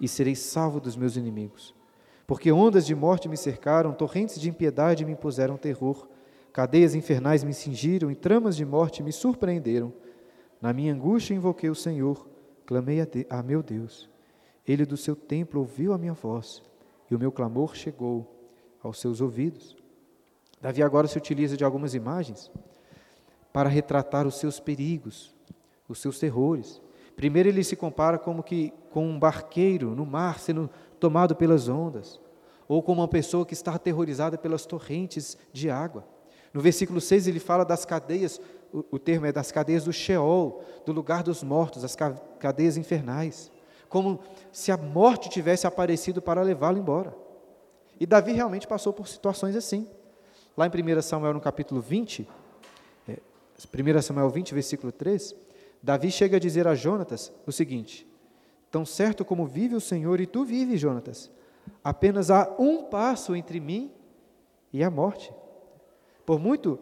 e 0.00 0.06
serei 0.06 0.34
salvo 0.34 0.80
dos 0.80 0.96
meus 0.96 1.16
inimigos. 1.16 1.74
Porque 2.26 2.52
ondas 2.52 2.84
de 2.84 2.94
morte 2.94 3.28
me 3.28 3.36
cercaram, 3.36 3.92
torrentes 3.92 4.38
de 4.40 4.48
impiedade 4.48 5.04
me 5.04 5.12
impuseram 5.12 5.56
terror, 5.56 6.08
cadeias 6.52 6.94
infernais 6.94 7.44
me 7.44 7.54
cingiram 7.54 8.10
e 8.10 8.14
tramas 8.14 8.56
de 8.56 8.64
morte 8.64 9.02
me 9.02 9.12
surpreenderam. 9.12 9.92
Na 10.60 10.72
minha 10.72 10.92
angústia 10.92 11.34
invoquei 11.34 11.70
o 11.70 11.74
Senhor, 11.74 12.26
clamei 12.66 13.00
a, 13.00 13.04
de, 13.04 13.26
a 13.30 13.42
meu 13.42 13.62
Deus. 13.62 14.10
Ele 14.66 14.84
do 14.84 14.96
seu 14.96 15.14
templo 15.14 15.60
ouviu 15.60 15.92
a 15.92 15.98
minha 15.98 16.12
voz, 16.12 16.62
e 17.10 17.14
o 17.14 17.18
meu 17.18 17.30
clamor 17.30 17.74
chegou 17.74 18.26
aos 18.82 19.00
seus 19.00 19.20
ouvidos. 19.20 19.76
Davi 20.60 20.82
agora 20.82 21.06
se 21.06 21.18
utiliza 21.18 21.56
de 21.56 21.64
algumas 21.64 21.94
imagens 21.94 22.50
para 23.52 23.68
retratar 23.68 24.26
os 24.26 24.36
seus 24.36 24.60
perigos, 24.60 25.34
os 25.88 26.00
seus 26.00 26.18
terrores. 26.18 26.80
Primeiro 27.14 27.48
ele 27.48 27.64
se 27.64 27.76
compara 27.76 28.18
como 28.18 28.42
que 28.42 28.72
com 28.90 29.06
um 29.06 29.18
barqueiro 29.18 29.94
no 29.94 30.04
mar 30.04 30.38
sendo 30.38 30.70
tomado 30.98 31.34
pelas 31.34 31.68
ondas, 31.68 32.20
ou 32.68 32.82
como 32.82 33.00
uma 33.00 33.08
pessoa 33.08 33.46
que 33.46 33.54
está 33.54 33.74
aterrorizada 33.74 34.36
pelas 34.36 34.66
torrentes 34.66 35.36
de 35.52 35.70
água. 35.70 36.04
No 36.52 36.60
versículo 36.60 37.00
6 37.00 37.28
ele 37.28 37.38
fala 37.38 37.64
das 37.64 37.84
cadeias, 37.84 38.40
o, 38.72 38.84
o 38.92 38.98
termo 38.98 39.26
é 39.26 39.32
das 39.32 39.52
cadeias 39.52 39.84
do 39.84 39.92
Sheol, 39.92 40.62
do 40.84 40.92
lugar 40.92 41.22
dos 41.22 41.42
mortos, 41.42 41.84
as 41.84 41.96
cadeias 42.38 42.76
infernais, 42.76 43.50
como 43.88 44.20
se 44.52 44.72
a 44.72 44.76
morte 44.76 45.28
tivesse 45.28 45.66
aparecido 45.66 46.20
para 46.20 46.42
levá-lo 46.42 46.78
embora. 46.78 47.14
E 47.98 48.06
Davi 48.06 48.32
realmente 48.32 48.66
passou 48.66 48.92
por 48.92 49.08
situações 49.08 49.56
assim. 49.56 49.88
Lá 50.56 50.66
em 50.66 50.70
1 50.70 51.02
Samuel, 51.02 51.34
no 51.34 51.40
capítulo 51.40 51.80
20, 51.80 52.28
é, 53.08 53.18
1 53.58 54.02
Samuel 54.02 54.30
20, 54.30 54.54
versículo 54.54 54.92
3, 54.92 55.34
Davi 55.82 56.10
chega 56.10 56.36
a 56.36 56.40
dizer 56.40 56.66
a 56.66 56.74
Jonatas 56.74 57.32
o 57.46 57.52
seguinte: 57.52 58.06
Tão 58.70 58.84
certo 58.84 59.24
como 59.24 59.46
vive 59.46 59.74
o 59.74 59.80
Senhor 59.80 60.20
e 60.20 60.26
tu 60.26 60.44
vives, 60.44 60.80
Jonatas, 60.80 61.30
apenas 61.82 62.30
há 62.30 62.54
um 62.58 62.84
passo 62.84 63.34
entre 63.34 63.60
mim 63.60 63.90
e 64.72 64.82
a 64.82 64.90
morte. 64.90 65.32
Por 66.24 66.38
muito 66.38 66.78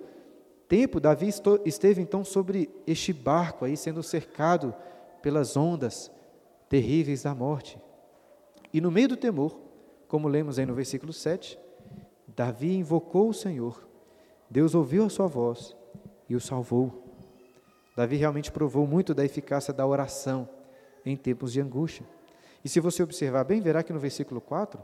tempo, 0.67 0.99
Davi 0.99 1.29
esteve 1.65 2.01
então 2.01 2.25
sobre 2.25 2.71
este 2.87 3.13
barco 3.13 3.65
aí, 3.65 3.77
sendo 3.77 4.03
cercado 4.03 4.75
pelas 5.21 5.57
ondas 5.57 6.11
terríveis 6.75 7.23
da 7.23 7.33
morte. 7.33 7.81
E 8.73 8.81
no 8.81 8.91
meio 8.91 9.07
do 9.07 9.17
temor, 9.17 9.57
como 10.09 10.27
lemos 10.27 10.59
aí 10.59 10.67
no 10.67 10.75
versículo 10.75 11.13
7, 11.13 11.57
Davi 12.27 12.75
invocou 12.75 13.29
o 13.29 13.33
Senhor. 13.33 13.87
Deus 14.51 14.75
ouviu 14.75 15.05
a 15.05 15.09
sua 15.09 15.29
voz 15.29 15.77
e 16.29 16.35
o 16.35 16.41
salvou. 16.41 17.15
Davi 17.97 18.17
realmente 18.17 18.51
provou 18.51 18.89
muito 18.89 19.15
da 19.15 19.25
eficácia 19.25 19.73
da 19.73 19.87
oração 19.87 20.49
em 21.07 21.17
tempos 21.17 21.53
de 21.53 21.61
angústia. 21.61 22.05
E 22.65 22.69
se 22.69 22.81
você 22.81 23.05
observar 23.05 23.45
bem, 23.45 23.61
verá 23.61 23.85
que 23.85 23.93
no 23.93 24.01
versículo 24.01 24.41
4, 24.41 24.83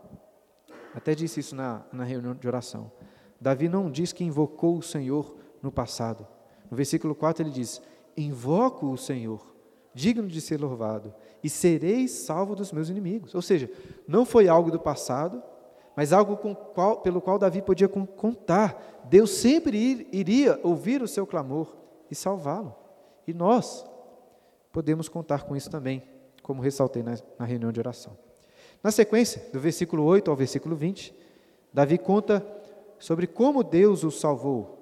até 0.94 1.12
disse 1.12 1.40
isso 1.40 1.56
na, 1.56 1.84
na 1.92 2.04
reunião 2.04 2.36
de 2.36 2.46
oração. 2.46 2.92
Davi 3.40 3.68
não 3.68 3.90
diz 3.90 4.12
que 4.12 4.22
invocou 4.22 4.78
o 4.78 4.82
Senhor 4.82 5.36
no 5.60 5.72
passado. 5.72 6.24
No 6.70 6.76
versículo 6.76 7.16
4 7.16 7.42
ele 7.42 7.50
diz: 7.50 7.82
Invoco 8.16 8.86
o 8.92 8.96
Senhor, 8.96 9.44
digno 9.92 10.28
de 10.28 10.40
ser 10.40 10.60
louvado, 10.60 11.12
e 11.42 11.48
serei 11.48 12.06
salvo 12.08 12.54
dos 12.54 12.72
meus 12.72 12.88
inimigos. 12.88 13.34
Ou 13.34 13.42
seja, 13.42 13.70
não 14.06 14.24
foi 14.24 14.48
algo 14.48 14.70
do 14.70 14.78
passado, 14.78 15.42
mas 15.96 16.12
algo 16.12 16.36
qual, 16.74 17.00
pelo 17.00 17.20
qual 17.20 17.38
Davi 17.38 17.62
podia 17.62 17.88
contar. 17.88 19.02
Deus 19.04 19.30
sempre 19.30 20.08
iria 20.12 20.58
ouvir 20.62 21.02
o 21.02 21.08
seu 21.08 21.26
clamor 21.26 21.74
e 22.10 22.14
salvá-lo. 22.14 22.74
E 23.26 23.34
nós 23.34 23.84
podemos 24.72 25.08
contar 25.08 25.44
com 25.44 25.56
isso 25.56 25.70
também, 25.70 26.02
como 26.42 26.62
ressaltei 26.62 27.02
na, 27.02 27.16
na 27.38 27.44
reunião 27.44 27.72
de 27.72 27.80
oração. 27.80 28.16
Na 28.82 28.90
sequência, 28.90 29.42
do 29.52 29.60
versículo 29.60 30.04
8 30.04 30.30
ao 30.30 30.36
versículo 30.36 30.74
20, 30.74 31.14
Davi 31.72 31.98
conta 31.98 32.44
sobre 32.98 33.26
como 33.26 33.62
Deus 33.62 34.04
o 34.04 34.10
salvou. 34.10 34.78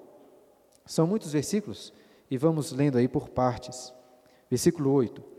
São 0.87 1.07
muitos 1.07 1.33
versículos 1.33 1.93
e 2.31 2.37
vamos 2.37 2.73
lendo 2.73 2.99
aí 2.99 3.09
por 3.09 3.29
partes. 3.29 3.93
Versículo 4.51 4.93
8. 4.93 5.38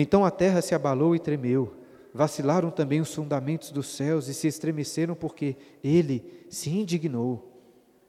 Então 0.00 0.24
a 0.24 0.30
terra 0.30 0.62
se 0.62 0.74
abalou 0.74 1.14
e 1.14 1.18
tremeu, 1.18 1.74
vacilaram 2.14 2.70
também 2.70 3.02
os 3.02 3.14
fundamentos 3.14 3.70
dos 3.70 3.94
céus 3.94 4.28
e 4.28 4.34
se 4.34 4.48
estremeceram 4.48 5.14
porque 5.14 5.58
ele 5.84 6.46
se 6.48 6.70
indignou. 6.70 7.52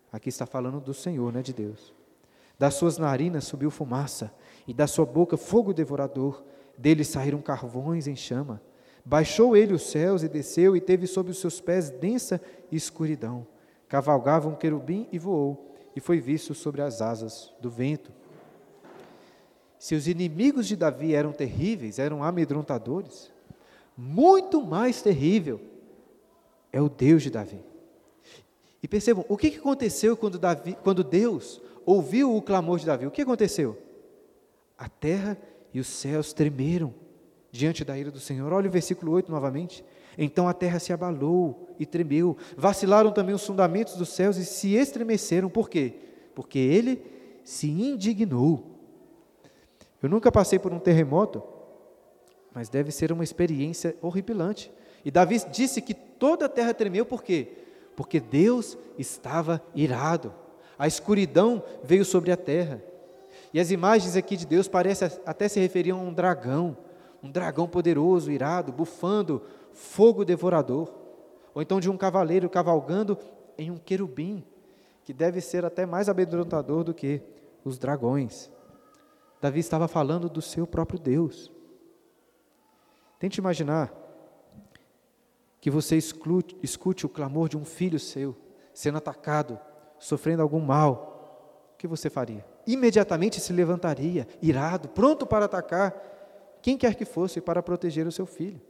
Aqui 0.10 0.30
está 0.30 0.45
falando 0.45 0.80
do 0.80 0.93
Senhor, 0.93 1.34
né, 1.34 1.41
de 1.41 1.51
Deus. 1.51 1.93
Das 2.58 2.75
suas 2.75 2.97
narinas 2.97 3.43
subiu 3.43 3.69
fumaça, 3.69 4.34
e 4.65 4.73
da 4.73 4.88
sua 4.88 5.06
boca 5.06 5.36
fogo 5.36 5.73
devorador. 5.73 6.43
Dele 6.77 7.04
saíram 7.04 7.41
carvões 7.41 8.08
em 8.08 8.15
chama. 8.15 8.62
Baixou 9.04 9.58
ele 9.58 9.73
os 9.73 9.89
céus 9.89 10.23
e 10.23 10.30
desceu, 10.30 10.77
e 10.77 10.80
teve 10.80 11.08
sob 11.08 11.30
os 11.30 11.39
seus 11.39 11.60
pés 11.60 11.89
densa 11.89 12.39
escuridão. 12.71 13.45
Cavalgava 13.89 14.47
um 14.47 14.56
querubim 14.56 15.10
e 15.12 15.19
voou, 15.19 15.75
e 15.93 15.99
foi 15.99 16.21
visto 16.21 16.54
sobre 16.54 16.82
as 16.82 17.01
asas 17.01 17.51
do 17.60 17.69
vento. 17.69 18.13
Se 19.82 19.96
os 19.96 20.08
inimigos 20.08 20.67
de 20.67 20.76
Davi 20.76 21.15
eram 21.15 21.32
terríveis, 21.32 21.98
eram 21.98 22.24
amedrontadores, 22.24 23.32
muito 23.98 24.62
mais 24.62 25.02
terrível 25.02 25.60
é 26.72 26.80
o 26.80 26.88
Deus 26.88 27.24
de 27.24 27.32
Davi. 27.32 27.60
E 28.84 28.88
percebam, 28.88 29.26
o 29.28 29.36
que 29.36 29.48
aconteceu 29.48 30.15
quando, 30.15 30.38
Davi, 30.38 30.78
quando 30.84 31.04
Deus 31.04 31.60
ouviu 31.84 32.36
o 32.36 32.44
clamor 32.44 32.78
de 32.78 32.86
Davi, 32.86 33.08
o 33.08 33.12
que 33.12 33.24
aconteceu? 33.24 33.76
A 34.78 34.88
terra 34.88 35.36
e 35.74 35.80
os 35.80 35.88
céus 35.88 36.32
tremeram 36.32 36.94
diante 37.52 37.84
da 37.84 37.98
ira 37.98 38.12
do 38.12 38.20
Senhor. 38.20 38.54
Olha 38.54 38.70
o 38.70 38.72
versículo 38.72 39.13
8 39.13 39.32
novamente. 39.32 39.84
Então 40.15 40.48
a 40.48 40.54
terra 40.54 40.78
se 40.78 40.94
abalou 40.94 41.74
e 41.80 41.88
tremeu, 41.88 42.38
vacilaram 42.56 43.12
também 43.12 43.34
os 43.34 43.44
fundamentos 43.44 43.96
dos 43.96 44.10
céus 44.10 44.38
e 44.38 44.46
se 44.46 44.76
estremeceram. 44.76 45.50
Por 45.50 45.67
quê? 45.67 45.96
Porque 46.36 46.60
ele 46.60 47.02
se 47.44 47.67
indignou. 47.67 48.70
Eu 50.01 50.09
nunca 50.09 50.31
passei 50.31 50.57
por 50.57 50.73
um 50.73 50.79
terremoto, 50.79 51.43
mas 52.53 52.69
deve 52.69 52.91
ser 52.91 53.11
uma 53.11 53.23
experiência 53.23 53.95
horripilante. 54.01 54.71
E 55.05 55.11
Davi 55.11 55.39
disse 55.51 55.81
que 55.81 55.93
toda 55.93 56.45
a 56.45 56.49
terra 56.49 56.73
tremeu, 56.73 57.05
por 57.05 57.23
quê? 57.23 57.49
Porque 57.95 58.19
Deus 58.19 58.77
estava 58.97 59.61
irado. 59.75 60.33
A 60.77 60.87
escuridão 60.87 61.63
veio 61.83 62.03
sobre 62.03 62.31
a 62.31 62.37
terra. 62.37 62.81
E 63.53 63.59
as 63.59 63.69
imagens 63.69 64.15
aqui 64.15 64.35
de 64.35 64.45
Deus 64.45 64.67
parecem 64.67 65.09
até 65.25 65.47
se 65.47 65.59
referiam 65.59 65.99
a 65.99 66.03
um 66.03 66.13
dragão, 66.13 66.77
um 67.21 67.29
dragão 67.29 67.67
poderoso, 67.67 68.31
irado, 68.31 68.71
bufando 68.71 69.43
fogo 69.73 70.25
devorador. 70.25 70.91
Ou 71.53 71.61
então 71.61 71.79
de 71.79 71.89
um 71.89 71.97
cavaleiro 71.97 72.49
cavalgando 72.49 73.17
em 73.57 73.69
um 73.69 73.77
querubim, 73.77 74.43
que 75.03 75.13
deve 75.13 75.41
ser 75.41 75.65
até 75.65 75.85
mais 75.85 76.09
amedrontador 76.09 76.83
do 76.83 76.93
que 76.93 77.21
os 77.63 77.77
dragões. 77.77 78.49
Davi 79.41 79.60
estava 79.60 79.88
falando 79.88 80.30
do 80.30 80.41
seu 80.41 80.67
próprio 80.67 80.99
Deus. 80.99 81.51
Tente 83.17 83.39
imaginar 83.39 83.91
que 85.60 85.69
você 85.69 85.97
escute, 85.97 86.56
escute 86.62 87.06
o 87.06 87.10
clamor 87.10 87.49
de 87.49 87.58
um 87.58 87.65
filho 87.65 87.99
seu 87.99 88.36
sendo 88.73 88.99
atacado, 88.99 89.60
sofrendo 89.99 90.41
algum 90.41 90.60
mal. 90.60 91.73
O 91.73 91.77
que 91.77 91.88
você 91.88 92.10
faria? 92.10 92.45
Imediatamente 92.65 93.39
se 93.39 93.51
levantaria, 93.51 94.27
irado, 94.41 94.88
pronto 94.89 95.25
para 95.25 95.45
atacar 95.45 96.60
quem 96.62 96.77
quer 96.77 96.95
que 96.95 97.06
fosse 97.06 97.41
para 97.41 97.63
proteger 97.63 98.06
o 98.06 98.12
seu 98.12 98.27
filho. 98.27 98.62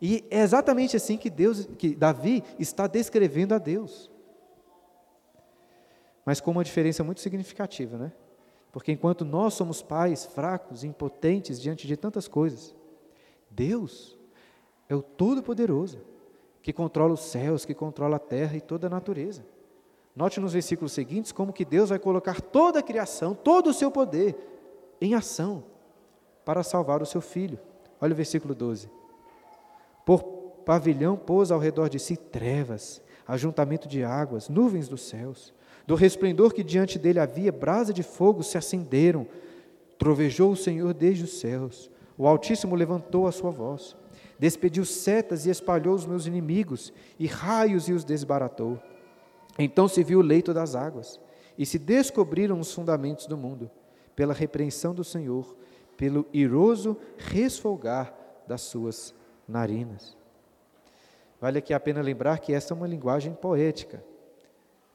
E 0.00 0.24
é 0.30 0.40
exatamente 0.40 0.96
assim 0.96 1.16
que 1.16 1.28
Deus, 1.28 1.66
que 1.76 1.94
Davi 1.94 2.44
está 2.56 2.86
descrevendo 2.86 3.52
a 3.54 3.58
Deus. 3.58 4.08
Mas 6.24 6.40
com 6.40 6.52
uma 6.52 6.62
diferença 6.62 7.02
muito 7.02 7.20
significativa, 7.20 7.98
né? 7.98 8.12
Porque 8.72 8.92
enquanto 8.92 9.24
nós 9.24 9.54
somos 9.54 9.82
pais 9.82 10.24
fracos, 10.24 10.84
impotentes 10.84 11.60
diante 11.60 11.86
de 11.86 11.96
tantas 11.96 12.28
coisas, 12.28 12.74
Deus 13.50 14.18
é 14.88 14.94
o 14.94 15.02
Todo-Poderoso, 15.02 16.00
que 16.62 16.72
controla 16.72 17.14
os 17.14 17.20
céus, 17.20 17.64
que 17.64 17.74
controla 17.74 18.16
a 18.16 18.20
terra 18.20 18.56
e 18.56 18.60
toda 18.60 18.86
a 18.86 18.90
natureza. 18.90 19.44
Note 20.14 20.40
nos 20.40 20.52
versículos 20.52 20.92
seguintes 20.92 21.32
como 21.32 21.52
que 21.52 21.64
Deus 21.64 21.90
vai 21.90 21.98
colocar 21.98 22.40
toda 22.40 22.80
a 22.80 22.82
criação, 22.82 23.34
todo 23.34 23.70
o 23.70 23.74
seu 23.74 23.90
poder 23.90 24.36
em 25.00 25.14
ação 25.14 25.64
para 26.44 26.62
salvar 26.62 27.02
o 27.02 27.06
seu 27.06 27.20
filho. 27.20 27.58
Olha 28.00 28.12
o 28.12 28.16
versículo 28.16 28.54
12. 28.54 28.90
Por 30.04 30.22
pavilhão 30.64 31.16
pôs 31.16 31.50
ao 31.50 31.58
redor 31.58 31.88
de 31.88 31.98
si 31.98 32.16
trevas, 32.16 33.00
ajuntamento 33.26 33.86
de 33.86 34.02
águas, 34.02 34.48
nuvens 34.48 34.88
dos 34.88 35.02
céus. 35.02 35.54
Do 35.88 35.94
resplendor 35.94 36.52
que 36.52 36.62
diante 36.62 36.98
dele 36.98 37.18
havia, 37.18 37.50
brasa 37.50 37.94
de 37.94 38.02
fogo 38.02 38.42
se 38.42 38.58
acenderam. 38.58 39.26
Trovejou 39.96 40.52
o 40.52 40.56
Senhor 40.56 40.92
desde 40.92 41.24
os 41.24 41.40
céus. 41.40 41.90
O 42.18 42.26
Altíssimo 42.26 42.74
levantou 42.74 43.26
a 43.26 43.32
sua 43.32 43.50
voz, 43.50 43.96
despediu 44.38 44.84
setas 44.84 45.46
e 45.46 45.50
espalhou 45.50 45.94
os 45.94 46.04
meus 46.04 46.26
inimigos, 46.26 46.92
e 47.18 47.26
raios 47.26 47.88
e 47.88 47.94
os 47.94 48.04
desbaratou. 48.04 48.78
Então 49.58 49.88
se 49.88 50.04
viu 50.04 50.18
o 50.18 50.22
leito 50.22 50.52
das 50.52 50.74
águas, 50.74 51.18
e 51.56 51.64
se 51.64 51.78
descobriram 51.78 52.60
os 52.60 52.70
fundamentos 52.70 53.26
do 53.26 53.38
mundo, 53.38 53.70
pela 54.14 54.34
repreensão 54.34 54.94
do 54.94 55.02
Senhor, 55.02 55.56
pelo 55.96 56.26
iroso 56.34 56.98
resfolgar 57.16 58.14
das 58.46 58.60
suas 58.60 59.14
narinas. 59.48 60.14
Vale 61.40 61.60
aqui 61.60 61.72
a 61.72 61.80
pena 61.80 62.02
lembrar 62.02 62.40
que 62.40 62.52
essa 62.52 62.74
é 62.74 62.76
uma 62.76 62.86
linguagem 62.86 63.32
poética. 63.32 64.04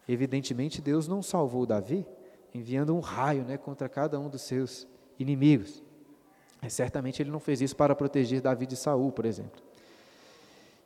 Evidentemente, 0.07 0.81
Deus 0.81 1.07
não 1.07 1.21
salvou 1.21 1.65
Davi 1.65 2.05
enviando 2.53 2.95
um 2.95 2.99
raio 2.99 3.43
né, 3.43 3.57
contra 3.57 3.89
cada 3.89 4.19
um 4.19 4.29
dos 4.29 4.41
seus 4.41 4.87
inimigos. 5.17 5.83
Mas 6.61 6.73
certamente 6.73 7.21
ele 7.21 7.31
não 7.31 7.39
fez 7.39 7.61
isso 7.61 7.75
para 7.75 7.95
proteger 7.95 8.41
Davi 8.41 8.65
de 8.65 8.75
Saul, 8.75 9.11
por 9.11 9.25
exemplo. 9.25 9.61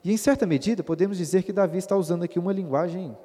E 0.03 0.11
em 0.11 0.17
certa 0.17 0.45
medida, 0.45 0.83
podemos 0.83 1.17
dizer 1.17 1.43
que 1.43 1.51
Davi 1.51 1.77
está 1.77 1.95
usando 1.95 2.23
aqui 2.23 2.39
uma 2.39 2.53
linguagem 2.53 3.17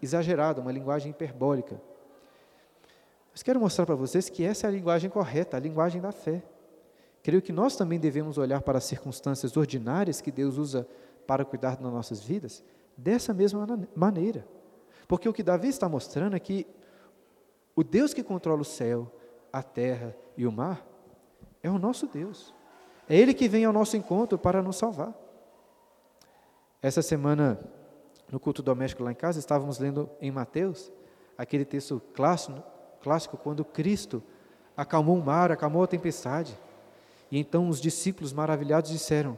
exagerada, 0.00 0.60
uma 0.60 0.72
linguagem 0.72 1.10
hiperbólica. 1.10 1.80
Mas 3.32 3.42
quero 3.42 3.60
mostrar 3.60 3.86
para 3.86 3.94
vocês 3.94 4.28
que 4.28 4.44
essa 4.44 4.66
é 4.66 4.68
a 4.68 4.70
linguagem 4.70 5.10
correta, 5.10 5.56
a 5.56 5.60
linguagem 5.60 6.00
da 6.00 6.12
fé. 6.12 6.42
Creio 7.22 7.42
que 7.42 7.52
nós 7.52 7.76
também 7.76 7.98
devemos 7.98 8.38
olhar 8.38 8.62
para 8.62 8.78
as 8.78 8.84
circunstâncias 8.84 9.56
ordinárias 9.56 10.20
que 10.20 10.30
Deus 10.30 10.56
usa 10.56 10.86
para 11.26 11.44
cuidar 11.44 11.76
das 11.76 11.92
nossas 11.92 12.22
vidas 12.22 12.62
dessa 12.96 13.32
mesma 13.32 13.66
maneira. 13.94 14.46
Porque 15.10 15.28
o 15.28 15.32
que 15.32 15.42
Davi 15.42 15.66
está 15.66 15.88
mostrando 15.88 16.36
é 16.36 16.38
que 16.38 16.64
o 17.74 17.82
Deus 17.82 18.14
que 18.14 18.22
controla 18.22 18.60
o 18.60 18.64
céu, 18.64 19.12
a 19.52 19.60
terra 19.60 20.16
e 20.36 20.46
o 20.46 20.52
mar 20.52 20.86
é 21.64 21.68
o 21.68 21.80
nosso 21.80 22.06
Deus. 22.06 22.54
É 23.08 23.16
Ele 23.16 23.34
que 23.34 23.48
vem 23.48 23.64
ao 23.64 23.72
nosso 23.72 23.96
encontro 23.96 24.38
para 24.38 24.62
nos 24.62 24.76
salvar. 24.76 25.12
Essa 26.80 27.02
semana, 27.02 27.58
no 28.30 28.38
culto 28.38 28.62
doméstico 28.62 29.02
lá 29.02 29.10
em 29.10 29.16
casa, 29.16 29.40
estávamos 29.40 29.80
lendo 29.80 30.08
em 30.20 30.30
Mateus, 30.30 30.92
aquele 31.36 31.64
texto 31.64 32.00
clássico, 32.14 32.62
clássico 33.02 33.36
quando 33.36 33.64
Cristo 33.64 34.22
acalmou 34.76 35.18
o 35.18 35.24
mar, 35.24 35.50
acalmou 35.50 35.82
a 35.82 35.88
tempestade. 35.88 36.56
E 37.32 37.36
então 37.40 37.68
os 37.68 37.80
discípulos 37.80 38.32
maravilhados 38.32 38.92
disseram: 38.92 39.36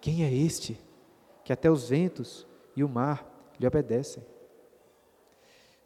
Quem 0.00 0.24
é 0.24 0.32
este 0.32 0.80
que 1.44 1.52
até 1.52 1.70
os 1.70 1.90
ventos 1.90 2.46
e 2.74 2.82
o 2.82 2.88
mar 2.88 3.52
lhe 3.60 3.66
obedecem? 3.66 4.31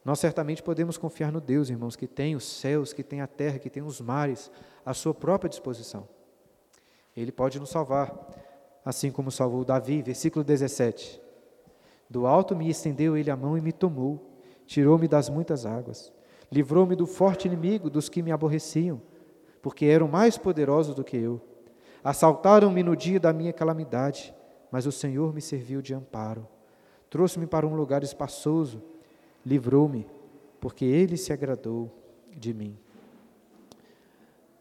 Nós 0.06 0.20
certamente 0.20 0.62
podemos 0.62 0.96
confiar 0.96 1.32
no 1.32 1.40
Deus, 1.40 1.68
irmãos, 1.68 1.96
que 1.96 2.06
tem 2.06 2.36
os 2.36 2.44
céus, 2.44 2.92
que 2.92 3.02
tem 3.02 3.20
a 3.20 3.26
terra, 3.26 3.58
que 3.58 3.68
tem 3.68 3.82
os 3.82 4.00
mares 4.00 4.52
à 4.84 4.94
sua 4.94 5.12
própria 5.12 5.48
disposição. 5.48 6.08
Ele 7.16 7.32
pode 7.32 7.58
nos 7.58 7.70
salvar, 7.70 8.14
assim 8.84 9.10
como 9.10 9.32
salvou 9.32 9.64
Davi, 9.64 10.02
versículo 10.02 10.44
17. 10.44 11.20
Do 12.08 12.24
alto 12.24 12.54
me 12.54 12.70
estendeu 12.70 13.16
ele 13.16 13.32
a 13.32 13.36
mão 13.36 13.58
e 13.58 13.60
me 13.60 13.72
tomou, 13.72 14.38
tirou-me 14.64 15.08
das 15.08 15.28
muitas 15.28 15.66
águas, 15.66 16.12
livrou-me 16.52 16.94
do 16.94 17.04
forte 17.04 17.48
inimigo, 17.48 17.90
dos 17.90 18.08
que 18.08 18.22
me 18.22 18.30
aborreciam, 18.30 19.02
porque 19.60 19.86
eram 19.86 20.06
mais 20.06 20.38
poderosos 20.38 20.94
do 20.94 21.02
que 21.02 21.16
eu. 21.16 21.40
Assaltaram-me 22.04 22.84
no 22.84 22.94
dia 22.94 23.18
da 23.18 23.32
minha 23.32 23.52
calamidade, 23.52 24.32
mas 24.70 24.86
o 24.86 24.92
Senhor 24.92 25.34
me 25.34 25.40
serviu 25.40 25.82
de 25.82 25.92
amparo. 25.94 26.46
Trouxe-me 27.10 27.48
para 27.48 27.66
um 27.66 27.74
lugar 27.74 28.04
espaçoso, 28.04 28.80
livrou-me, 29.46 30.04
porque 30.60 30.84
ele 30.84 31.16
se 31.16 31.32
agradou 31.32 31.88
de 32.36 32.52
mim. 32.52 32.76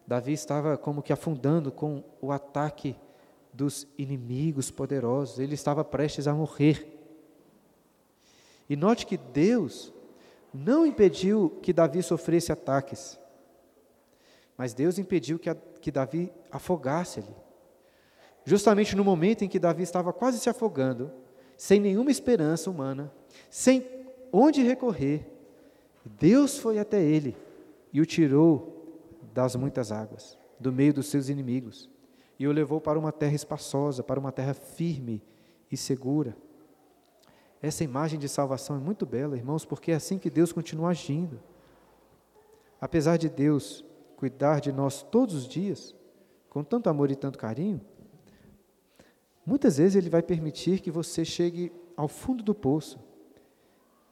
Davi 0.06 0.32
estava 0.32 0.78
como 0.78 1.02
que 1.02 1.12
afundando 1.12 1.72
com 1.72 2.04
o 2.22 2.30
ataque 2.30 2.94
dos 3.52 3.88
inimigos 3.98 4.70
poderosos, 4.70 5.40
ele 5.40 5.54
estava 5.54 5.84
prestes 5.84 6.28
a 6.28 6.34
morrer. 6.34 6.86
E 8.68 8.76
note 8.76 9.06
que 9.06 9.16
Deus 9.16 9.92
não 10.54 10.86
impediu 10.86 11.58
que 11.60 11.72
Davi 11.72 12.00
sofresse 12.02 12.52
ataques, 12.52 13.18
mas 14.56 14.72
Deus 14.72 14.98
impediu 14.98 15.36
que, 15.36 15.50
a, 15.50 15.56
que 15.56 15.90
Davi 15.90 16.32
afogasse 16.50 17.18
ali. 17.18 17.34
Justamente 18.44 18.94
no 18.94 19.02
momento 19.02 19.42
em 19.42 19.48
que 19.48 19.58
Davi 19.58 19.82
estava 19.82 20.12
quase 20.12 20.38
se 20.38 20.48
afogando, 20.48 21.10
sem 21.56 21.80
nenhuma 21.80 22.12
esperança 22.12 22.70
humana, 22.70 23.12
sem 23.50 23.95
onde 24.38 24.62
recorrer, 24.62 25.26
Deus 26.04 26.58
foi 26.58 26.78
até 26.78 27.02
ele 27.02 27.36
e 27.92 28.00
o 28.00 28.06
tirou 28.06 28.74
das 29.32 29.56
muitas 29.56 29.90
águas, 29.90 30.38
do 30.60 30.70
meio 30.72 30.92
dos 30.92 31.06
seus 31.06 31.28
inimigos, 31.28 31.88
e 32.38 32.46
o 32.46 32.52
levou 32.52 32.80
para 32.80 32.98
uma 32.98 33.12
terra 33.12 33.34
espaçosa, 33.34 34.02
para 34.02 34.20
uma 34.20 34.30
terra 34.30 34.52
firme 34.52 35.22
e 35.70 35.76
segura. 35.76 36.36
Essa 37.62 37.82
imagem 37.82 38.18
de 38.18 38.28
salvação 38.28 38.76
é 38.76 38.78
muito 38.78 39.06
bela, 39.06 39.36
irmãos, 39.36 39.64
porque 39.64 39.90
é 39.90 39.94
assim 39.94 40.18
que 40.18 40.28
Deus 40.28 40.52
continua 40.52 40.90
agindo. 40.90 41.40
Apesar 42.78 43.16
de 43.16 43.30
Deus 43.30 43.84
cuidar 44.16 44.60
de 44.60 44.70
nós 44.70 45.02
todos 45.02 45.34
os 45.34 45.48
dias, 45.48 45.94
com 46.50 46.62
tanto 46.62 46.90
amor 46.90 47.10
e 47.10 47.16
tanto 47.16 47.38
carinho, 47.38 47.80
muitas 49.44 49.78
vezes 49.78 49.96
Ele 49.96 50.10
vai 50.10 50.22
permitir 50.22 50.80
que 50.80 50.90
você 50.90 51.24
chegue 51.24 51.72
ao 51.96 52.06
fundo 52.06 52.42
do 52.42 52.54
poço, 52.54 52.98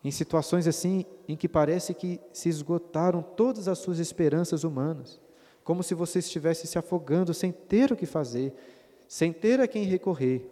em 0.04 0.10
situações 0.10 0.68
assim 0.68 1.06
em 1.26 1.34
que 1.34 1.48
parece 1.48 1.94
que 1.94 2.20
se 2.30 2.50
esgotaram 2.50 3.22
todas 3.22 3.66
as 3.66 3.78
suas 3.78 3.98
esperanças 3.98 4.62
humanas, 4.62 5.18
como 5.64 5.82
se 5.82 5.94
você 5.94 6.18
estivesse 6.18 6.66
se 6.66 6.78
afogando 6.78 7.32
sem 7.32 7.50
ter 7.50 7.90
o 7.90 7.96
que 7.96 8.04
fazer, 8.04 8.52
sem 9.08 9.32
ter 9.32 9.60
a 9.60 9.66
quem 9.66 9.84
recorrer, 9.84 10.50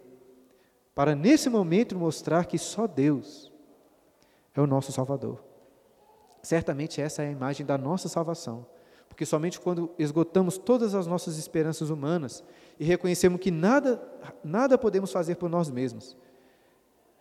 para 0.95 1.15
nesse 1.15 1.49
momento 1.49 1.97
mostrar 1.97 2.47
que 2.47 2.57
só 2.57 2.87
Deus 2.87 3.51
é 4.55 4.61
o 4.61 4.67
nosso 4.67 4.91
Salvador. 4.91 5.43
Certamente 6.41 6.99
essa 6.99 7.21
é 7.21 7.27
a 7.27 7.31
imagem 7.31 7.65
da 7.65 7.77
nossa 7.77 8.09
salvação, 8.09 8.65
porque 9.07 9.25
somente 9.25 9.59
quando 9.59 9.91
esgotamos 9.99 10.57
todas 10.57 10.95
as 10.95 11.05
nossas 11.05 11.37
esperanças 11.37 11.91
humanas 11.91 12.43
e 12.79 12.83
reconhecemos 12.83 13.39
que 13.39 13.51
nada, 13.51 14.01
nada 14.43 14.79
podemos 14.79 15.11
fazer 15.11 15.35
por 15.35 15.47
nós 15.47 15.69
mesmos, 15.69 16.17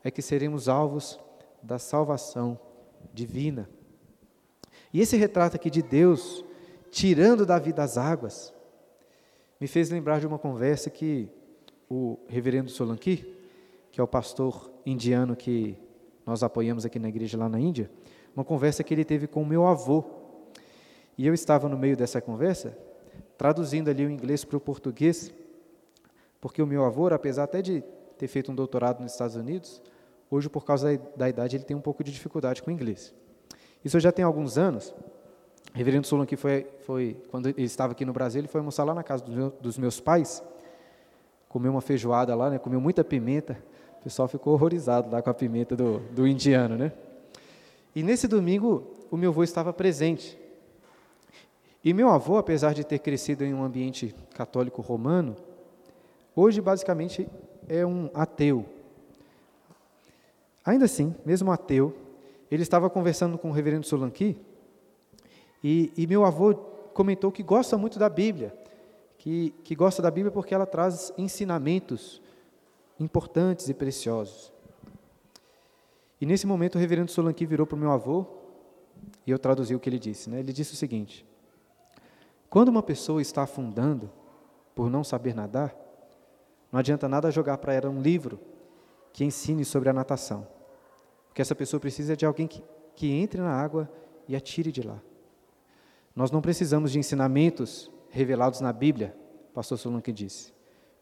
é 0.02 0.10
que 0.10 0.22
seremos 0.22 0.68
alvos 0.68 1.20
da 1.62 1.78
salvação 1.78 2.58
divina. 3.12 3.68
E 4.92 5.00
esse 5.00 5.16
retrato 5.16 5.56
aqui 5.56 5.70
de 5.70 5.82
Deus 5.82 6.44
tirando 6.90 7.46
Davi 7.46 7.72
das 7.72 7.96
águas 7.96 8.52
me 9.58 9.66
fez 9.66 9.90
lembrar 9.90 10.20
de 10.20 10.26
uma 10.26 10.38
conversa 10.38 10.90
que 10.90 11.28
o 11.88 12.18
reverendo 12.26 12.70
Solanki, 12.70 13.36
que 13.90 14.00
é 14.00 14.04
o 14.04 14.08
pastor 14.08 14.70
indiano 14.84 15.36
que 15.36 15.76
nós 16.26 16.42
apoiamos 16.42 16.84
aqui 16.84 16.98
na 16.98 17.08
igreja 17.08 17.38
lá 17.38 17.48
na 17.48 17.60
Índia, 17.60 17.90
uma 18.34 18.44
conversa 18.44 18.82
que 18.82 18.92
ele 18.92 19.04
teve 19.04 19.26
com 19.26 19.42
o 19.42 19.46
meu 19.46 19.66
avô. 19.66 20.04
E 21.16 21.26
eu 21.26 21.34
estava 21.34 21.68
no 21.68 21.76
meio 21.76 21.96
dessa 21.96 22.20
conversa, 22.20 22.76
traduzindo 23.36 23.90
ali 23.90 24.04
o 24.06 24.10
inglês 24.10 24.44
para 24.44 24.56
o 24.56 24.60
português, 24.60 25.32
porque 26.40 26.62
o 26.62 26.66
meu 26.66 26.84
avô, 26.84 27.08
apesar 27.08 27.44
até 27.44 27.60
de 27.60 27.82
ter 28.16 28.28
feito 28.28 28.50
um 28.50 28.54
doutorado 28.54 29.00
nos 29.00 29.12
Estados 29.12 29.36
Unidos, 29.36 29.82
hoje, 30.34 30.48
por 30.48 30.64
causa 30.64 30.98
da 31.14 31.28
idade, 31.28 31.56
ele 31.56 31.64
tem 31.64 31.76
um 31.76 31.80
pouco 31.80 32.02
de 32.02 32.10
dificuldade 32.10 32.62
com 32.62 32.70
o 32.70 32.72
inglês. 32.72 33.14
Isso 33.84 34.00
já 34.00 34.10
tem 34.10 34.24
alguns 34.24 34.56
anos. 34.56 34.94
O 35.74 35.76
reverendo 35.76 36.06
Solon, 36.06 36.24
que 36.24 36.36
foi, 36.36 36.66
foi, 36.86 37.16
quando 37.30 37.50
ele 37.50 37.62
estava 37.64 37.92
aqui 37.92 38.04
no 38.04 38.14
Brasil, 38.14 38.40
ele 38.40 38.48
foi 38.48 38.60
almoçar 38.60 38.84
lá 38.84 38.94
na 38.94 39.02
casa 39.02 39.22
do 39.22 39.30
meu, 39.30 39.50
dos 39.60 39.76
meus 39.76 40.00
pais, 40.00 40.42
comeu 41.50 41.70
uma 41.70 41.82
feijoada 41.82 42.34
lá, 42.34 42.48
né, 42.48 42.58
comeu 42.58 42.80
muita 42.80 43.04
pimenta, 43.04 43.62
o 44.00 44.04
pessoal 44.04 44.26
ficou 44.26 44.54
horrorizado 44.54 45.10
lá 45.10 45.20
com 45.20 45.28
a 45.28 45.34
pimenta 45.34 45.76
do, 45.76 45.98
do 46.10 46.26
indiano, 46.26 46.76
né? 46.76 46.92
E 47.94 48.02
nesse 48.02 48.26
domingo, 48.26 48.90
o 49.10 49.18
meu 49.18 49.30
avô 49.30 49.44
estava 49.44 49.70
presente. 49.70 50.38
E 51.84 51.92
meu 51.92 52.08
avô, 52.08 52.38
apesar 52.38 52.72
de 52.72 52.84
ter 52.84 53.00
crescido 53.00 53.44
em 53.44 53.52
um 53.52 53.62
ambiente 53.62 54.14
católico 54.34 54.80
romano, 54.80 55.36
hoje 56.34 56.60
basicamente 56.60 57.28
é 57.68 57.84
um 57.84 58.08
ateu. 58.14 58.64
Ainda 60.64 60.84
assim, 60.84 61.14
mesmo 61.24 61.50
ateu, 61.50 61.96
ele 62.50 62.62
estava 62.62 62.88
conversando 62.88 63.36
com 63.36 63.50
o 63.50 63.52
reverendo 63.52 63.86
Solanqui, 63.86 64.36
e, 65.62 65.92
e 65.96 66.06
meu 66.06 66.24
avô 66.24 66.54
comentou 66.92 67.30
que 67.30 67.42
gosta 67.42 67.78
muito 67.78 67.98
da 67.98 68.08
Bíblia, 68.08 68.54
que, 69.16 69.54
que 69.62 69.74
gosta 69.74 70.02
da 70.02 70.10
Bíblia 70.10 70.32
porque 70.32 70.54
ela 70.54 70.66
traz 70.66 71.12
ensinamentos 71.16 72.20
importantes 72.98 73.68
e 73.68 73.74
preciosos. 73.74 74.52
E 76.20 76.26
nesse 76.26 76.46
momento 76.46 76.76
o 76.76 76.78
reverendo 76.78 77.10
Solanqui 77.10 77.46
virou 77.46 77.66
para 77.66 77.76
o 77.76 77.78
meu 77.78 77.90
avô 77.90 78.26
e 79.26 79.30
eu 79.30 79.38
traduzi 79.38 79.74
o 79.74 79.80
que 79.80 79.88
ele 79.88 79.98
disse. 79.98 80.28
Né? 80.28 80.40
Ele 80.40 80.52
disse 80.52 80.72
o 80.72 80.76
seguinte: 80.76 81.26
Quando 82.50 82.68
uma 82.68 82.82
pessoa 82.82 83.22
está 83.22 83.42
afundando 83.42 84.10
por 84.74 84.90
não 84.90 85.02
saber 85.02 85.34
nadar, 85.34 85.74
não 86.70 86.78
adianta 86.78 87.08
nada 87.08 87.30
jogar 87.30 87.58
para 87.58 87.74
ela 87.74 87.90
um 87.90 88.00
livro 88.00 88.40
que 89.12 89.24
ensine 89.24 89.64
sobre 89.64 89.88
a 89.88 89.92
natação. 89.92 90.46
Porque 91.32 91.40
essa 91.40 91.54
pessoa 91.54 91.80
precisa 91.80 92.14
de 92.14 92.26
alguém 92.26 92.46
que, 92.46 92.62
que 92.94 93.10
entre 93.10 93.40
na 93.40 93.50
água 93.50 93.90
e 94.28 94.36
a 94.36 94.40
tire 94.40 94.70
de 94.70 94.82
lá. 94.82 95.00
Nós 96.14 96.30
não 96.30 96.42
precisamos 96.42 96.92
de 96.92 96.98
ensinamentos 96.98 97.90
revelados 98.10 98.60
na 98.60 98.70
Bíblia, 98.70 99.16
pastor 99.54 99.78
Solanque 99.78 100.12
disse. 100.12 100.52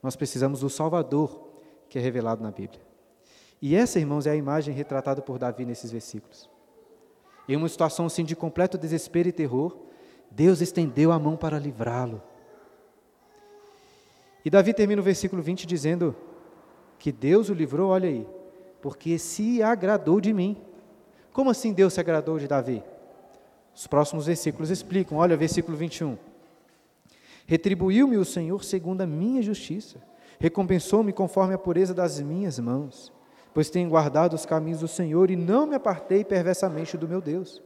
Nós 0.01 0.15
precisamos 0.15 0.61
do 0.61 0.69
Salvador, 0.69 1.49
que 1.89 1.99
é 1.99 2.01
revelado 2.01 2.41
na 2.41 2.49
Bíblia. 2.49 2.81
E 3.61 3.75
essa, 3.75 3.99
irmãos, 3.99 4.25
é 4.25 4.31
a 4.31 4.35
imagem 4.35 4.73
retratada 4.73 5.21
por 5.21 5.37
Davi 5.37 5.65
nesses 5.65 5.91
versículos. 5.91 6.49
Em 7.45 7.57
uma 7.57 7.67
situação 7.67 8.05
assim 8.05 8.23
de 8.23 8.33
completo 8.33 8.77
desespero 8.77 9.27
e 9.27 9.33
terror, 9.33 9.77
Deus 10.31 10.61
estendeu 10.61 11.11
a 11.11 11.19
mão 11.19 11.35
para 11.35 11.59
livrá-lo. 11.59 12.23
E 14.45 14.49
Davi 14.49 14.73
termina 14.73 15.01
o 15.01 15.03
versículo 15.03 15.41
20 15.41 15.67
dizendo 15.67 16.15
que 16.97 17.11
Deus 17.11 17.49
o 17.49 17.53
livrou, 17.53 17.89
olha 17.89 18.07
aí, 18.07 18.25
porque 18.81 19.17
se 19.17 19.61
agradou 19.61 20.19
de 20.19 20.33
mim. 20.33 20.57
Como 21.31 21.49
assim 21.49 21.71
Deus 21.71 21.93
se 21.93 21.99
agradou 21.99 22.37
de 22.37 22.47
Davi? 22.47 22.83
Os 23.73 23.87
próximos 23.87 24.25
versículos 24.25 24.69
explicam, 24.69 25.17
olha, 25.17 25.37
versículo 25.37 25.77
21. 25.77 26.17
Retribuiu-me 27.45 28.17
o 28.17 28.25
Senhor 28.25 28.63
segundo 28.63 29.01
a 29.01 29.07
minha 29.07 29.41
justiça, 29.41 29.97
recompensou-me 30.39 31.13
conforme 31.13 31.53
a 31.53 31.57
pureza 31.57 31.93
das 31.93 32.19
minhas 32.19 32.59
mãos, 32.59 33.11
pois 33.53 33.69
tenho 33.69 33.89
guardado 33.89 34.33
os 34.33 34.45
caminhos 34.45 34.79
do 34.79 34.87
Senhor 34.87 35.29
e 35.29 35.35
não 35.35 35.65
me 35.65 35.75
apartei 35.75 36.23
perversamente 36.23 36.97
do 36.97 37.07
meu 37.07 37.21
Deus. 37.21 37.61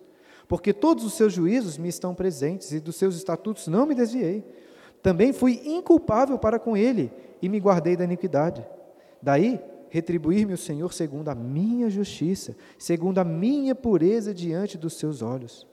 Porque 0.47 0.73
todos 0.73 1.03
os 1.03 1.13
seus 1.13 1.33
juízos 1.33 1.77
me 1.77 1.89
estão 1.89 2.13
presentes 2.13 2.71
e 2.71 2.79
dos 2.79 2.95
seus 2.95 3.15
estatutos 3.15 3.67
não 3.67 3.85
me 3.85 3.95
desviei. 3.95 4.43
Também 5.01 5.33
fui 5.33 5.61
inculpável 5.65 6.37
para 6.37 6.59
com 6.59 6.77
ele 6.77 7.11
e 7.41 7.49
me 7.49 7.59
guardei 7.59 7.95
da 7.95 8.03
iniquidade. 8.03 8.65
Daí, 9.21 9.59
retribuir-me 9.95 10.53
o 10.53 10.57
Senhor 10.57 10.91
segundo 10.91 11.29
a 11.29 11.35
minha 11.35 11.89
justiça, 11.89 12.53
segundo 12.77 13.19
a 13.19 13.23
minha 13.23 13.73
pureza 13.73 14.33
diante 14.33 14.77
dos 14.77 14.95
seus 14.95 15.21
olhos. 15.21 15.65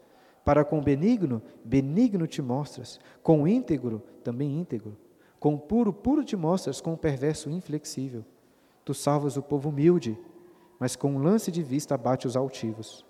Para 0.45 0.65
com 0.65 0.81
benigno, 0.81 1.43
benigno 1.65 2.25
te 2.25 2.41
mostras, 2.41 3.01
com 3.21 3.49
íntegro, 3.49 4.01
também 4.23 4.61
íntegro. 4.61 4.97
Com 5.41 5.59
puro, 5.59 5.93
puro 5.93 6.23
te 6.23 6.37
mostras, 6.37 6.81
com 6.81 6.97
perverso, 6.97 7.51
inflexível. 7.51 8.25
Tu 8.85 8.95
salvas 8.95 9.37
o 9.37 9.43
povo 9.43 9.71
humilde, 9.71 10.17
mas 10.79 10.95
com 10.95 11.17
um 11.17 11.19
lance 11.19 11.51
de 11.51 11.61
vista 11.61 11.97
abate 11.97 12.29
os 12.29 12.37
altivos. 12.37 13.05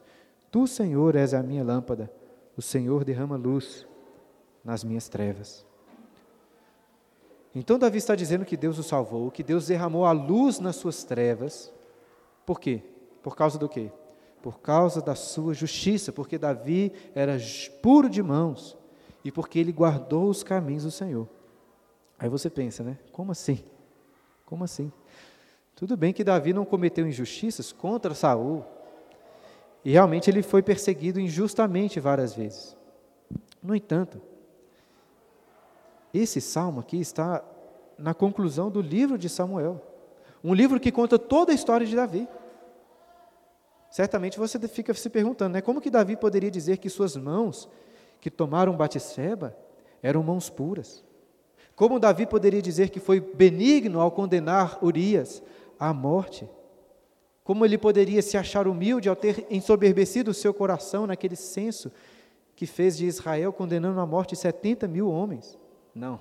Tu, 0.51 0.67
Senhor, 0.67 1.15
és 1.15 1.35
a 1.35 1.43
minha 1.43 1.63
lâmpada, 1.63 2.11
o 2.57 2.63
Senhor 2.63 3.05
derrama 3.05 3.37
luz 3.37 3.87
nas 4.65 4.83
minhas 4.83 5.11
trevas. 5.11 5.67
Então, 7.55 7.79
Davi 7.79 7.99
está 7.99 8.15
dizendo 8.15 8.45
que 8.45 8.57
Deus 8.57 8.79
o 8.79 8.83
salvou, 8.83 9.31
que 9.31 9.43
Deus 9.43 9.67
derramou 9.67 10.07
a 10.07 10.13
luz 10.13 10.59
nas 10.59 10.77
suas 10.77 11.05
trevas. 11.05 11.73
Por 12.47 12.59
quê? 12.59 12.83
Por 13.23 13.37
causa 13.37 13.59
do 13.59 13.69
quê? 13.69 13.91
por 14.43 14.59
causa 14.59 15.01
da 15.01 15.15
sua 15.15 15.55
justiça, 15.55 16.13
porque 16.13 16.37
Davi 16.37 16.93
era 17.15 17.39
puro 17.81 18.11
de 18.11 18.23
mãos 18.23 18.77
e 19.25 19.31
porque 19.31 19.59
ele 19.59 19.73
guardou 19.73 20.29
os 20.29 20.43
caminhos 20.43 20.83
do 20.83 20.91
Senhor. 20.91 21.29
Aí 22.19 22.29
você 22.29 22.51
pensa, 22.51 22.83
né? 22.83 22.99
Como 23.13 23.31
assim? 23.31 23.65
Como 24.45 24.65
assim? 24.65 24.93
Tudo 25.77 25.97
bem 25.97 26.13
que 26.13 26.25
Davi 26.25 26.53
não 26.53 26.65
cometeu 26.65 27.07
injustiças 27.07 27.73
contra 27.73 28.15
Saul. 28.15 28.65
E 29.85 29.93
realmente 29.93 30.29
ele 30.29 30.43
foi 30.43 30.63
perseguido 30.63 31.21
injustamente 31.21 31.99
várias 32.01 32.35
vezes. 32.35 32.77
No 33.63 33.75
entanto, 33.75 34.21
esse 36.13 36.41
salmo 36.41 36.81
aqui 36.81 37.01
está 37.01 37.43
na 37.99 38.13
conclusão 38.13 38.71
do 38.71 38.81
livro 38.81 39.17
de 39.17 39.29
Samuel. 39.29 39.81
Um 40.43 40.53
livro 40.53 40.81
que 40.81 40.91
conta 40.91 41.19
toda 41.19 41.53
a 41.53 41.55
história 41.55 41.87
de 41.87 41.95
Davi. 41.95 42.29
Certamente 43.91 44.39
você 44.39 44.59
fica 44.69 44.93
se 44.95 45.09
perguntando, 45.09 45.55
né, 45.55 45.61
como 45.61 45.81
que 45.81 45.91
Davi 45.91 46.17
poderia 46.17 46.51
dizer 46.51 46.79
que 46.79 46.89
suas 46.89 47.17
mãos 47.17 47.69
que 48.21 48.31
tomaram 48.31 48.77
Batseba 48.77 49.57
eram 50.03 50.23
mãos 50.23 50.51
puras? 50.51 51.05
Como 51.77 52.01
Davi 52.01 52.27
poderia 52.27 52.61
dizer 52.61 52.91
que 52.91 53.01
foi 53.01 53.21
benigno 53.21 54.01
ao 54.01 54.11
condenar 54.11 54.79
Urias 54.83 55.43
à 55.79 55.93
morte? 55.93 56.49
Como 57.45 57.65
ele 57.65 57.77
poderia 57.77 58.23
se 58.23 58.37
achar 58.37 58.69
humilde 58.69 59.09
ao 59.09 59.17
ter 59.17 59.47
ensoberbecido 59.51 60.31
o 60.31 60.35
seu 60.35 60.55
coração 60.55 61.07
naquele 61.07 61.37
senso 61.37 61.91
que 62.55 62.67
fez 62.67 62.97
de 62.97 63.07
Israel 63.07 63.53
condenando 63.53 64.01
à 64.01 64.07
morte 64.07 64.37
70 64.37 64.87
mil 64.87 65.11
homens? 65.11 65.59
Não, 65.95 66.21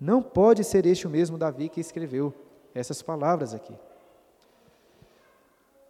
não 0.00 0.22
pode 0.22 0.64
ser 0.64 0.86
este 0.86 1.06
o 1.06 1.10
mesmo 1.10 1.38
Davi 1.38 1.68
que 1.68 1.80
escreveu 1.80 2.34
essas 2.74 3.02
palavras 3.02 3.54
aqui. 3.54 3.74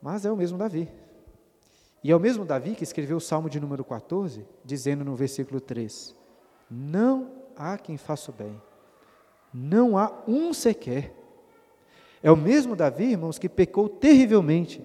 Mas 0.01 0.25
é 0.25 0.31
o 0.33 0.37
mesmo 0.37 0.59
Davi. 0.59 0.89
E 2.03 2.11
é 2.11 2.17
o 2.17 2.21
mesmo 2.21 2.45
Davi 2.45 2.75
que 2.75 2.83
escreveu 2.83 3.17
o 3.17 3.21
Salmo 3.21 3.49
de 3.49 3.61
número 3.61 3.85
14, 3.85 4.45
dizendo 4.65 5.05
no 5.05 5.15
versículo 5.15 5.61
3: 5.61 6.15
Não 6.69 7.31
há 7.57 7.79
quem 7.79 7.97
faça 7.97 8.31
o 8.31 8.35
bem, 8.35 8.61
não 9.55 9.97
há 9.97 10.13
um 10.27 10.53
sequer. 10.53 11.15
É 12.23 12.31
o 12.31 12.37
mesmo 12.37 12.75
Davi, 12.75 13.13
irmãos, 13.13 13.39
que 13.39 13.49
pecou 13.49 13.89
terrivelmente, 13.89 14.85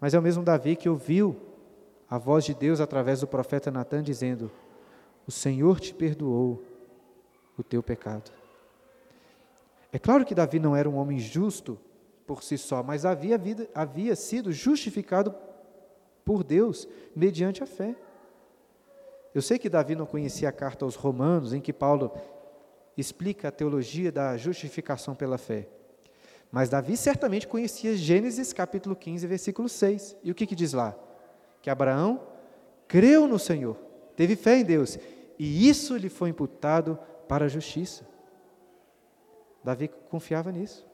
mas 0.00 0.14
é 0.14 0.18
o 0.18 0.22
mesmo 0.22 0.42
Davi 0.42 0.76
que 0.76 0.88
ouviu 0.88 1.36
a 2.08 2.18
voz 2.18 2.44
de 2.44 2.54
Deus 2.54 2.80
através 2.80 3.20
do 3.20 3.26
profeta 3.26 3.70
Natan 3.70 4.02
dizendo: 4.02 4.50
O 5.26 5.30
Senhor 5.30 5.78
te 5.78 5.92
perdoou 5.94 6.62
o 7.56 7.62
teu 7.62 7.82
pecado. 7.82 8.30
É 9.92 9.98
claro 9.98 10.24
que 10.24 10.34
Davi 10.34 10.58
não 10.58 10.74
era 10.74 10.88
um 10.88 10.96
homem 10.96 11.18
justo 11.18 11.78
por 12.26 12.42
si 12.42 12.58
só, 12.58 12.82
mas 12.82 13.04
havia, 13.04 13.38
vida, 13.38 13.68
havia 13.74 14.16
sido 14.16 14.52
justificado 14.52 15.34
por 16.24 16.42
Deus 16.42 16.88
mediante 17.14 17.62
a 17.62 17.66
fé. 17.66 17.94
Eu 19.34 19.42
sei 19.42 19.58
que 19.58 19.68
Davi 19.68 19.94
não 19.94 20.06
conhecia 20.06 20.48
a 20.48 20.52
carta 20.52 20.84
aos 20.84 20.94
Romanos, 20.94 21.52
em 21.52 21.60
que 21.60 21.72
Paulo 21.72 22.12
explica 22.96 23.48
a 23.48 23.52
teologia 23.52 24.10
da 24.10 24.36
justificação 24.36 25.14
pela 25.14 25.38
fé. 25.38 25.68
Mas 26.50 26.68
Davi 26.68 26.96
certamente 26.96 27.48
conhecia 27.48 27.96
Gênesis 27.96 28.52
capítulo 28.52 28.94
15, 28.94 29.26
versículo 29.26 29.68
6. 29.68 30.16
E 30.22 30.30
o 30.30 30.34
que, 30.34 30.46
que 30.46 30.54
diz 30.54 30.72
lá? 30.72 30.96
Que 31.60 31.68
Abraão 31.68 32.20
creu 32.86 33.26
no 33.26 33.38
Senhor, 33.38 33.76
teve 34.14 34.36
fé 34.36 34.58
em 34.58 34.64
Deus, 34.64 34.98
e 35.38 35.68
isso 35.68 35.96
lhe 35.96 36.08
foi 36.08 36.30
imputado 36.30 36.98
para 37.28 37.46
a 37.46 37.48
justiça. 37.48 38.06
Davi 39.62 39.88
confiava 40.10 40.52
nisso. 40.52 40.86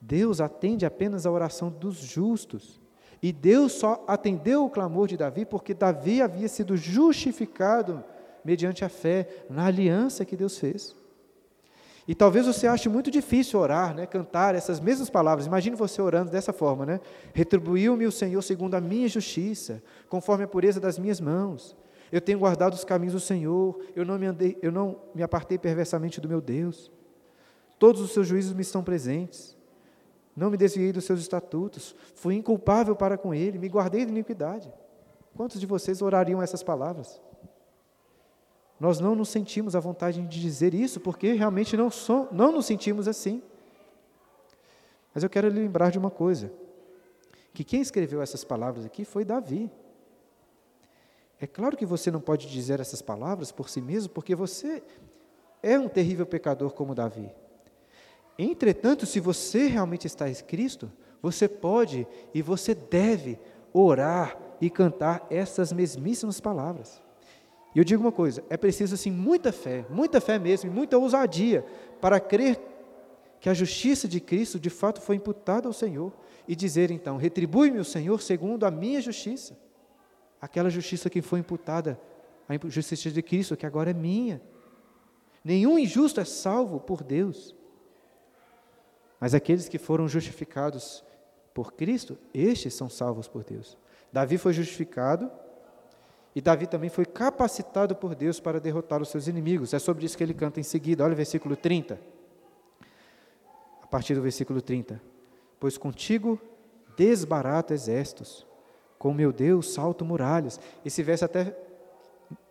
Deus 0.00 0.40
atende 0.40 0.84
apenas 0.84 1.26
a 1.26 1.30
oração 1.30 1.70
dos 1.70 1.96
justos. 1.96 2.80
E 3.22 3.32
Deus 3.32 3.72
só 3.72 4.04
atendeu 4.06 4.64
o 4.64 4.70
clamor 4.70 5.08
de 5.08 5.16
Davi 5.16 5.46
porque 5.46 5.72
Davi 5.72 6.20
havia 6.20 6.48
sido 6.48 6.76
justificado 6.76 8.04
mediante 8.44 8.84
a 8.84 8.88
fé 8.88 9.46
na 9.48 9.66
aliança 9.66 10.24
que 10.24 10.36
Deus 10.36 10.58
fez. 10.58 10.94
E 12.06 12.14
talvez 12.14 12.46
você 12.46 12.66
ache 12.66 12.86
muito 12.86 13.10
difícil 13.10 13.58
orar, 13.58 13.94
né, 13.94 14.04
cantar 14.04 14.54
essas 14.54 14.78
mesmas 14.78 15.08
palavras. 15.08 15.46
Imagine 15.46 15.74
você 15.74 16.02
orando 16.02 16.30
dessa 16.30 16.52
forma, 16.52 16.84
né? 16.84 17.00
Retribuiu-me 17.32 18.06
o 18.06 18.12
Senhor 18.12 18.42
segundo 18.42 18.74
a 18.74 18.80
minha 18.80 19.08
justiça, 19.08 19.82
conforme 20.08 20.44
a 20.44 20.48
pureza 20.48 20.78
das 20.78 20.98
minhas 20.98 21.18
mãos. 21.18 21.74
Eu 22.14 22.20
tenho 22.20 22.38
guardado 22.38 22.74
os 22.74 22.84
caminhos 22.84 23.12
do 23.12 23.18
Senhor, 23.18 23.76
eu 23.96 24.04
não 24.04 24.16
me 24.16 24.26
andei, 24.26 24.56
eu 24.62 24.70
não 24.70 25.00
me 25.12 25.20
apartei 25.20 25.58
perversamente 25.58 26.20
do 26.20 26.28
meu 26.28 26.40
Deus. 26.40 26.88
Todos 27.76 28.00
os 28.00 28.12
seus 28.12 28.28
juízos 28.28 28.52
me 28.52 28.62
estão 28.62 28.84
presentes. 28.84 29.56
Não 30.36 30.48
me 30.48 30.56
desviei 30.56 30.92
dos 30.92 31.04
seus 31.04 31.18
estatutos, 31.18 31.92
fui 32.14 32.36
inculpável 32.36 32.94
para 32.94 33.18
com 33.18 33.34
ele, 33.34 33.58
me 33.58 33.66
guardei 33.66 34.04
de 34.04 34.12
iniquidade. 34.12 34.72
Quantos 35.36 35.58
de 35.58 35.66
vocês 35.66 36.00
orariam 36.02 36.40
essas 36.40 36.62
palavras? 36.62 37.20
Nós 38.78 39.00
não 39.00 39.16
nos 39.16 39.28
sentimos 39.28 39.74
à 39.74 39.80
vontade 39.80 40.22
de 40.22 40.40
dizer 40.40 40.72
isso, 40.72 41.00
porque 41.00 41.32
realmente 41.32 41.76
não, 41.76 41.90
so, 41.90 42.28
não 42.30 42.52
nos 42.52 42.66
sentimos 42.66 43.08
assim. 43.08 43.42
Mas 45.12 45.24
eu 45.24 45.28
quero 45.28 45.48
lhe 45.48 45.58
lembrar 45.58 45.90
de 45.90 45.98
uma 45.98 46.12
coisa: 46.12 46.52
que 47.52 47.64
quem 47.64 47.80
escreveu 47.80 48.22
essas 48.22 48.44
palavras 48.44 48.86
aqui 48.86 49.04
foi 49.04 49.24
Davi. 49.24 49.68
É 51.40 51.46
claro 51.46 51.76
que 51.76 51.86
você 51.86 52.10
não 52.10 52.20
pode 52.20 52.48
dizer 52.48 52.80
essas 52.80 53.02
palavras 53.02 53.50
por 53.50 53.68
si 53.68 53.80
mesmo, 53.80 54.12
porque 54.12 54.34
você 54.34 54.82
é 55.62 55.78
um 55.78 55.88
terrível 55.88 56.26
pecador 56.26 56.72
como 56.72 56.94
Davi. 56.94 57.30
Entretanto, 58.38 59.06
se 59.06 59.20
você 59.20 59.66
realmente 59.66 60.06
está 60.06 60.28
em 60.28 60.34
Cristo, 60.34 60.90
você 61.22 61.48
pode 61.48 62.06
e 62.32 62.42
você 62.42 62.74
deve 62.74 63.38
orar 63.72 64.38
e 64.60 64.68
cantar 64.68 65.26
essas 65.30 65.72
mesmíssimas 65.72 66.40
palavras. 66.40 67.02
E 67.74 67.78
eu 67.78 67.84
digo 67.84 68.02
uma 68.02 68.12
coisa: 68.12 68.44
é 68.48 68.56
preciso 68.56 68.94
assim 68.94 69.10
muita 69.10 69.52
fé, 69.52 69.84
muita 69.90 70.20
fé 70.20 70.38
mesmo, 70.38 70.70
e 70.70 70.74
muita 70.74 70.96
ousadia 70.96 71.64
para 72.00 72.20
crer 72.20 72.60
que 73.40 73.48
a 73.48 73.54
justiça 73.54 74.06
de 74.08 74.20
Cristo 74.20 74.58
de 74.58 74.70
fato 74.70 75.00
foi 75.00 75.16
imputada 75.16 75.68
ao 75.68 75.72
Senhor 75.72 76.12
e 76.46 76.54
dizer 76.54 76.90
então: 76.90 77.16
retribui-me 77.16 77.78
o 77.78 77.84
Senhor 77.84 78.22
segundo 78.22 78.64
a 78.64 78.70
minha 78.70 79.00
justiça, 79.00 79.56
aquela 80.44 80.68
justiça 80.68 81.08
que 81.08 81.22
foi 81.22 81.38
imputada, 81.40 81.98
a 82.46 82.68
justiça 82.68 83.10
de 83.10 83.22
Cristo 83.22 83.56
que 83.56 83.64
agora 83.64 83.90
é 83.90 83.94
minha. 83.94 84.42
Nenhum 85.42 85.78
injusto 85.78 86.20
é 86.20 86.24
salvo 86.24 86.78
por 86.78 87.02
Deus, 87.02 87.54
mas 89.18 89.32
aqueles 89.32 89.70
que 89.70 89.78
foram 89.78 90.06
justificados 90.06 91.02
por 91.54 91.72
Cristo, 91.72 92.18
estes 92.32 92.74
são 92.74 92.90
salvos 92.90 93.26
por 93.26 93.42
Deus. 93.42 93.78
Davi 94.12 94.36
foi 94.36 94.52
justificado 94.52 95.30
e 96.34 96.42
Davi 96.42 96.66
também 96.66 96.90
foi 96.90 97.06
capacitado 97.06 97.96
por 97.96 98.14
Deus 98.14 98.38
para 98.38 98.60
derrotar 98.60 99.00
os 99.00 99.08
seus 99.08 99.26
inimigos. 99.26 99.72
É 99.72 99.78
sobre 99.78 100.04
isso 100.04 100.16
que 100.16 100.22
ele 100.22 100.34
canta 100.34 100.60
em 100.60 100.62
seguida. 100.62 101.04
Olha 101.04 101.14
o 101.14 101.16
versículo 101.16 101.56
30. 101.56 101.98
A 103.82 103.86
partir 103.86 104.14
do 104.14 104.20
versículo 104.20 104.60
30. 104.60 105.00
Pois 105.58 105.78
contigo 105.78 106.38
desbarato 106.96 107.72
exércitos, 107.72 108.46
com 109.04 109.12
meu 109.12 109.34
Deus 109.34 109.74
salto 109.74 110.02
muralhas. 110.02 110.58
Esse 110.82 111.02
verso 111.02 111.26
até 111.26 111.54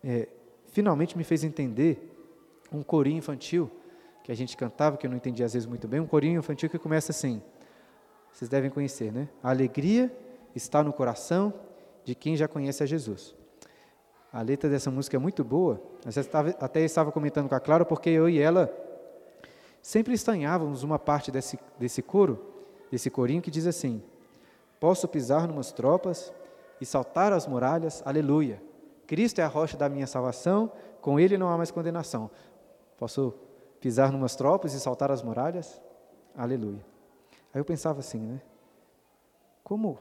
é, 0.04 0.28
finalmente 0.68 1.18
me 1.18 1.24
fez 1.24 1.44
entender 1.44 2.16
um 2.72 2.84
corinho 2.84 3.18
infantil 3.18 3.72
que 4.24 4.32
a 4.32 4.36
gente 4.36 4.56
cantava, 4.56 4.96
que 4.96 5.08
eu 5.08 5.10
não 5.10 5.18
entendia 5.18 5.48
às 5.48 5.54
vezes 5.54 5.68
muito 5.68 5.88
bem, 5.88 6.00
um 6.00 6.06
corinho 6.06 6.38
infantil 6.38 6.70
que 6.70 6.78
começa 6.78 7.12
assim. 7.12 7.42
Vocês 8.32 8.48
devem 8.48 8.70
conhecer, 8.70 9.12
né? 9.12 9.30
A 9.42 9.50
alegria 9.50 10.16
está 10.54 10.84
no 10.84 10.94
coração 10.94 11.52
de 12.06 12.14
quem 12.14 12.38
já 12.38 12.48
conhece 12.48 12.84
a 12.84 12.86
Jesus. 12.86 13.34
A 14.32 14.44
letra 14.44 14.70
dessa 14.70 14.92
música 14.92 15.18
é 15.18 15.20
muito 15.20 15.44
boa. 15.44 15.82
Estava, 16.06 16.50
até 16.60 16.82
estava 16.82 17.12
comentando 17.12 17.50
com 17.50 17.56
a 17.56 17.60
Clara, 17.60 17.84
porque 17.84 18.12
eu 18.12 18.30
e 18.30 18.38
ela 18.38 18.72
sempre 19.82 20.14
estranhávamos 20.14 20.84
uma 20.84 21.00
parte 21.00 21.32
desse, 21.32 21.58
desse 21.80 22.04
coro, 22.04 22.40
desse 22.92 23.10
corinho 23.10 23.42
que 23.42 23.50
diz 23.50 23.66
assim: 23.66 24.04
Posso 24.80 25.08
pisar 25.08 25.48
numas 25.48 25.72
tropas 25.72 26.32
e 26.84 26.86
saltar 26.86 27.32
as 27.32 27.48
muralhas, 27.48 28.04
aleluia. 28.06 28.62
Cristo 29.08 29.40
é 29.40 29.44
a 29.44 29.48
rocha 29.48 29.78
da 29.78 29.88
minha 29.88 30.06
salvação, 30.06 30.70
com 31.00 31.18
Ele 31.18 31.38
não 31.38 31.50
há 31.50 31.56
mais 31.56 31.72
condenação. 31.72 32.30
Posso 32.98 33.34
pisar 33.80 34.12
numas 34.12 34.36
tropas 34.36 34.74
e 34.74 34.80
saltar 34.82 35.10
as 35.10 35.24
muralhas, 35.24 35.82
aleluia. 36.36 36.86
Aí 37.54 37.62
eu 37.62 37.64
pensava 37.64 38.02
assim, 38.02 38.20
né? 38.20 38.42
Como 39.64 39.98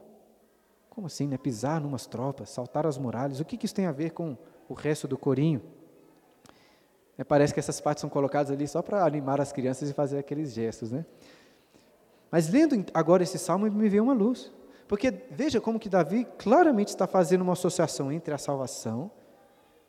como 0.89 1.07
assim, 1.07 1.25
né? 1.25 1.37
Pisar 1.37 1.79
numas 1.79 2.05
tropas, 2.05 2.49
saltar 2.49 2.85
as 2.85 2.97
muralhas. 2.97 3.39
O 3.39 3.45
que, 3.45 3.57
que 3.57 3.65
isso 3.65 3.73
tem 3.73 3.85
a 3.85 3.91
ver 3.91 4.11
com 4.11 4.37
o 4.67 4.73
resto 4.73 5.07
do 5.07 5.17
corinho? 5.17 5.61
É, 7.17 7.23
parece 7.23 7.53
que 7.53 7.59
essas 7.61 7.79
partes 7.79 8.01
são 8.01 8.09
colocadas 8.09 8.51
ali 8.51 8.67
só 8.67 8.81
para 8.81 9.05
animar 9.05 9.39
as 9.39 9.53
crianças 9.53 9.89
e 9.89 9.93
fazer 9.93 10.19
aqueles 10.19 10.53
gestos, 10.53 10.91
né? 10.91 11.05
Mas 12.29 12.49
lendo 12.49 12.85
agora 12.93 13.23
esse 13.23 13.39
salmo, 13.39 13.71
me 13.71 13.89
veio 13.89 14.03
uma 14.03 14.13
luz. 14.13 14.51
Porque 14.87 15.13
veja 15.31 15.61
como 15.61 15.79
que 15.79 15.89
Davi 15.89 16.27
claramente 16.37 16.89
está 16.89 17.07
fazendo 17.07 17.41
uma 17.41 17.53
associação 17.53 18.11
entre 18.11 18.33
a 18.33 18.37
salvação 18.37 19.11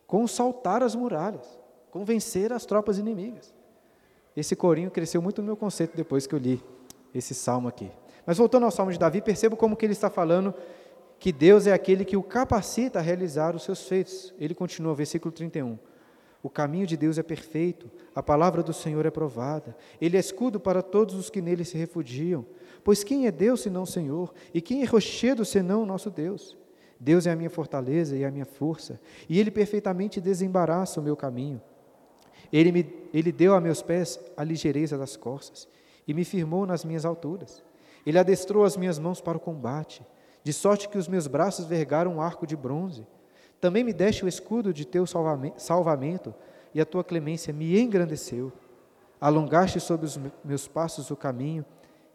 com 0.07 0.27
saltar 0.27 0.83
as 0.83 0.95
muralhas, 0.95 1.59
com 1.91 2.05
vencer 2.05 2.53
as 2.53 2.65
tropas 2.65 2.99
inimigas. 2.99 3.55
Esse 4.37 4.55
corinho 4.57 4.91
cresceu 4.91 5.23
muito 5.23 5.41
no 5.41 5.47
meu 5.47 5.57
conceito 5.57 5.97
depois 5.97 6.27
que 6.27 6.35
eu 6.35 6.39
li 6.39 6.63
esse 7.15 7.35
salmo 7.35 7.69
aqui. 7.69 7.91
Mas 8.27 8.39
voltando 8.39 8.65
ao 8.65 8.71
salmo 8.71 8.93
de 8.93 8.99
Davi, 8.99 9.21
percebo 9.21 9.57
como 9.57 9.77
que 9.77 9.87
ele 9.87 9.93
está 9.93 10.11
falando 10.11 10.55
que 11.19 11.33
Deus 11.33 11.67
é 11.67 11.73
aquele 11.73 12.05
que 12.05 12.17
o 12.17 12.23
capacita 12.23 12.99
a 12.99 13.03
realizar 13.03 13.55
os 13.55 13.63
seus 13.63 13.87
feitos. 13.89 14.35
Ele 14.39 14.55
continua, 14.55 14.95
versículo 14.95 15.33
31. 15.33 15.79
O 16.43 16.51
caminho 16.51 16.87
de 16.87 16.97
Deus 16.97 17.17
é 17.17 17.23
perfeito, 17.23 17.91
a 18.15 18.23
palavra 18.23 18.63
do 18.63 18.73
Senhor 18.73 19.07
é 19.07 19.11
provada. 19.11 19.75
Ele 20.01 20.17
é 20.17 20.21
escudo 20.21 20.61
para 20.61 20.83
todos 20.83 21.15
os 21.15 21.31
que 21.31 21.41
nele 21.41 21.65
se 21.65 21.79
refugiam. 21.79 22.45
Pois 22.85 23.03
quem 23.03 23.27
é 23.27 23.33
Deus 23.33 23.63
senão 23.63 23.83
o 23.83 23.87
Senhor? 23.87 24.33
E 24.53 24.61
quem 24.61 24.83
é 24.83 24.85
rochedo 24.85 25.45
senão 25.45 25.83
o 25.83 25.87
nosso 25.87 26.11
Deus? 26.11 26.57
Deus 27.01 27.27
é 27.27 27.33
a 27.33 27.37
minha 27.37 27.51
fortaleza 27.51 28.17
e 28.17 28.25
a 28.25 28.31
minha 28.31 28.45
força, 28.45 29.01
e 29.29 29.41
Ele 29.41 29.51
perfeitamente 29.51 30.21
desembaraça 30.21 31.01
o 31.01 31.03
meu 31.03 31.17
caminho. 31.17 31.61
Ele, 32.53 32.71
me, 32.71 32.95
ele 33.13 33.33
deu 33.33 33.55
a 33.55 33.61
meus 33.61 33.83
pés 33.83 34.21
a 34.37 34.45
ligeireza 34.45 34.97
das 34.97 35.17
costas, 35.17 35.67
e 36.07 36.15
me 36.15 36.25
firmou 36.25 36.67
nas 36.67 36.85
minhas 36.85 37.05
alturas. 37.05 37.65
Ele 38.07 38.19
adestrou 38.19 38.65
as 38.65 38.77
minhas 38.77 38.99
mãos 38.99 39.21
para 39.21 39.37
o 39.37 39.41
combate 39.41 40.03
de 40.45 40.53
sorte 40.53 40.91
que 40.91 40.99
os 40.99 41.09
meus 41.09 41.27
braços 41.27 41.65
vergaram 41.65 42.17
um 42.17 42.21
arco 42.21 42.47
de 42.47 42.55
bronze. 42.55 43.07
Também 43.61 43.83
me 43.83 43.95
deste 43.95 44.27
o 44.27 44.29
escudo 44.29 44.75
de 44.75 44.87
teu 44.87 45.07
salvamento, 45.57 46.35
e 46.75 46.81
a 46.81 46.85
tua 46.85 47.03
clemência 47.03 47.53
me 47.53 47.81
engrandeceu. 47.81 48.53
Alongaste 49.19 49.81
sobre 49.81 50.05
os 50.05 50.21
meus 50.45 50.69
passos 50.69 51.11
o 51.11 51.17
caminho, 51.17 51.65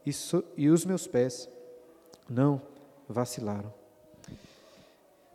e, 0.10 0.14
so, 0.14 0.44
e 0.58 0.70
os 0.70 0.86
meus 0.86 1.08
pés 1.08 1.48
não 2.28 2.62
vacilaram. 3.08 3.74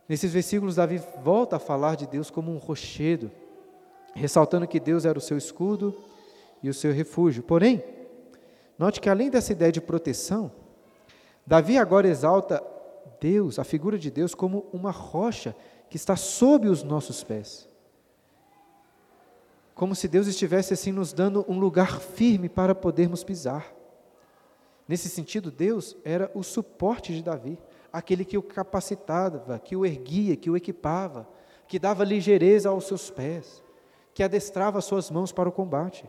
Nesses 0.07 0.31
versículos, 0.31 0.75
Davi 0.75 1.01
volta 1.23 1.55
a 1.55 1.59
falar 1.59 1.95
de 1.95 2.05
Deus 2.05 2.29
como 2.29 2.51
um 2.51 2.57
rochedo, 2.57 3.31
ressaltando 4.13 4.67
que 4.67 4.79
Deus 4.79 5.05
era 5.05 5.17
o 5.17 5.21
seu 5.21 5.37
escudo 5.37 5.97
e 6.61 6.69
o 6.69 6.73
seu 6.73 6.93
refúgio. 6.93 7.41
Porém, 7.41 7.83
note 8.77 9.01
que 9.01 9.09
além 9.09 9.29
dessa 9.29 9.51
ideia 9.51 9.71
de 9.71 9.81
proteção, 9.81 10.51
Davi 11.45 11.77
agora 11.77 12.07
exalta 12.07 12.63
Deus, 13.19 13.57
a 13.57 13.63
figura 13.63 13.97
de 13.97 14.11
Deus, 14.11 14.35
como 14.35 14.65
uma 14.71 14.91
rocha 14.91 15.55
que 15.89 15.95
está 15.95 16.15
sob 16.15 16.67
os 16.67 16.83
nossos 16.83 17.23
pés. 17.23 17.67
Como 19.73 19.95
se 19.95 20.07
Deus 20.07 20.27
estivesse 20.27 20.73
assim 20.73 20.91
nos 20.91 21.11
dando 21.13 21.45
um 21.47 21.59
lugar 21.59 21.99
firme 21.99 22.47
para 22.47 22.75
podermos 22.75 23.23
pisar. 23.23 23.74
Nesse 24.87 25.09
sentido, 25.09 25.49
Deus 25.49 25.95
era 26.03 26.29
o 26.33 26.43
suporte 26.43 27.13
de 27.13 27.23
Davi, 27.23 27.57
aquele 27.91 28.23
que 28.23 28.37
o 28.37 28.43
capacitava, 28.43 29.59
que 29.59 29.75
o 29.75 29.85
erguia, 29.85 30.35
que 30.35 30.49
o 30.49 30.55
equipava, 30.55 31.27
que 31.67 31.79
dava 31.79 32.03
ligeireza 32.03 32.69
aos 32.69 32.85
seus 32.85 33.09
pés, 33.09 33.63
que 34.13 34.21
adestrava 34.21 34.77
as 34.77 34.85
suas 34.85 35.09
mãos 35.09 35.31
para 35.31 35.49
o 35.49 35.51
combate. 35.51 36.05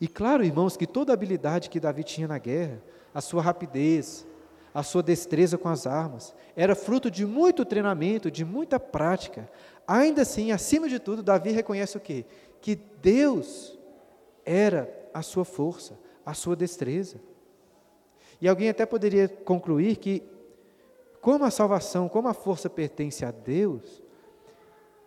E 0.00 0.06
claro, 0.06 0.44
irmãos, 0.44 0.76
que 0.76 0.86
toda 0.86 1.12
a 1.12 1.14
habilidade 1.14 1.70
que 1.70 1.80
Davi 1.80 2.04
tinha 2.04 2.28
na 2.28 2.38
guerra, 2.38 2.82
a 3.14 3.20
sua 3.20 3.42
rapidez, 3.42 4.26
a 4.74 4.82
sua 4.82 5.02
destreza 5.02 5.58
com 5.58 5.68
as 5.68 5.86
armas. 5.86 6.34
Era 6.56 6.74
fruto 6.74 7.10
de 7.10 7.26
muito 7.26 7.64
treinamento, 7.64 8.30
de 8.30 8.44
muita 8.44 8.80
prática. 8.80 9.48
Ainda 9.86 10.22
assim, 10.22 10.50
acima 10.50 10.88
de 10.88 10.98
tudo, 10.98 11.22
Davi 11.22 11.50
reconhece 11.50 11.96
o 11.96 12.00
quê? 12.00 12.24
Que 12.60 12.74
Deus 12.74 13.78
era 14.44 14.90
a 15.12 15.22
sua 15.22 15.44
força, 15.44 15.98
a 16.24 16.34
sua 16.34 16.56
destreza. 16.56 17.20
E 18.42 18.48
alguém 18.48 18.68
até 18.68 18.84
poderia 18.84 19.28
concluir 19.28 19.94
que, 19.98 20.20
como 21.20 21.44
a 21.44 21.50
salvação, 21.50 22.08
como 22.08 22.26
a 22.26 22.34
força 22.34 22.68
pertence 22.68 23.24
a 23.24 23.30
Deus, 23.30 24.02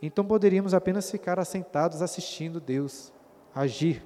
então 0.01 0.23
poderíamos 0.23 0.73
apenas 0.73 1.11
ficar 1.11 1.37
assentados 1.37 2.01
assistindo 2.01 2.61
Deus 2.61 3.11
agir. 3.53 4.01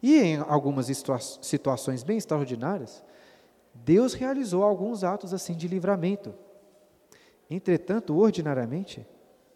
E 0.00 0.20
em 0.20 0.36
algumas 0.36 0.86
situações 1.42 2.04
bem 2.04 2.16
extraordinárias, 2.16 3.02
Deus 3.74 4.14
realizou 4.14 4.62
alguns 4.62 5.02
atos 5.02 5.34
assim 5.34 5.54
de 5.54 5.66
livramento. 5.66 6.32
Entretanto, 7.50 8.16
ordinariamente, 8.16 9.04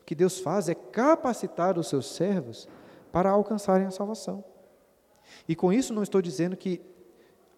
o 0.01 0.05
que 0.05 0.15
Deus 0.17 0.41
faz 0.41 0.69
é 0.69 0.75
capacitar 0.75 1.79
os 1.79 1.89
seus 1.89 2.07
servos 2.07 2.67
para 3.13 3.31
alcançarem 3.31 3.87
a 3.87 3.93
salvação. 3.93 4.43
E 5.49 5.55
com 5.55 5.73
isso 5.73 5.95
não 5.95 6.03
estou 6.03 6.21
dizendo 6.21 6.57
que 6.57 6.90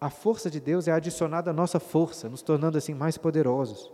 a 0.03 0.09
força 0.09 0.49
de 0.49 0.59
Deus 0.59 0.89
é 0.89 0.91
adicionada 0.91 1.51
à 1.51 1.53
nossa 1.53 1.79
força, 1.79 2.27
nos 2.27 2.41
tornando 2.41 2.77
assim 2.77 2.93
mais 2.93 3.17
poderosos. 3.17 3.89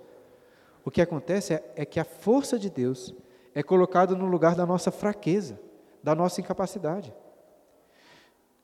O 0.84 0.90
que 0.90 1.04
acontece 1.04 1.54
é, 1.54 1.74
é 1.76 1.86
que 1.86 2.00
a 2.00 2.04
força 2.04 2.58
de 2.58 2.68
Deus 2.68 3.14
é 3.54 3.62
colocada 3.62 4.16
no 4.16 4.26
lugar 4.26 4.56
da 4.56 4.66
nossa 4.66 4.90
fraqueza, 4.90 5.62
da 6.02 6.16
nossa 6.16 6.42
incapacidade. 6.42 7.14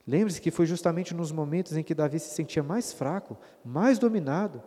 Lembre-se 0.08 0.42
que 0.42 0.50
foi 0.50 0.66
justamente 0.66 1.14
nos 1.14 1.32
momentos 1.32 1.78
em 1.78 1.84
que 1.84 1.94
Davi 1.94 2.20
se 2.20 2.34
sentia 2.34 2.64
mais 2.64 2.92
fraco, 2.92 3.38
mais 3.64 4.00
dominado, 4.00 4.64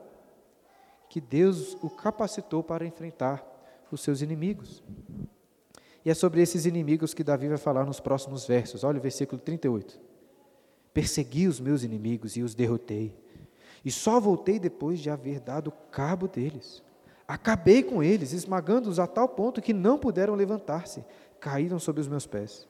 que 1.08 1.20
Deus 1.20 1.76
o 1.82 1.90
capacitou 1.90 2.62
para 2.62 2.86
enfrentar 2.86 3.44
os 3.90 4.02
seus 4.02 4.22
inimigos. 4.22 4.84
E 6.04 6.10
é 6.10 6.14
sobre 6.14 6.40
esses 6.40 6.64
inimigos 6.64 7.12
que 7.12 7.24
Davi 7.24 7.48
vai 7.48 7.58
falar 7.58 7.84
nos 7.84 7.98
próximos 7.98 8.46
versos. 8.46 8.84
Olha 8.84 9.00
o 9.00 9.02
versículo 9.02 9.40
38. 9.40 10.06
Persegui 10.98 11.46
os 11.46 11.60
meus 11.60 11.84
inimigos 11.84 12.36
e 12.36 12.42
os 12.42 12.56
derrotei, 12.56 13.14
e 13.84 13.88
só 13.88 14.18
voltei 14.18 14.58
depois 14.58 14.98
de 14.98 15.08
haver 15.08 15.38
dado 15.38 15.72
cabo 15.92 16.26
deles. 16.26 16.82
Acabei 17.28 17.84
com 17.84 18.02
eles, 18.02 18.32
esmagando-os 18.32 18.98
a 18.98 19.06
tal 19.06 19.28
ponto 19.28 19.62
que 19.62 19.72
não 19.72 19.96
puderam 19.96 20.34
levantar-se, 20.34 21.04
caíram 21.38 21.78
sob 21.78 22.00
os 22.00 22.08
meus 22.08 22.26
pés. 22.26 22.66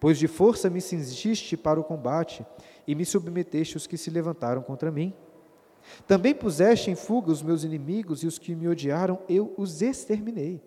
Pois 0.00 0.18
de 0.18 0.26
força 0.26 0.68
me 0.68 0.80
cingiste 0.80 1.56
para 1.56 1.78
o 1.78 1.84
combate, 1.84 2.44
e 2.84 2.96
me 2.96 3.04
submeteste 3.04 3.76
os 3.76 3.86
que 3.86 3.96
se 3.96 4.10
levantaram 4.10 4.60
contra 4.60 4.90
mim. 4.90 5.14
Também 6.04 6.34
puseste 6.34 6.90
em 6.90 6.96
fuga 6.96 7.30
os 7.30 7.44
meus 7.44 7.62
inimigos, 7.62 8.24
e 8.24 8.26
os 8.26 8.40
que 8.40 8.56
me 8.56 8.66
odiaram, 8.66 9.20
eu 9.28 9.54
os 9.56 9.82
exterminei. 9.82 10.60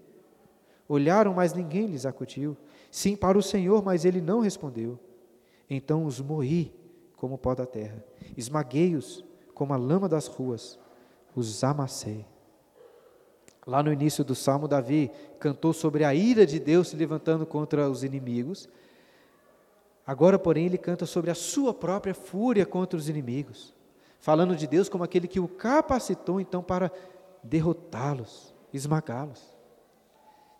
Olharam, 0.87 1.33
mas 1.33 1.51
ninguém 1.53 1.87
lhes 1.87 2.05
acutiu. 2.05 2.55
Sim, 2.89 3.17
para 3.17 3.37
o 3.37 3.43
Senhor, 3.43 3.83
mas 3.83 4.05
ele 4.05 4.21
não 4.21 4.39
respondeu. 4.39 4.97
Então 5.69 6.05
os 6.05 6.19
moí 6.19 6.73
como 7.15 7.37
pó 7.37 7.53
da 7.53 7.65
terra, 7.65 8.03
esmaguei-os 8.37 9.25
como 9.53 9.73
a 9.73 9.77
lama 9.77 10.07
das 10.07 10.25
ruas, 10.27 10.79
os 11.35 11.63
amassei. 11.63 12.25
Lá 13.67 13.83
no 13.83 13.91
início 13.91 14.23
do 14.23 14.33
salmo, 14.33 14.67
Davi 14.67 15.11
cantou 15.37 15.73
sobre 15.73 16.03
a 16.03 16.15
ira 16.15 16.45
de 16.45 16.59
Deus 16.59 16.87
se 16.87 16.95
levantando 16.95 17.45
contra 17.45 17.89
os 17.89 18.03
inimigos. 18.03 18.69
Agora, 20.07 20.39
porém, 20.39 20.65
ele 20.65 20.77
canta 20.77 21.05
sobre 21.05 21.29
a 21.29 21.35
sua 21.35 21.73
própria 21.73 22.15
fúria 22.15 22.65
contra 22.65 22.97
os 22.97 23.09
inimigos, 23.09 23.75
falando 24.19 24.55
de 24.55 24.65
Deus 24.65 24.89
como 24.89 25.03
aquele 25.03 25.27
que 25.27 25.39
o 25.39 25.47
capacitou 25.47 26.39
então 26.39 26.63
para 26.63 26.91
derrotá-los, 27.43 28.55
esmagá-los. 28.73 29.55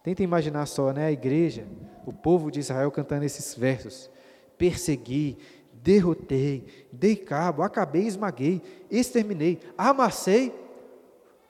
Tenta 0.04 0.22
imaginar 0.22 0.66
só, 0.66 0.94
né, 0.94 1.06
a 1.06 1.12
igreja, 1.12 1.66
o 2.06 2.14
povo 2.14 2.52
de 2.52 2.60
Israel 2.60 2.92
cantando 2.92 3.26
esses 3.26 3.56
versos: 3.56 4.10
persegui, 4.60 5.38
derrotei, 5.72 6.88
dei 6.92 7.16
cabo, 7.16 7.64
acabei, 7.64 8.06
esmaguei, 8.06 8.62
exterminei, 8.92 9.60
amassei 9.78 10.54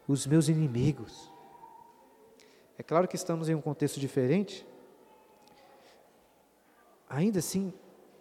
os 0.07 0.27
meus 0.27 0.47
inimigos. 0.47 1.29
É 2.77 2.83
claro 2.83 3.07
que 3.07 3.15
estamos 3.15 3.49
em 3.49 3.55
um 3.55 3.61
contexto 3.61 3.99
diferente. 3.99 4.65
Ainda 7.09 7.39
assim, 7.39 7.73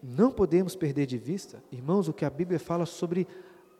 não 0.03 0.32
podemos 0.32 0.74
perder 0.74 1.07
de 1.07 1.18
vista, 1.18 1.62
irmãos, 1.70 2.09
o 2.09 2.12
que 2.14 2.24
a 2.24 2.30
Bíblia 2.30 2.59
fala 2.59 2.86
sobre 2.86 3.28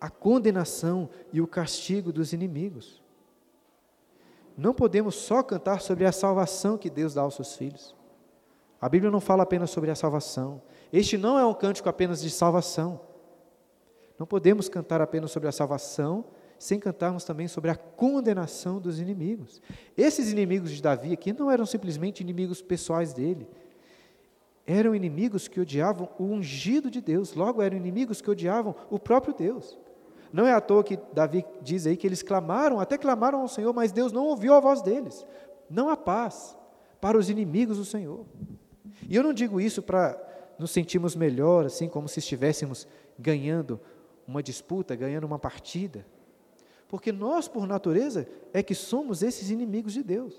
a 0.00 0.11
condenação 0.11 1.09
e 1.32 1.40
o 1.40 1.46
castigo 1.46 2.12
dos 2.12 2.32
inimigos. 2.32 3.02
Não 4.56 4.74
podemos 4.74 5.14
só 5.14 5.42
cantar 5.42 5.80
sobre 5.80 6.04
a 6.04 6.12
salvação 6.12 6.76
que 6.76 6.90
Deus 6.90 7.14
dá 7.14 7.22
aos 7.22 7.34
seus 7.34 7.56
filhos. 7.56 7.96
A 8.80 8.88
Bíblia 8.88 9.11
não 9.11 9.20
fala 9.20 9.42
apenas 9.42 9.70
sobre 9.70 9.90
a 9.90 9.94
salvação. 9.94 10.62
Este 10.93 11.18
não 11.18 11.39
é 11.39 11.45
um 11.45 11.55
cântico 11.55 11.89
apenas 11.89 12.20
de 12.20 12.30
salvação. 12.30 13.01
Não 14.18 14.26
podemos 14.26 14.68
cantar 14.68 15.01
apenas 15.01 15.30
sobre 15.30 15.49
a 15.49 15.53
salvação 15.53 16.24
sem 16.59 16.80
cantarmos 16.80 17.24
também 17.24 17.47
sobre 17.47 17.70
a 17.70 17.76
condenação 17.76 18.80
dos 18.80 18.99
inimigos. 18.99 19.62
Esses 19.97 20.32
inimigos 20.32 20.72
de 20.72 20.82
Davi 20.82 21.12
aqui 21.12 21.32
não 21.32 21.51
eram 21.51 21.64
simplesmente 21.64 22.20
inimigos 22.20 22.61
pessoais 22.61 23.12
dele, 23.12 23.49
eram 24.66 24.95
inimigos 24.95 25.47
que 25.47 25.61
odiavam 25.61 26.09
o 26.18 26.24
ungido 26.24 26.91
de 26.91 27.01
Deus, 27.01 27.32
logo 27.34 27.62
eram 27.62 27.76
inimigos 27.76 28.20
que 28.20 28.30
odiavam 28.30 28.74
o 28.91 28.99
próprio 28.99 29.32
Deus. 29.32 29.78
Não 30.32 30.47
é 30.47 30.53
à 30.53 30.61
toa 30.61 30.84
que 30.84 30.99
Davi 31.12 31.45
diz 31.62 31.86
aí 31.86 31.97
que 31.97 32.07
eles 32.07 32.22
clamaram, 32.22 32.80
até 32.80 32.99
clamaram 32.99 33.41
ao 33.41 33.49
Senhor, 33.49 33.72
mas 33.72 33.93
Deus 33.93 34.12
não 34.12 34.26
ouviu 34.26 34.53
a 34.53 34.61
voz 34.61 34.82
deles. 34.82 35.24
Não 35.70 35.89
há 35.89 35.97
paz 35.97 36.59
para 37.01 37.16
os 37.16 37.30
inimigos 37.30 37.78
do 37.78 37.84
Senhor. 37.84 38.26
E 39.09 39.14
eu 39.14 39.22
não 39.22 39.32
digo 39.32 39.61
isso 39.61 39.80
para 39.80 40.20
nos 40.59 40.70
sentirmos 40.70 41.14
melhor, 41.14 41.66
assim 41.66 41.88
como 41.88 42.09
se 42.09 42.18
estivéssemos 42.18 42.86
ganhando 43.18 43.80
uma 44.26 44.42
disputa, 44.42 44.96
ganhando 44.96 45.24
uma 45.24 45.38
partida. 45.38 46.06
Porque 46.88 47.12
nós, 47.12 47.48
por 47.48 47.66
natureza, 47.66 48.28
é 48.52 48.62
que 48.62 48.74
somos 48.74 49.22
esses 49.22 49.50
inimigos 49.50 49.92
de 49.92 50.02
Deus. 50.02 50.34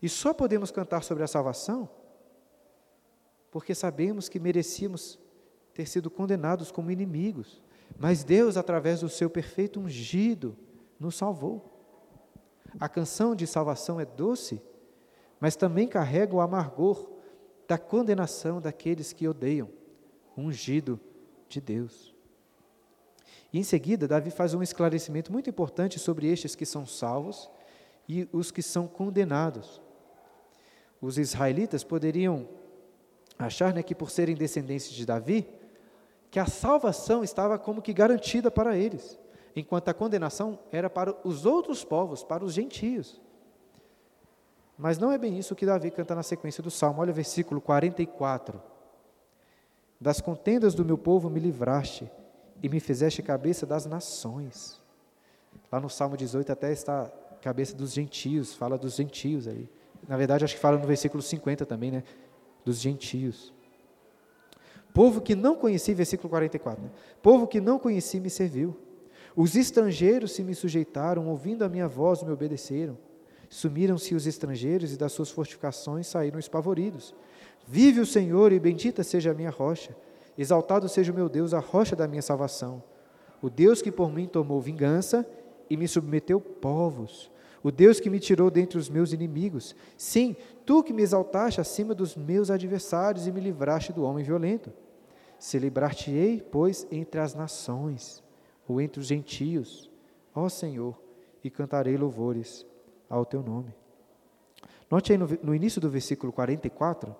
E 0.00 0.08
só 0.08 0.32
podemos 0.32 0.70
cantar 0.70 1.02
sobre 1.02 1.22
a 1.22 1.28
salvação 1.28 1.88
porque 3.52 3.74
sabemos 3.74 4.30
que 4.30 4.40
merecíamos 4.40 5.18
ter 5.74 5.86
sido 5.86 6.10
condenados 6.10 6.72
como 6.72 6.90
inimigos. 6.90 7.62
Mas 7.98 8.24
Deus, 8.24 8.56
através 8.56 9.00
do 9.00 9.10
seu 9.10 9.28
perfeito 9.28 9.78
ungido, 9.78 10.56
nos 10.98 11.16
salvou. 11.16 11.70
A 12.80 12.88
canção 12.88 13.36
de 13.36 13.46
salvação 13.46 14.00
é 14.00 14.06
doce, 14.06 14.62
mas 15.38 15.54
também 15.54 15.86
carrega 15.86 16.34
o 16.34 16.40
amargor 16.40 17.10
da 17.72 17.78
condenação 17.78 18.60
daqueles 18.60 19.14
que 19.14 19.26
odeiam 19.26 19.66
ungido 20.36 21.00
de 21.48 21.58
Deus. 21.58 22.14
E 23.50 23.58
em 23.58 23.62
seguida, 23.62 24.06
Davi 24.06 24.30
faz 24.30 24.52
um 24.52 24.62
esclarecimento 24.62 25.32
muito 25.32 25.48
importante 25.48 25.98
sobre 25.98 26.30
estes 26.30 26.54
que 26.54 26.66
são 26.66 26.84
salvos 26.84 27.50
e 28.06 28.28
os 28.30 28.50
que 28.50 28.60
são 28.60 28.86
condenados. 28.86 29.80
Os 31.00 31.16
israelitas 31.16 31.82
poderiam 31.82 32.46
achar 33.38 33.72
né, 33.72 33.82
que, 33.82 33.94
por 33.94 34.10
serem 34.10 34.36
descendentes 34.36 34.90
de 34.90 35.06
Davi, 35.06 35.48
que 36.30 36.38
a 36.38 36.44
salvação 36.44 37.24
estava 37.24 37.58
como 37.58 37.80
que 37.80 37.94
garantida 37.94 38.50
para 38.50 38.76
eles, 38.76 39.18
enquanto 39.56 39.88
a 39.88 39.94
condenação 39.94 40.58
era 40.70 40.90
para 40.90 41.16
os 41.26 41.46
outros 41.46 41.82
povos, 41.82 42.22
para 42.22 42.44
os 42.44 42.52
gentios. 42.52 43.18
Mas 44.78 44.98
não 44.98 45.12
é 45.12 45.18
bem 45.18 45.38
isso 45.38 45.54
que 45.54 45.66
Davi 45.66 45.90
canta 45.90 46.14
na 46.14 46.22
sequência 46.22 46.62
do 46.62 46.70
salmo. 46.70 47.00
Olha 47.00 47.10
o 47.10 47.14
versículo 47.14 47.60
44. 47.60 48.60
Das 50.00 50.20
contendas 50.20 50.74
do 50.74 50.84
meu 50.84 50.98
povo 50.98 51.30
me 51.30 51.38
livraste 51.38 52.10
e 52.62 52.68
me 52.68 52.80
fizeste 52.80 53.22
cabeça 53.22 53.64
das 53.66 53.86
nações. 53.86 54.80
Lá 55.70 55.80
no 55.80 55.88
Salmo 55.88 56.16
18 56.16 56.50
até 56.50 56.72
está 56.72 57.10
cabeça 57.40 57.74
dos 57.74 57.92
gentios, 57.92 58.54
fala 58.54 58.78
dos 58.78 58.94
gentios 58.94 59.48
aí. 59.48 59.68
Na 60.08 60.16
verdade, 60.16 60.44
acho 60.44 60.54
que 60.54 60.60
fala 60.60 60.78
no 60.78 60.86
versículo 60.86 61.22
50 61.22 61.64
também, 61.66 61.90
né? 61.90 62.04
Dos 62.64 62.78
gentios. 62.78 63.52
Povo 64.92 65.20
que 65.20 65.34
não 65.34 65.56
conheci, 65.56 65.94
versículo 65.94 66.28
44, 66.28 66.82
né? 66.82 66.90
Povo 67.22 67.46
que 67.46 67.60
não 67.60 67.78
conheci 67.78 68.20
me 68.20 68.28
serviu. 68.28 68.76
Os 69.34 69.56
estrangeiros 69.56 70.32
se 70.32 70.42
me 70.42 70.54
sujeitaram, 70.54 71.28
ouvindo 71.28 71.64
a 71.64 71.68
minha 71.68 71.88
voz 71.88 72.22
me 72.22 72.30
obedeceram. 72.30 72.98
Sumiram-se 73.52 74.14
os 74.14 74.26
estrangeiros 74.26 74.94
e 74.94 74.96
das 74.96 75.12
suas 75.12 75.30
fortificações 75.30 76.06
saíram 76.06 76.38
espavoridos. 76.38 77.14
Vive 77.66 78.00
o 78.00 78.06
Senhor 78.06 78.50
e 78.50 78.58
bendita 78.58 79.04
seja 79.04 79.30
a 79.30 79.34
minha 79.34 79.50
rocha 79.50 79.94
Exaltado 80.36 80.88
seja 80.88 81.12
o 81.12 81.14
meu 81.14 81.28
Deus, 81.28 81.52
a 81.52 81.58
rocha 81.58 81.94
da 81.94 82.08
minha 82.08 82.22
salvação. 82.22 82.82
O 83.42 83.50
Deus 83.50 83.82
que 83.82 83.92
por 83.92 84.10
mim 84.10 84.26
tomou 84.26 84.60
vingança 84.60 85.28
e 85.68 85.76
me 85.76 85.86
submeteu 85.86 86.40
povos. 86.40 87.30
O 87.62 87.70
Deus 87.70 88.00
que 88.00 88.10
me 88.10 88.18
tirou 88.18 88.50
dentre 88.50 88.78
os 88.78 88.88
meus 88.88 89.12
inimigos. 89.12 89.76
Sim, 89.96 90.34
tu 90.64 90.82
que 90.82 90.92
me 90.92 91.02
exaltaste 91.02 91.60
acima 91.60 91.94
dos 91.94 92.16
meus 92.16 92.50
adversários 92.50 93.26
e 93.26 93.32
me 93.32 93.40
livraste 93.40 93.92
do 93.92 94.02
homem 94.02 94.24
violento. 94.24 94.72
Celebrar-te-ei, 95.38 96.40
pois, 96.50 96.86
entre 96.90 97.20
as 97.20 97.34
nações, 97.34 98.22
ou 98.66 98.80
entre 98.80 99.00
os 99.00 99.06
gentios, 99.06 99.90
ó 100.34 100.48
Senhor, 100.48 100.96
e 101.44 101.50
cantarei 101.50 101.96
louvores 101.96 102.64
ao 103.12 103.26
teu 103.26 103.42
nome. 103.42 103.74
Note 104.90 105.12
aí 105.12 105.18
no, 105.18 105.28
no 105.42 105.54
início 105.54 105.80
do 105.80 105.90
versículo 105.90 106.32
44 106.32 107.14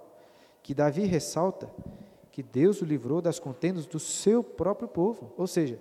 que 0.62 0.74
Davi 0.74 1.04
ressalta 1.04 1.70
que 2.30 2.42
Deus 2.42 2.80
o 2.80 2.84
livrou 2.86 3.20
das 3.20 3.38
contendas 3.38 3.84
do 3.84 3.98
seu 3.98 4.42
próprio 4.42 4.88
povo. 4.88 5.32
Ou 5.36 5.46
seja, 5.46 5.78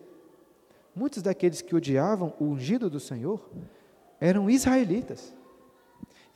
muitos 0.93 1.23
daqueles 1.23 1.61
que 1.61 1.75
odiavam 1.75 2.33
o 2.39 2.45
ungido 2.45 2.89
do 2.89 2.99
Senhor 2.99 3.49
eram 4.19 4.49
israelitas. 4.49 5.33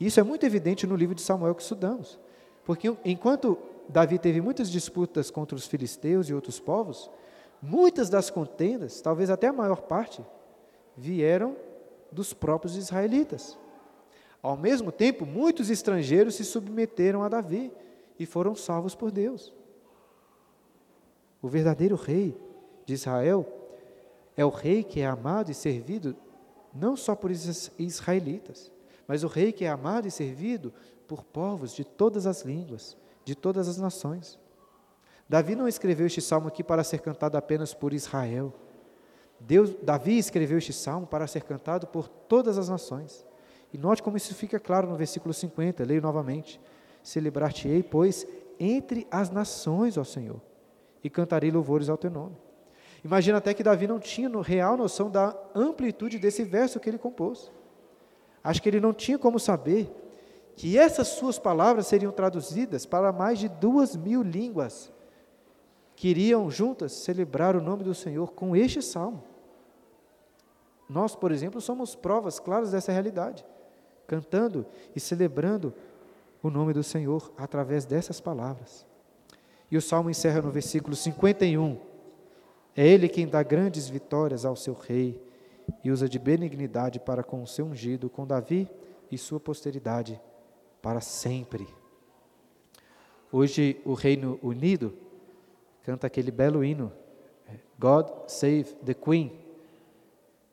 Isso 0.00 0.18
é 0.18 0.22
muito 0.22 0.46
evidente 0.46 0.86
no 0.86 0.96
livro 0.96 1.14
de 1.14 1.20
Samuel 1.20 1.54
que 1.54 1.62
estudamos. 1.62 2.18
Porque 2.64 2.96
enquanto 3.04 3.58
Davi 3.88 4.18
teve 4.18 4.40
muitas 4.40 4.70
disputas 4.70 5.30
contra 5.30 5.54
os 5.54 5.66
filisteus 5.66 6.28
e 6.28 6.34
outros 6.34 6.58
povos, 6.58 7.10
muitas 7.60 8.08
das 8.08 8.30
contendas, 8.30 9.02
talvez 9.02 9.28
até 9.28 9.48
a 9.48 9.52
maior 9.52 9.82
parte, 9.82 10.24
vieram 10.96 11.56
dos 12.10 12.32
próprios 12.32 12.76
israelitas. 12.76 13.58
Ao 14.46 14.56
mesmo 14.56 14.92
tempo, 14.92 15.26
muitos 15.26 15.70
estrangeiros 15.70 16.36
se 16.36 16.44
submeteram 16.44 17.24
a 17.24 17.28
Davi 17.28 17.72
e 18.16 18.24
foram 18.24 18.54
salvos 18.54 18.94
por 18.94 19.10
Deus. 19.10 19.52
O 21.42 21.48
verdadeiro 21.48 21.96
rei 21.96 22.40
de 22.84 22.94
Israel 22.94 23.44
é 24.36 24.44
o 24.44 24.48
rei 24.48 24.84
que 24.84 25.00
é 25.00 25.06
amado 25.06 25.50
e 25.50 25.54
servido 25.54 26.14
não 26.72 26.96
só 26.96 27.16
por 27.16 27.32
israelitas, 27.32 28.70
mas 29.08 29.24
o 29.24 29.26
rei 29.26 29.50
que 29.50 29.64
é 29.64 29.68
amado 29.68 30.06
e 30.06 30.12
servido 30.12 30.72
por 31.08 31.24
povos 31.24 31.74
de 31.74 31.84
todas 31.84 32.24
as 32.24 32.42
línguas, 32.42 32.96
de 33.24 33.34
todas 33.34 33.66
as 33.66 33.78
nações. 33.78 34.38
Davi 35.28 35.56
não 35.56 35.66
escreveu 35.66 36.06
este 36.06 36.20
salmo 36.20 36.46
aqui 36.46 36.62
para 36.62 36.84
ser 36.84 37.00
cantado 37.00 37.36
apenas 37.36 37.74
por 37.74 37.92
Israel. 37.92 38.54
Deus, 39.40 39.74
Davi 39.82 40.16
escreveu 40.16 40.58
este 40.58 40.72
salmo 40.72 41.04
para 41.04 41.26
ser 41.26 41.42
cantado 41.42 41.88
por 41.88 42.06
todas 42.06 42.56
as 42.58 42.68
nações. 42.68 43.26
E 43.72 43.78
note 43.78 44.02
como 44.02 44.16
isso 44.16 44.34
fica 44.34 44.58
claro 44.58 44.88
no 44.88 44.96
versículo 44.96 45.34
50, 45.34 45.84
leio 45.84 46.02
novamente. 46.02 46.60
Celebrar-te-ei, 47.02 47.82
pois, 47.82 48.26
entre 48.58 49.06
as 49.10 49.30
nações, 49.30 49.96
ó 49.96 50.04
Senhor, 50.04 50.40
e 51.02 51.10
cantarei 51.10 51.50
louvores 51.50 51.88
ao 51.88 51.96
teu 51.96 52.10
nome. 52.10 52.36
Imagina 53.04 53.38
até 53.38 53.54
que 53.54 53.62
Davi 53.62 53.86
não 53.86 54.00
tinha 54.00 54.28
real 54.40 54.76
noção 54.76 55.10
da 55.10 55.36
amplitude 55.54 56.18
desse 56.18 56.42
verso 56.42 56.80
que 56.80 56.88
ele 56.88 56.98
compôs. 56.98 57.52
Acho 58.42 58.62
que 58.62 58.68
ele 58.68 58.80
não 58.80 58.92
tinha 58.92 59.18
como 59.18 59.38
saber 59.38 59.92
que 60.56 60.78
essas 60.78 61.08
suas 61.08 61.38
palavras 61.38 61.86
seriam 61.86 62.10
traduzidas 62.10 62.86
para 62.86 63.12
mais 63.12 63.38
de 63.38 63.48
duas 63.48 63.94
mil 63.94 64.22
línguas 64.22 64.90
que 65.94 66.08
iriam 66.08 66.50
juntas 66.50 66.92
celebrar 66.92 67.56
o 67.56 67.62
nome 67.62 67.84
do 67.84 67.94
Senhor 67.94 68.32
com 68.32 68.56
este 68.56 68.82
salmo. 68.82 69.22
Nós, 70.88 71.16
por 71.16 71.32
exemplo, 71.32 71.60
somos 71.60 71.94
provas 71.94 72.38
claras 72.38 72.70
dessa 72.70 72.92
realidade, 72.92 73.44
cantando 74.06 74.66
e 74.94 75.00
celebrando 75.00 75.74
o 76.42 76.50
nome 76.50 76.72
do 76.72 76.82
Senhor 76.82 77.32
através 77.36 77.84
dessas 77.84 78.20
palavras. 78.20 78.86
E 79.70 79.76
o 79.76 79.82
salmo 79.82 80.10
encerra 80.10 80.42
no 80.42 80.50
versículo 80.50 80.94
51. 80.94 81.78
É 82.76 82.86
Ele 82.86 83.08
quem 83.08 83.26
dá 83.26 83.42
grandes 83.42 83.88
vitórias 83.88 84.44
ao 84.44 84.54
seu 84.54 84.74
rei 84.74 85.20
e 85.82 85.90
usa 85.90 86.08
de 86.08 86.18
benignidade 86.18 87.00
para 87.00 87.22
com 87.22 87.42
o 87.42 87.46
seu 87.46 87.66
ungido, 87.66 88.08
com 88.08 88.26
Davi 88.26 88.68
e 89.10 89.18
sua 89.18 89.40
posteridade 89.40 90.20
para 90.80 91.00
sempre. 91.00 91.66
Hoje, 93.32 93.80
o 93.84 93.94
Reino 93.94 94.38
Unido 94.42 94.94
canta 95.82 96.06
aquele 96.06 96.30
belo 96.30 96.64
hino, 96.64 96.92
God 97.78 98.06
Save 98.28 98.64
the 98.84 98.94
Queen, 98.94 99.32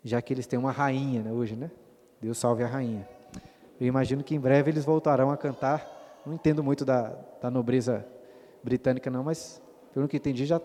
já 0.04 0.22
que 0.22 0.34
eles 0.34 0.48
têm 0.48 0.58
uma 0.60 0.72
rainha 0.72 1.22
né, 1.22 1.32
hoje, 1.32 1.56
né? 1.56 1.72
Deus 2.20 2.38
salve 2.38 2.64
a 2.64 2.68
rainha. 2.68 3.08
Eu 3.84 3.90
imagino 3.90 4.24
que 4.24 4.34
em 4.34 4.40
breve 4.40 4.72
eles 4.72 4.86
voltarão 4.86 5.30
a 5.30 5.36
cantar. 5.36 6.22
Não 6.26 6.34
entendo 6.34 6.64
muito 6.64 6.86
da, 6.86 7.14
da 7.42 7.52
nobreza 7.52 8.08
britânica 8.64 9.12
não, 9.12 9.26
mas 9.26 9.62
pelo 9.94 10.08
que 10.08 10.16
entendi 10.16 10.46
já 10.46 10.62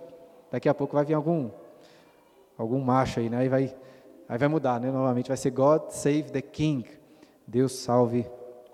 daqui 0.52 0.68
a 0.68 0.74
pouco 0.74 0.94
vai 0.94 1.04
vir 1.04 1.14
algum 1.14 1.50
algum 2.56 2.80
macho 2.80 3.18
aí, 3.18 3.28
né? 3.28 3.38
Aí 3.38 3.48
vai 3.48 3.76
aí 4.28 4.38
vai 4.38 4.46
mudar, 4.46 4.80
né? 4.80 4.92
Novamente 4.92 5.26
vai 5.26 5.36
ser 5.36 5.50
God 5.50 5.90
Save 5.90 6.30
the 6.30 6.40
King. 6.40 6.88
Deus 7.44 7.72
salve 7.72 8.24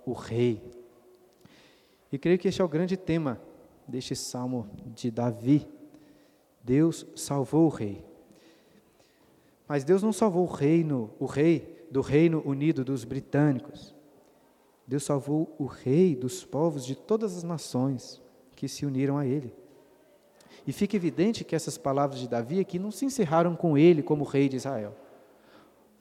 o 0.04 0.12
rei. 0.12 0.62
E 2.12 2.18
creio 2.18 2.38
que 2.38 2.48
este 2.48 2.60
é 2.60 2.64
o 2.66 2.68
grande 2.68 2.98
tema 2.98 3.40
deste 3.88 4.14
salmo 4.14 4.68
de 4.88 5.10
Davi. 5.10 5.66
Deus 6.62 7.06
salvou 7.16 7.64
o 7.64 7.70
rei. 7.70 8.04
Mas 9.66 9.84
Deus 9.84 10.02
não 10.02 10.12
salvou 10.12 10.42
o 10.42 10.52
reino, 10.52 11.10
o 11.18 11.24
rei 11.24 11.86
do 11.90 12.02
Reino 12.02 12.42
Unido 12.44 12.84
dos 12.84 13.04
britânicos. 13.04 13.93
Deus 14.86 15.04
salvou 15.04 15.54
o 15.58 15.64
rei 15.64 16.14
dos 16.14 16.44
povos 16.44 16.84
de 16.84 16.94
todas 16.94 17.36
as 17.36 17.42
nações 17.42 18.20
que 18.54 18.68
se 18.68 18.84
uniram 18.84 19.16
a 19.16 19.26
ele. 19.26 19.52
E 20.66 20.72
fica 20.72 20.96
evidente 20.96 21.44
que 21.44 21.56
essas 21.56 21.76
palavras 21.76 22.18
de 22.18 22.28
Davi 22.28 22.60
aqui 22.60 22.78
não 22.78 22.90
se 22.90 23.04
encerraram 23.04 23.56
com 23.56 23.76
ele 23.76 24.02
como 24.02 24.24
rei 24.24 24.48
de 24.48 24.56
Israel. 24.56 24.94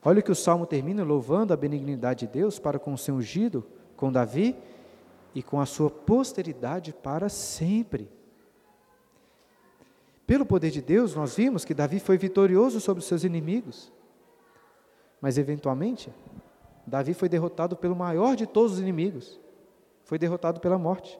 Olha 0.03 0.21
que 0.21 0.31
o 0.31 0.35
salmo 0.35 0.65
termina 0.65 1.03
louvando 1.03 1.53
a 1.53 1.57
benignidade 1.57 2.25
de 2.25 2.33
Deus 2.33 2.59
para 2.59 2.77
com 2.77 2.93
o 2.93 2.97
seu 2.97 3.15
ungido, 3.15 3.65
com 3.95 4.11
Davi 4.11 4.55
e 5.33 5.41
com 5.41 5.59
a 5.59 5.65
sua 5.65 5.89
posteridade 5.89 6.93
para 6.93 7.29
sempre. 7.29 8.09
Pelo 10.27 10.45
poder 10.45 10.71
de 10.71 10.81
Deus, 10.81 11.15
nós 11.15 11.35
vimos 11.35 11.65
que 11.65 11.73
Davi 11.73 11.99
foi 11.99 12.17
vitorioso 12.17 12.79
sobre 12.79 12.99
os 12.99 13.07
seus 13.07 13.23
inimigos. 13.23 13.91
Mas, 15.21 15.37
eventualmente, 15.37 16.11
Davi 16.85 17.13
foi 17.13 17.29
derrotado 17.29 17.75
pelo 17.75 17.95
maior 17.95 18.35
de 18.35 18.45
todos 18.45 18.73
os 18.73 18.79
inimigos. 18.79 19.39
Foi 20.03 20.17
derrotado 20.17 20.59
pela 20.59 20.77
morte, 20.77 21.19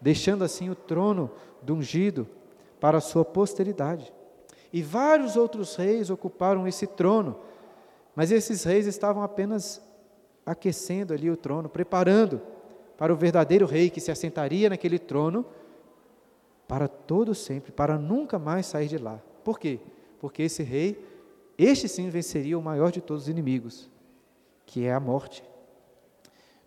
deixando 0.00 0.42
assim 0.44 0.68
o 0.68 0.74
trono 0.74 1.30
do 1.62 1.74
ungido 1.74 2.28
para 2.80 2.98
a 2.98 3.00
sua 3.00 3.24
posteridade. 3.24 4.12
E 4.72 4.82
vários 4.82 5.36
outros 5.36 5.76
reis 5.76 6.10
ocuparam 6.10 6.66
esse 6.66 6.86
trono, 6.86 7.38
mas 8.14 8.32
esses 8.32 8.64
reis 8.64 8.86
estavam 8.86 9.22
apenas 9.22 9.80
aquecendo 10.44 11.12
ali 11.12 11.30
o 11.30 11.36
trono, 11.36 11.68
preparando 11.68 12.40
para 12.96 13.12
o 13.12 13.16
verdadeiro 13.16 13.66
rei 13.66 13.90
que 13.90 14.00
se 14.00 14.10
assentaria 14.10 14.68
naquele 14.68 14.98
trono 14.98 15.44
para 16.66 16.88
todo 16.88 17.34
sempre, 17.34 17.70
para 17.70 17.96
nunca 17.96 18.38
mais 18.38 18.66
sair 18.66 18.88
de 18.88 18.98
lá. 18.98 19.20
Por 19.44 19.58
quê? 19.58 19.78
Porque 20.18 20.42
esse 20.42 20.62
rei, 20.62 21.02
este 21.56 21.88
sim 21.88 22.08
venceria 22.10 22.58
o 22.58 22.62
maior 22.62 22.90
de 22.90 23.00
todos 23.00 23.24
os 23.24 23.28
inimigos, 23.28 23.88
que 24.66 24.84
é 24.84 24.92
a 24.92 25.00
morte. 25.00 25.42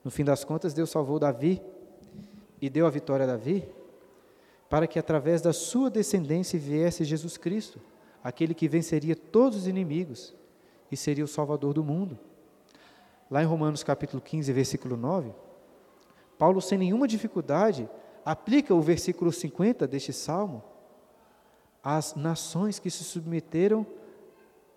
No 0.03 0.09
fim 0.09 0.23
das 0.23 0.43
contas, 0.43 0.73
Deus 0.73 0.89
salvou 0.89 1.19
Davi 1.19 1.61
e 2.61 2.69
deu 2.69 2.87
a 2.87 2.89
vitória 2.89 3.25
a 3.25 3.27
Davi, 3.27 3.67
para 4.69 4.87
que 4.87 4.97
através 4.97 5.41
da 5.41 5.51
sua 5.51 5.89
descendência 5.89 6.57
viesse 6.57 7.03
Jesus 7.03 7.37
Cristo, 7.37 7.79
aquele 8.23 8.53
que 8.53 8.67
venceria 8.67 9.15
todos 9.15 9.59
os 9.59 9.67
inimigos 9.67 10.33
e 10.91 10.97
seria 10.97 11.23
o 11.23 11.27
Salvador 11.27 11.73
do 11.73 11.83
mundo. 11.83 12.17
Lá 13.29 13.43
em 13.43 13.45
Romanos 13.45 13.83
capítulo 13.83 14.21
15, 14.21 14.51
versículo 14.53 14.97
9, 14.97 15.31
Paulo, 16.37 16.61
sem 16.61 16.77
nenhuma 16.77 17.07
dificuldade, 17.07 17.87
aplica 18.25 18.73
o 18.73 18.81
versículo 18.81 19.31
50 19.31 19.87
deste 19.87 20.13
salmo 20.13 20.63
às 21.83 22.15
nações 22.15 22.79
que 22.79 22.89
se 22.89 23.03
submeteram 23.03 23.85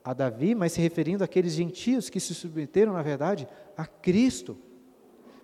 a 0.05 0.13
Davi, 0.13 0.55
mas 0.55 0.73
se 0.73 0.81
referindo 0.81 1.23
àqueles 1.23 1.53
gentios 1.53 2.11
que 2.11 2.19
se 2.19 2.35
submeteram, 2.35 2.93
na 2.93 3.03
verdade, 3.03 3.47
a 3.77 3.87
Cristo. 3.87 4.59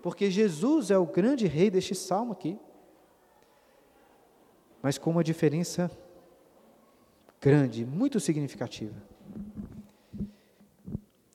Porque 0.03 0.31
Jesus 0.31 0.91
é 0.91 0.99
o 0.99 1.07
grande 1.07 1.47
rei 1.47 1.71
deste 1.71 1.95
salmo 1.95 2.33
aqui. 2.33 2.59
Mas 4.83 4.99
com 4.99 5.11
uma 5.11 5.25
diferença 5.25 5.91
grande, 7.41 7.85
muito 7.85 8.19
significativa. 8.19 8.95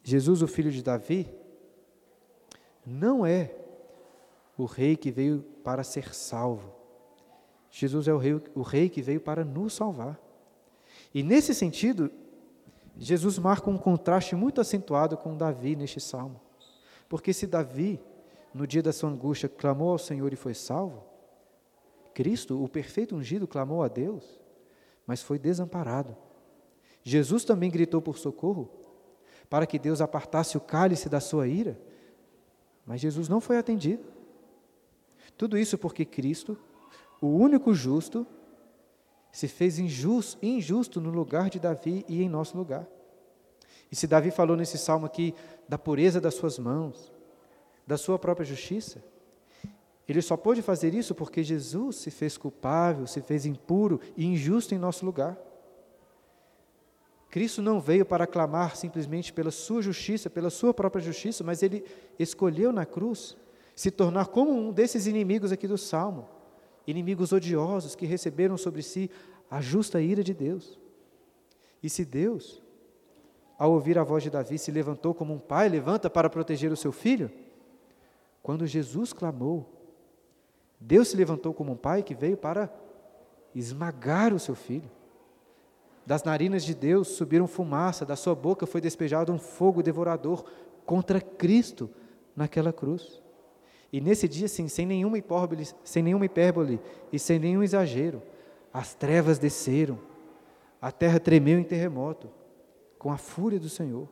Jesus, 0.04 0.42
o 0.42 0.48
filho 0.48 0.72
de 0.72 0.84
Davi, 0.84 1.34
não 2.86 3.26
é 3.26 3.56
o 4.58 4.66
rei 4.66 4.98
que 4.98 5.12
veio 5.12 5.44
para 5.64 5.84
ser 5.84 6.14
salvo. 6.14 6.74
Jesus 7.72 8.08
é 8.08 8.14
o 8.14 8.18
rei, 8.18 8.42
o 8.54 8.62
rei 8.62 8.90
que 8.90 9.02
veio 9.02 9.22
para 9.22 9.46
nos 9.46 9.74
salvar. 9.74 10.20
E 11.14 11.24
nesse 11.24 11.56
sentido, 11.56 12.12
Jesus 12.98 13.40
marca 13.40 13.70
um 13.70 13.78
contraste 13.78 14.36
muito 14.36 14.62
acentuado 14.62 15.18
com 15.18 15.36
Davi 15.36 15.76
neste 15.76 16.00
salmo. 16.00 16.40
Porque 17.10 17.34
se 17.34 17.48
Davi, 17.48 18.00
no 18.54 18.68
dia 18.68 18.82
da 18.82 18.94
sua 18.94 19.10
angústia, 19.10 19.50
clamou 19.50 19.92
ao 19.92 19.98
Senhor 19.98 20.32
e 20.32 20.36
foi 20.36 20.54
salvo, 20.54 21.04
Cristo, 22.14 22.64
o 22.64 22.70
perfeito 22.70 23.16
ungido, 23.16 23.48
clamou 23.48 23.84
a 23.84 23.88
Deus, 23.88 24.40
mas 25.06 25.22
foi 25.22 25.40
desamparado. 25.40 26.16
Jesus 27.02 27.44
também 27.44 27.72
gritou 27.72 28.02
por 28.02 28.18
socorro, 28.18 28.70
para 29.50 29.66
que 29.66 29.78
Deus 29.78 30.00
apartasse 30.00 30.58
o 30.58 30.62
cálice 30.62 31.10
da 31.10 31.20
sua 31.20 31.48
ira, 31.48 31.80
mas 32.86 33.02
Jesus 33.02 33.28
não 33.28 33.42
foi 33.42 33.58
atendido. 33.58 34.04
Tudo 35.38 35.58
isso 35.58 35.78
porque 35.78 36.06
Cristo, 36.06 36.58
o 37.20 37.28
único 37.28 37.74
justo, 37.74 38.26
se 39.34 39.48
fez 39.48 39.80
injusto, 39.80 40.38
injusto 40.46 41.02
no 41.02 41.10
lugar 41.10 41.50
de 41.50 41.60
Davi 41.60 42.06
e 42.08 42.22
em 42.22 42.30
nosso 42.30 42.56
lugar. 42.56 42.88
E 43.92 43.96
se 43.96 44.06
Davi 44.06 44.30
falou 44.30 44.56
nesse 44.56 44.78
salmo 44.78 45.08
aqui 45.08 45.34
da 45.68 45.76
pureza 45.76 46.22
das 46.22 46.36
suas 46.36 46.60
mãos, 46.60 47.12
da 47.86 47.98
sua 47.98 48.20
própria 48.20 48.46
justiça, 48.46 49.04
ele 50.08 50.22
só 50.22 50.38
pôde 50.38 50.62
fazer 50.62 50.94
isso 50.94 51.16
porque 51.16 51.44
Jesus 51.44 51.96
se 51.96 52.12
fez 52.12 52.38
culpável, 52.38 53.08
se 53.08 53.22
fez 53.22 53.48
impuro 53.48 54.00
e 54.16 54.24
injusto 54.24 54.76
em 54.76 54.78
nosso 54.78 55.04
lugar. 55.04 55.36
Cristo 57.32 57.60
não 57.60 57.82
veio 57.82 58.06
para 58.06 58.28
clamar 58.28 58.76
simplesmente 58.76 59.34
pela 59.34 59.50
sua 59.50 59.82
justiça, 59.82 60.30
pela 60.30 60.52
sua 60.52 60.76
própria 60.76 61.04
justiça, 61.04 61.44
mas 61.44 61.64
ele 61.64 61.84
escolheu 62.20 62.72
na 62.72 62.86
cruz 62.86 63.36
se 63.76 63.90
tornar 63.90 64.28
como 64.28 64.52
um 64.52 64.72
desses 64.72 65.08
inimigos 65.08 65.52
aqui 65.52 65.68
do 65.68 65.78
Salmo, 65.78 66.30
inimigos 66.86 67.32
odiosos 67.32 67.96
que 67.96 68.06
receberam 68.06 68.58
sobre 68.58 68.82
si 68.82 69.10
a 69.50 69.62
justa 69.62 70.02
ira 70.02 70.24
de 70.24 70.34
Deus. 70.34 70.80
E 71.82 71.90
se 71.90 72.06
Deus, 72.06 72.62
ao 73.58 73.72
ouvir 73.72 73.98
a 73.98 74.04
voz 74.04 74.24
de 74.24 74.30
Davi, 74.30 74.58
se 74.58 74.72
levantou 74.72 75.14
como 75.14 75.34
um 75.34 75.40
pai 75.40 75.70
levanta 75.70 76.10
para 76.10 76.30
proteger 76.30 76.72
o 76.72 76.78
seu 76.78 76.92
filho, 76.92 77.32
quando 78.42 78.68
Jesus 78.68 79.14
clamou, 79.14 79.70
Deus 80.80 81.08
se 81.08 81.16
levantou 81.16 81.54
como 81.54 81.72
um 81.72 81.78
pai 81.78 82.04
que 82.04 82.14
veio 82.14 82.36
para 82.36 82.70
esmagar 83.56 84.34
o 84.34 84.40
seu 84.40 84.54
filho. 84.54 84.92
Das 86.06 86.24
narinas 86.24 86.66
de 86.66 86.76
Deus 86.76 87.10
subiram 87.10 87.48
fumaça, 87.48 88.06
da 88.06 88.18
sua 88.18 88.36
boca 88.36 88.66
foi 88.66 88.82
despejado 88.82 89.32
um 89.32 89.40
fogo 89.40 89.82
devorador 89.82 90.44
contra 90.86 91.22
Cristo 91.22 91.90
naquela 92.36 92.74
cruz. 92.74 93.23
E 93.94 94.02
nesse 94.02 94.28
dia, 94.28 94.48
sim, 94.48 94.68
sem 94.68 94.88
nenhuma 94.88 95.20
hipérbole, 95.20 95.68
sem 95.84 96.02
nenhuma 96.02 96.26
hipérbole 96.26 96.82
e 97.12 97.20
sem 97.20 97.38
nenhum 97.38 97.62
exagero, 97.62 98.24
as 98.74 98.96
trevas 98.96 99.38
desceram, 99.38 100.00
a 100.82 100.92
terra 100.92 101.20
tremeu 101.20 101.60
em 101.60 101.64
terremoto, 101.64 102.28
com 102.98 103.12
a 103.12 103.18
fúria 103.18 103.60
do 103.60 103.70
Senhor. 103.70 104.10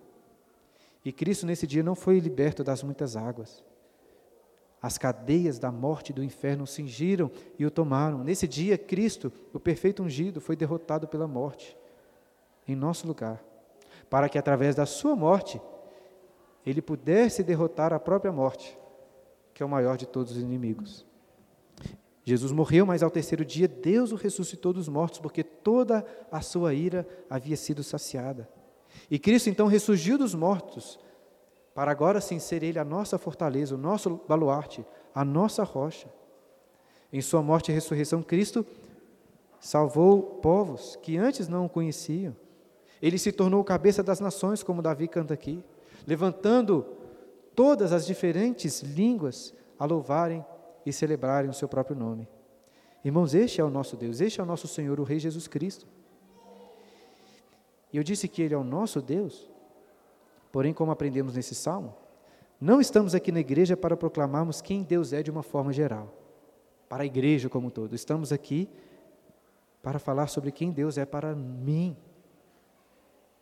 E 1.04 1.12
Cristo 1.12 1.48
nesse 1.48 1.66
dia 1.66 1.82
não 1.82 1.96
foi 1.96 2.20
liberto 2.20 2.64
das 2.64 2.84
muitas 2.84 3.16
águas. 3.16 3.64
As 4.80 5.00
cadeias 5.00 5.58
da 5.58 5.72
morte 5.72 6.12
e 6.12 6.14
do 6.14 6.24
inferno 6.24 6.68
cingiram 6.68 7.32
e 7.58 7.66
o 7.66 7.72
tomaram. 7.72 8.24
Nesse 8.24 8.48
dia, 8.48 8.78
Cristo, 8.78 9.34
o 9.52 9.60
perfeito 9.60 10.04
ungido, 10.04 10.40
foi 10.40 10.56
derrotado 10.56 11.08
pela 11.08 11.28
morte 11.28 11.76
em 12.68 12.76
nosso 12.76 13.08
lugar, 13.08 13.44
para 14.12 14.30
que 14.30 14.38
através 14.38 14.76
da 14.76 14.86
sua 14.86 15.16
morte 15.16 15.60
ele 16.64 16.84
pudesse 16.84 17.42
derrotar 17.42 17.92
a 17.94 18.00
própria 18.00 18.32
morte, 18.32 18.78
que 19.54 19.62
é 19.64 19.66
o 19.66 19.70
maior 19.70 19.98
de 19.98 20.06
todos 20.06 20.32
os 20.32 20.42
inimigos. 20.42 21.06
Jesus 22.24 22.52
morreu, 22.52 22.86
mas 22.86 23.02
ao 23.02 23.10
terceiro 23.10 23.44
dia 23.44 23.68
Deus 23.68 24.12
o 24.12 24.16
ressuscitou 24.16 24.72
dos 24.74 24.88
mortos, 24.88 25.20
porque 25.20 25.44
toda 25.44 26.06
a 26.32 26.42
sua 26.42 26.74
ira 26.74 27.08
havia 27.30 27.58
sido 27.58 27.84
saciada. 27.84 28.48
E 29.10 29.18
Cristo 29.18 29.50
então 29.50 29.68
ressurgiu 29.68 30.18
dos 30.18 30.36
mortos, 30.36 31.00
para 31.74 31.92
agora 31.92 32.22
sim 32.22 32.38
ser 32.38 32.64
Ele 32.64 32.78
a 32.78 32.86
nossa 32.86 33.18
fortaleza, 33.18 33.76
o 33.76 33.78
nosso 33.78 34.22
baluarte, 34.28 34.86
a 35.16 35.26
nossa 35.26 35.64
rocha. 35.64 36.08
Em 37.12 37.22
Sua 37.22 37.42
morte 37.42 37.72
e 37.72 37.74
ressurreição, 37.74 38.22
Cristo 38.22 38.66
salvou 39.60 40.22
povos 40.22 40.98
que 41.02 41.18
antes 41.18 41.48
não 41.48 41.66
o 41.66 41.70
conheciam. 41.70 42.36
Ele 43.02 43.18
se 43.18 43.32
tornou 43.32 43.64
cabeça 43.64 44.04
das 44.04 44.20
nações, 44.20 44.64
como 44.64 44.82
Davi 44.82 45.08
canta 45.08 45.34
aqui, 45.34 45.64
levantando 46.06 46.86
todas 47.56 47.92
as 47.92 48.06
diferentes 48.06 48.82
línguas 48.82 49.54
a 49.78 49.86
louvarem 49.86 50.46
e 50.86 50.92
celebrarem 50.92 51.50
o 51.50 51.54
seu 51.54 51.68
próprio 51.68 51.96
nome. 51.96 52.28
Irmãos, 53.04 53.34
este 53.34 53.60
é 53.60 53.64
o 53.64 53.70
nosso 53.70 53.98
Deus, 53.98 54.22
este 54.22 54.40
é 54.40 54.44
o 54.44 54.46
nosso 54.46 54.68
Senhor, 54.68 55.00
o 55.00 55.04
Rei 55.04 55.20
Jesus 55.20 55.48
Cristo. 55.48 55.88
E 57.92 57.98
eu 57.98 58.04
disse 58.04 58.28
que 58.28 58.42
Ele 58.42 58.54
é 58.54 58.58
o 58.58 58.64
nosso 58.64 59.02
Deus, 59.02 59.50
porém, 60.52 60.74
como 60.74 60.92
aprendemos 60.92 61.36
nesse 61.36 61.56
salmo, 61.56 61.96
não 62.60 62.80
estamos 62.80 63.16
aqui 63.16 63.32
na 63.32 63.40
igreja 63.40 63.76
para 63.76 63.98
proclamarmos 63.98 64.62
quem 64.62 64.84
Deus 64.84 65.14
é 65.14 65.24
de 65.24 65.32
uma 65.32 65.44
forma 65.44 65.74
geral, 65.74 66.14
para 66.88 67.04
a 67.04 67.06
igreja 67.06 67.50
como 67.50 67.68
um 67.68 67.72
todo. 67.72 67.96
Estamos 67.96 68.32
aqui 68.32 68.70
para 69.82 69.98
falar 69.98 70.28
sobre 70.28 70.52
quem 70.52 70.72
Deus 70.72 70.98
é 70.98 71.06
para 71.06 71.36
mim, 71.36 71.98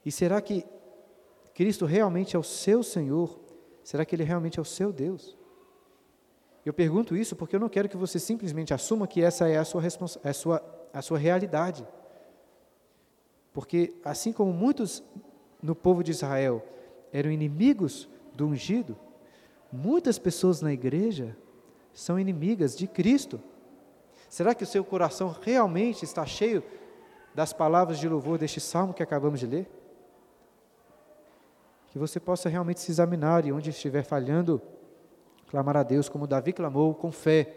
e 0.05 0.12
será 0.12 0.41
que 0.41 0.66
Cristo 1.53 1.86
realmente 1.86 2.36
é 2.36 2.39
o 2.39 2.43
seu 2.43 2.82
Senhor? 2.82 3.39
Será 3.84 4.05
que 4.05 4.15
Ele 4.15 4.23
realmente 4.23 4.59
é 4.59 4.61
o 4.61 4.65
seu 4.65 4.91
Deus? 4.91 5.38
Eu 6.65 6.73
pergunto 6.73 7.15
isso 7.15 7.36
porque 7.36 7.55
eu 7.55 7.59
não 7.59 7.69
quero 7.69 7.89
que 7.89 7.97
você 7.97 8.19
simplesmente 8.19 8.73
assuma 8.73 9.07
que 9.07 9.21
essa 9.21 9.47
é 9.47 9.57
a 9.57 9.65
sua, 9.65 9.82
a 10.23 10.34
sua, 10.34 10.88
a 10.93 11.01
sua 11.01 11.17
realidade. 11.17 11.88
Porque, 13.53 13.95
assim 14.03 14.32
como 14.32 14.53
muitos 14.53 15.03
no 15.61 15.75
povo 15.75 16.03
de 16.03 16.11
Israel 16.11 16.63
eram 17.11 17.32
inimigos 17.32 18.07
do 18.34 18.45
ungido, 18.45 18.97
muitas 19.71 20.19
pessoas 20.19 20.61
na 20.61 20.71
igreja 20.71 21.36
são 21.93 22.19
inimigas 22.19 22.77
de 22.77 22.88
Cristo. 22.88 23.41
Será 24.30 24.53
que 24.53 24.63
o 24.63 24.67
seu 24.67 24.84
coração 24.84 25.36
realmente 25.41 26.05
está 26.05 26.25
cheio 26.25 26.63
das 27.34 27.51
palavras 27.51 27.99
de 27.99 28.07
louvor 28.07 28.38
deste 28.38 28.59
salmo 28.59 28.93
que 28.93 29.01
acabamos 29.01 29.39
de 29.39 29.47
ler? 29.47 29.78
Que 31.91 31.97
você 31.97 32.19
possa 32.19 32.49
realmente 32.49 32.79
se 32.79 32.91
examinar 32.91 33.45
e 33.45 33.51
onde 33.51 33.71
estiver 33.71 34.03
falhando, 34.03 34.61
clamar 35.49 35.77
a 35.77 35.83
Deus 35.83 36.07
como 36.07 36.27
Davi 36.27 36.53
clamou, 36.53 36.93
com 36.93 37.11
fé, 37.11 37.55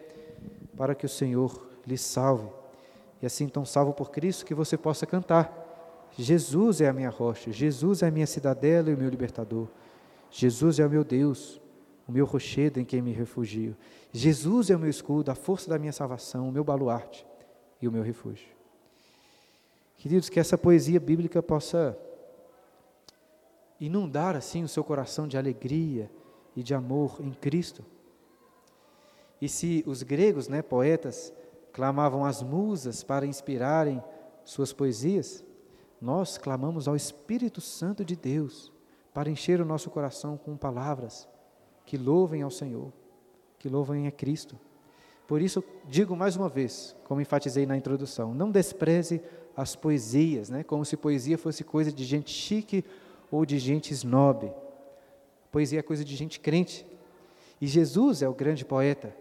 para 0.77 0.95
que 0.95 1.05
o 1.05 1.09
Senhor 1.09 1.69
lhe 1.87 1.99
salve. 1.99 2.49
E 3.21 3.27
assim, 3.27 3.47
tão 3.49 3.65
salvo 3.65 3.93
por 3.93 4.11
Cristo, 4.11 4.45
que 4.45 4.55
você 4.55 4.77
possa 4.77 5.07
cantar: 5.07 6.11
Jesus 6.17 6.81
é 6.81 6.89
a 6.89 6.93
minha 6.93 7.11
rocha, 7.11 7.53
Jesus 7.53 8.03
é 8.03 8.09
a 8.09 8.11
minha 8.11 8.27
cidadela 8.27 8.91
e 8.91 8.95
o 8.95 8.99
meu 8.99 9.09
libertador. 9.09 9.69
Jesus 10.31 10.81
é 10.81 10.87
o 10.87 10.91
meu 10.91 11.05
Deus, 11.05 11.61
o 12.09 12.13
meu 12.13 12.25
rochedo 12.25 12.81
em 12.81 12.85
quem 12.85 13.03
me 13.03 13.13
refugio. 13.13 13.77
Jesus 14.11 14.71
é 14.71 14.77
o 14.77 14.79
meu 14.79 14.89
escudo, 14.89 15.31
a 15.31 15.35
força 15.35 15.69
da 15.69 15.79
minha 15.79 15.93
salvação, 15.93 16.49
o 16.49 16.53
meu 16.53 16.65
baluarte 16.65 17.27
e 17.81 17.87
o 17.87 17.93
meu 17.93 18.03
refúgio. 18.03 18.49
Queridos, 19.99 20.29
que 20.29 20.41
essa 20.41 20.59
poesia 20.59 20.99
bíblica 20.99 21.43
possa 21.43 21.97
inundar 23.85 24.37
assim 24.37 24.63
o 24.63 24.69
seu 24.69 24.85
coração 24.85 25.27
de 25.27 25.37
alegria 25.37 26.09
e 26.55 26.63
de 26.63 26.73
amor 26.73 27.17
em 27.21 27.33
Cristo. 27.33 27.85
E 29.41 29.49
se 29.49 29.83
os 29.89 30.05
gregos, 30.05 30.47
né, 30.47 30.63
poetas, 30.63 31.33
clamavam 31.73 32.25
às 32.25 32.45
musas 32.45 33.03
para 33.03 33.27
inspirarem 33.27 34.01
suas 34.45 34.73
poesias, 34.73 35.45
nós 36.01 36.39
clamamos 36.39 36.87
ao 36.87 36.95
Espírito 36.95 37.61
Santo 37.61 38.05
de 38.05 38.15
Deus 38.15 38.73
para 39.13 39.29
encher 39.29 39.61
o 39.61 39.65
nosso 39.65 39.91
coração 39.91 40.37
com 40.37 40.57
palavras 40.57 41.29
que 41.85 41.99
louvem 41.99 42.43
ao 42.43 42.53
Senhor, 42.53 42.93
que 43.59 43.69
louvem 43.69 44.07
a 44.07 44.13
Cristo. 44.13 44.57
Por 45.27 45.43
isso, 45.43 45.63
digo 45.89 46.15
mais 46.15 46.37
uma 46.37 46.49
vez, 46.49 46.95
como 47.03 47.21
enfatizei 47.21 47.67
na 47.67 47.77
introdução, 47.77 48.33
não 48.33 48.49
despreze 48.49 49.21
as 49.57 49.75
poesias, 49.75 50.51
né, 50.51 50.63
como 50.63 50.85
se 50.85 50.97
poesia 50.97 51.37
fosse 51.37 51.65
coisa 51.65 51.91
de 51.91 52.05
gente 52.05 52.31
chique 52.31 52.85
ou 53.33 53.47
de 53.47 53.59
gente 53.59 53.93
snob. 53.95 54.53
Poesia 55.51 55.81
é 55.81 55.83
coisa 55.83 56.05
de 56.05 56.15
gente 56.15 56.39
crente. 56.39 56.87
E 57.59 57.67
Jesus 57.67 58.21
é 58.23 58.29
o 58.29 58.35
grande 58.35 58.65
poeta. 58.65 59.17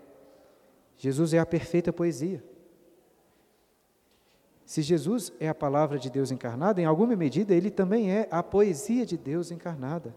Jesus 0.98 1.34
é 1.34 1.40
a 1.40 1.46
perfeita 1.46 1.94
poesia. 1.94 2.44
Se 4.66 4.82
Jesus 4.82 5.32
é 5.40 5.48
a 5.48 5.56
palavra 5.56 5.98
de 5.98 6.10
Deus 6.10 6.30
encarnada, 6.30 6.82
em 6.82 6.86
alguma 6.86 7.16
medida 7.16 7.56
ele 7.56 7.72
também 7.72 8.12
é 8.12 8.28
a 8.30 8.44
poesia 8.44 9.06
de 9.06 9.18
Deus 9.18 9.50
encarnada. 9.50 10.14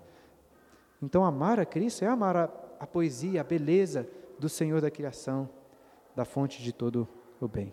Então, 1.02 1.24
amar 1.24 1.60
a 1.60 1.64
Cristo 1.64 2.04
é 2.04 2.08
amar 2.08 2.36
a, 2.36 2.44
a 2.80 2.86
poesia, 2.86 3.40
a 3.40 3.44
beleza 3.44 4.08
do 4.38 4.48
Senhor 4.48 4.80
da 4.80 4.90
criação, 4.90 5.48
da 6.16 6.24
fonte 6.24 6.62
de 6.62 6.72
todo 6.72 7.08
o 7.40 7.46
bem. 7.46 7.72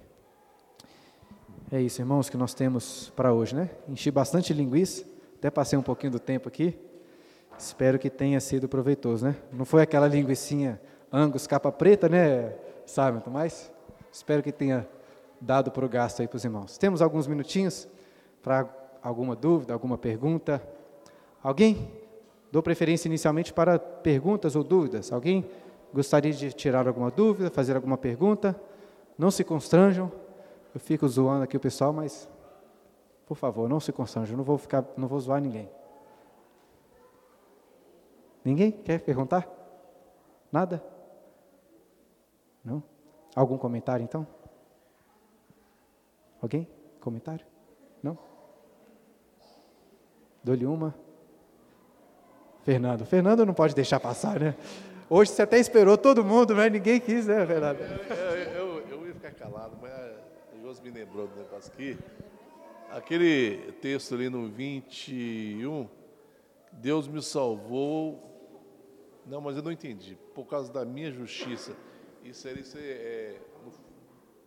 É 1.72 1.82
isso, 1.82 2.01
irmãos, 2.01 2.30
que 2.30 2.38
nós 2.38 2.53
temos 2.53 3.09
para 3.15 3.34
hoje, 3.34 3.55
né? 3.55 3.69
Enchi 3.88 4.11
bastante 4.11 4.53
linguiça. 4.53 5.11
Até 5.42 5.50
passei 5.50 5.78
um 5.78 5.82
pouquinho 5.82 6.12
do 6.12 6.20
tempo 6.20 6.48
aqui. 6.48 6.78
Espero 7.58 7.98
que 7.98 8.12
tenha 8.12 8.39
sido 8.39 8.70
proveitoso, 8.70 9.26
né? 9.26 9.36
Não 9.52 9.66
foi 9.66 9.82
aquela 9.82 10.08
linguiçinha 10.08 10.80
Angus 11.12 11.48
capa 11.48 11.72
preta, 11.72 12.08
né, 12.08 12.54
Simon? 12.86 13.24
Mas 13.26 13.74
espero 14.12 14.44
que 14.44 14.52
tenha 14.52 14.88
dado 15.42 15.72
para 15.72 15.84
o 15.84 15.89
gasto 15.89 16.22
aí 16.22 16.28
para 16.28 16.38
os 16.38 16.46
irmãos. 16.46 16.78
Temos 16.78 17.02
alguns 17.02 17.26
minutinhos 17.26 17.88
para 18.44 18.70
alguma 19.02 19.36
dúvida, 19.36 19.74
alguma 19.74 19.98
pergunta. 19.98 20.62
Alguém? 21.42 21.92
Dou 22.52 22.62
preferência 22.62 23.08
inicialmente 23.08 23.52
para 23.52 23.80
perguntas 23.80 24.56
ou 24.56 24.64
dúvidas. 24.64 25.12
Alguém 25.12 25.50
gostaria 25.92 26.34
de 26.34 26.54
tirar 26.54 26.88
alguma 26.88 27.10
dúvida, 27.10 27.50
fazer 27.50 27.76
alguma 27.76 27.98
pergunta? 27.98 28.56
Não 29.18 29.32
se 29.32 29.44
constranjam. 29.44 30.12
Eu 30.72 30.80
fico 30.80 31.08
zoando 31.08 31.46
aqui 31.46 31.58
o 31.58 31.60
pessoal, 31.60 31.92
mas 31.92 32.30
por 33.32 33.38
favor, 33.38 33.70
não 33.70 33.80
se 33.80 33.94
constrange, 33.94 34.36
não 34.36 34.44
vou 34.44 34.58
ficar, 34.58 34.84
não 34.98 35.08
vou 35.08 35.18
zoar 35.18 35.40
ninguém. 35.40 35.70
Ninguém 38.44 38.70
quer 38.74 39.00
perguntar? 39.00 39.48
Nada? 40.52 40.84
Não? 42.62 42.84
Algum 43.34 43.58
comentário 43.58 44.04
então? 44.04 44.28
Alguém? 46.42 46.68
Comentário? 47.00 47.46
Não? 48.04 48.18
Dou-lhe 50.44 50.66
uma. 50.66 50.94
Fernando. 52.64 53.06
Fernando 53.06 53.46
não 53.46 53.54
pode 53.54 53.74
deixar 53.74 54.02
passar, 54.02 54.42
né? 54.42 54.56
Hoje 55.10 55.32
você 55.32 55.44
até 55.44 55.58
esperou 55.58 55.98
todo 55.98 56.22
mundo, 56.22 56.54
mas 56.54 56.70
ninguém 56.70 57.00
quis, 57.00 57.28
né, 57.28 57.46
Fernando? 57.46 57.80
Eu, 57.80 58.16
eu, 58.18 58.52
eu, 58.52 58.88
eu 58.90 59.08
ia 59.08 59.14
ficar 59.14 59.32
calado, 59.32 59.78
mas 59.82 59.94
o 60.54 60.68
José 60.68 60.84
me 60.84 60.92
lembrou 60.92 61.28
do 61.28 61.36
negócio 61.38 61.72
aqui. 61.72 61.98
Aquele 62.92 63.72
texto 63.80 64.16
ali 64.16 64.30
no 64.30 64.50
21, 64.50 65.88
Deus 66.74 67.08
me 67.08 67.22
salvou. 67.22 68.22
Não, 69.26 69.39
mas 69.39 69.56
eu 69.56 69.64
não 69.64 69.72
entendi. 69.72 70.18
Por 70.36 70.46
causa 70.46 70.72
da 70.74 70.84
minha 70.84 71.10
justiça. 71.10 71.74
Isso 72.22 72.42
seria 72.42 72.64
é, 72.76 73.39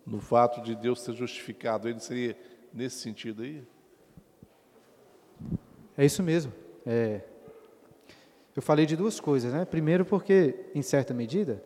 no, 0.06 0.14
no 0.14 0.20
fato 0.20 0.60
de 0.60 0.74
Deus 0.74 1.00
ser 1.00 1.14
justificado, 1.14 1.88
ele 1.88 1.98
seria 2.00 2.36
nesse 2.72 2.98
sentido 2.98 3.42
aí? 3.42 3.66
É 5.96 6.04
isso 6.04 6.22
mesmo. 6.22 6.52
É, 6.84 7.22
eu 8.54 8.60
falei 8.60 8.84
de 8.84 8.94
duas 8.94 9.18
coisas, 9.18 9.54
né? 9.54 9.64
Primeiro, 9.64 10.04
porque, 10.04 10.66
em 10.74 10.82
certa 10.82 11.14
medida, 11.14 11.64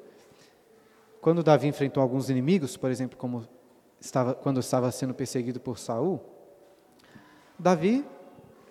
quando 1.20 1.42
Davi 1.42 1.66
enfrentou 1.66 2.00
alguns 2.00 2.30
inimigos, 2.30 2.76
por 2.76 2.88
exemplo, 2.88 3.18
como 3.18 3.44
estava, 4.00 4.32
quando 4.32 4.60
estava 4.60 4.92
sendo 4.92 5.12
perseguido 5.12 5.58
por 5.58 5.76
Saul, 5.76 6.37
Davi 7.58 8.04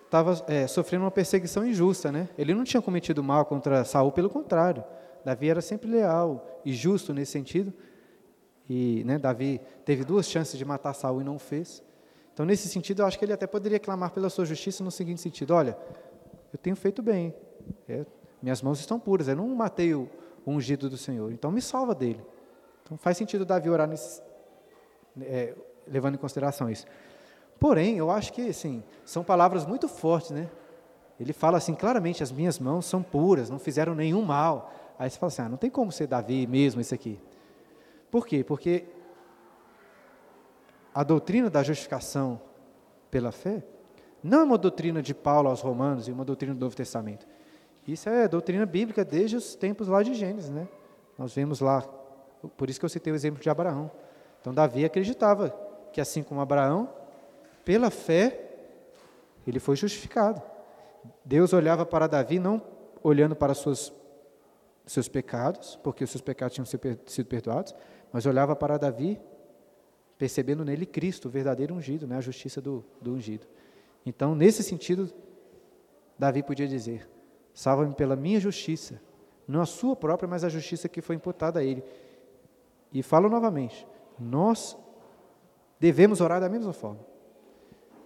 estava 0.05 0.43
é, 0.47 0.65
sofrendo 0.67 1.03
uma 1.03 1.11
perseguição 1.11 1.65
injusta, 1.65 2.11
né? 2.11 2.29
Ele 2.37 2.53
não 2.53 2.63
tinha 2.63 2.81
cometido 2.81 3.23
mal 3.23 3.45
contra 3.45 3.83
Saul, 3.83 4.11
pelo 4.11 4.29
contrário. 4.29 4.83
Davi 5.25 5.49
era 5.49 5.61
sempre 5.61 5.89
leal 5.89 6.61
e 6.63 6.73
justo 6.73 7.13
nesse 7.13 7.33
sentido. 7.33 7.73
E 8.69 9.03
né, 9.05 9.17
Davi 9.17 9.61
teve 9.85 10.03
duas 10.03 10.27
chances 10.27 10.57
de 10.57 10.63
matar 10.63 10.93
Saul 10.93 11.21
e 11.21 11.23
não 11.23 11.37
fez. 11.37 11.83
Então, 12.33 12.45
nesse 12.45 12.69
sentido, 12.69 13.01
eu 13.01 13.05
acho 13.05 13.17
que 13.17 13.25
ele 13.25 13.33
até 13.33 13.47
poderia 13.47 13.79
clamar 13.79 14.11
pela 14.11 14.29
sua 14.29 14.45
justiça 14.45 14.83
no 14.83 14.91
seguinte 14.91 15.21
sentido: 15.21 15.53
olha, 15.53 15.77
eu 16.53 16.59
tenho 16.59 16.75
feito 16.75 17.01
bem, 17.01 17.33
é, 17.89 18.05
minhas 18.41 18.61
mãos 18.61 18.79
estão 18.79 18.99
puras, 18.99 19.27
eu 19.27 19.35
não 19.35 19.47
matei 19.55 19.93
o, 19.93 20.09
o, 20.45 20.51
ungido 20.51 20.89
do 20.89 20.97
Senhor, 20.97 21.31
então 21.31 21.51
me 21.51 21.61
salva 21.61 21.95
dele. 21.95 22.23
Então, 22.83 22.97
faz 22.97 23.17
sentido 23.17 23.45
Davi 23.45 23.69
orar 23.69 23.87
nesse, 23.87 24.21
é, 25.21 25.55
levando 25.87 26.15
em 26.15 26.17
consideração 26.17 26.69
isso. 26.69 26.85
Porém, 27.59 27.97
eu 27.97 28.11
acho 28.11 28.33
que, 28.33 28.49
assim, 28.49 28.83
são 29.03 29.23
palavras 29.23 29.65
muito 29.65 29.87
fortes, 29.87 30.31
né? 30.31 30.49
Ele 31.19 31.33
fala 31.33 31.57
assim, 31.57 31.73
claramente, 31.73 32.21
as 32.21 32.31
minhas 32.31 32.59
mãos 32.59 32.85
são 32.85 33.01
puras, 33.01 33.49
não 33.49 33.57
fizeram 33.57 33.95
nenhum 33.95 34.21
mal. 34.21 34.71
Aí 34.99 35.09
você 35.09 35.17
fala 35.17 35.27
assim, 35.31 35.41
ah, 35.41 35.49
não 35.49 35.57
tem 35.57 35.69
como 35.69 35.91
ser 35.91 36.07
Davi 36.07 36.45
mesmo 36.45 36.79
isso 36.79 36.93
aqui. 36.93 37.19
Por 38.11 38.27
quê? 38.27 38.43
Porque 38.43 38.85
a 40.93 41.03
doutrina 41.03 41.49
da 41.49 41.63
justificação 41.63 42.39
pela 43.09 43.31
fé 43.31 43.63
não 44.23 44.41
é 44.41 44.43
uma 44.43 44.57
doutrina 44.57 45.01
de 45.01 45.13
Paulo 45.13 45.49
aos 45.49 45.61
Romanos 45.61 46.07
e 46.07 46.11
uma 46.11 46.25
doutrina 46.25 46.53
do 46.53 46.59
Novo 46.59 46.75
Testamento. 46.75 47.27
Isso 47.87 48.09
é 48.09 48.27
doutrina 48.27 48.65
bíblica 48.65 49.05
desde 49.05 49.35
os 49.35 49.55
tempos 49.55 49.87
lá 49.87 50.03
de 50.03 50.13
Gênesis, 50.13 50.49
né? 50.49 50.67
Nós 51.17 51.33
vemos 51.33 51.61
lá, 51.61 51.81
por 52.57 52.69
isso 52.69 52.79
que 52.79 52.85
eu 52.85 52.89
citei 52.89 53.13
o 53.13 53.15
exemplo 53.15 53.41
de 53.41 53.49
Abraão. 53.49 53.89
Então 54.41 54.53
Davi 54.53 54.85
acreditava 54.85 55.49
que 55.91 56.01
assim 56.01 56.21
como 56.21 56.41
Abraão, 56.41 56.89
pela 57.67 57.91
fé, 57.91 58.49
ele 59.45 59.59
foi 59.59 59.75
justificado. 59.75 60.41
Deus 61.25 61.51
olhava 61.51 61.85
para 61.85 62.07
Davi 62.07 62.39
não 62.39 62.61
olhando 63.03 63.35
para 63.35 63.53
suas, 63.53 63.91
seus 64.85 65.09
pecados, 65.09 65.77
porque 65.83 66.01
os 66.01 66.09
seus 66.09 66.21
pecados 66.21 66.55
tinham 66.55 66.65
sido 66.65 67.27
perdoados, 67.27 67.75
mas 68.09 68.25
olhava 68.25 68.55
para 68.55 68.77
Davi 68.77 69.19
percebendo 70.17 70.63
nele 70.63 70.85
Cristo, 70.85 71.27
o 71.27 71.29
verdadeiro 71.29 71.75
ungido, 71.75 72.07
né, 72.07 72.15
a 72.15 72.21
justiça 72.21 72.61
do, 72.61 72.85
do 73.01 73.11
ungido. 73.15 73.45
Então, 74.05 74.33
nesse 74.33 74.63
sentido, 74.63 75.13
Davi 76.17 76.41
podia 76.43 76.69
dizer: 76.69 77.05
salva-me 77.53 77.93
pela 77.93 78.15
minha 78.15 78.39
justiça, 78.39 79.01
não 79.45 79.59
a 79.59 79.65
sua 79.65 79.93
própria, 79.93 80.25
mas 80.25 80.45
a 80.45 80.49
justiça 80.49 80.87
que 80.87 81.01
foi 81.01 81.17
imputada 81.17 81.59
a 81.59 81.63
ele. 81.65 81.83
E 82.93 83.03
falo 83.03 83.27
novamente: 83.27 83.85
nós 84.17 84.77
devemos 85.81 86.21
orar 86.21 86.39
da 86.39 86.47
mesma 86.47 86.71
forma. 86.71 87.16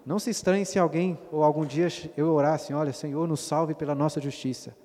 Não 0.06 0.18
se 0.18 0.32
estranhe 0.32 0.66
se 0.66 0.80
alguém 0.80 1.18
ou 1.32 1.44
algum 1.44 1.66
dia 1.66 1.88
eu 2.18 2.32
orar 2.34 2.56
assim, 2.56 2.74
olha, 2.74 2.92
Senhor, 2.92 3.28
nos 3.28 3.42
salve 3.42 3.76
pela 3.76 3.94
nossa 3.94 4.20
justiça. 4.20 4.76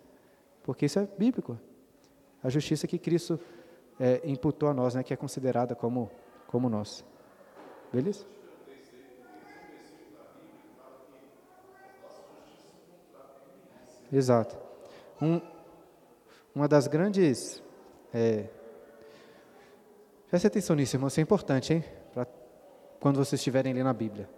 Porque 0.63 0.87
isso 0.87 0.99
é 0.99 1.09
bíblico. 1.19 1.59
A 2.43 2.51
justiça 2.51 2.87
que 2.87 2.99
Cristo 2.99 3.41
é, 3.99 4.21
imputou 4.25 4.69
a 4.69 4.75
nós, 4.75 4.95
né, 4.95 5.03
que 5.03 5.15
é 5.15 5.17
considerada 5.17 5.75
como, 5.75 6.11
como 6.47 6.69
nossa. 6.69 7.03
Beleza? 7.93 8.27
Exato. 14.13 14.57
Um, 15.21 15.41
uma 16.55 16.69
das 16.69 16.87
grandes. 16.87 17.63
É, 18.13 18.49
preste 20.29 20.47
atenção 20.47 20.77
nisso, 20.77 20.95
irmão, 20.95 21.09
isso 21.09 21.19
é 21.19 21.23
importante, 21.23 21.73
hein? 21.73 21.85
Pra 22.13 22.27
quando 23.01 23.17
vocês 23.17 23.41
estiverem 23.41 23.73
lendo 23.73 23.89
a 23.89 23.95
Bíblia 23.95 24.36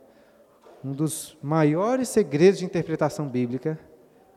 um 0.85 0.93
dos 0.93 1.37
maiores 1.43 2.09
segredos 2.09 2.61
de 2.61 2.64
interpretação 2.64 3.26
bíblica, 3.26 3.79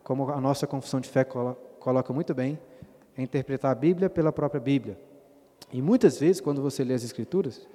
como 0.04 0.30
a 0.32 0.42
nossa 0.42 0.66
confissão 0.66 1.00
de 1.00 1.08
fé 1.08 1.24
coloca 1.24 2.12
muito 2.12 2.34
bem, 2.34 2.60
é 3.16 3.22
interpretar 3.22 3.72
a 3.72 3.76
Bíblia 3.76 4.10
pela 4.10 4.32
própria 4.32 4.60
Bíblia. 4.60 5.00
E 5.72 5.82
muitas 5.82 6.20
vezes, 6.20 6.42
quando 6.42 6.62
você 6.62 6.84
lê 6.84 6.94
as 6.94 7.04
Escrituras, 7.04 7.68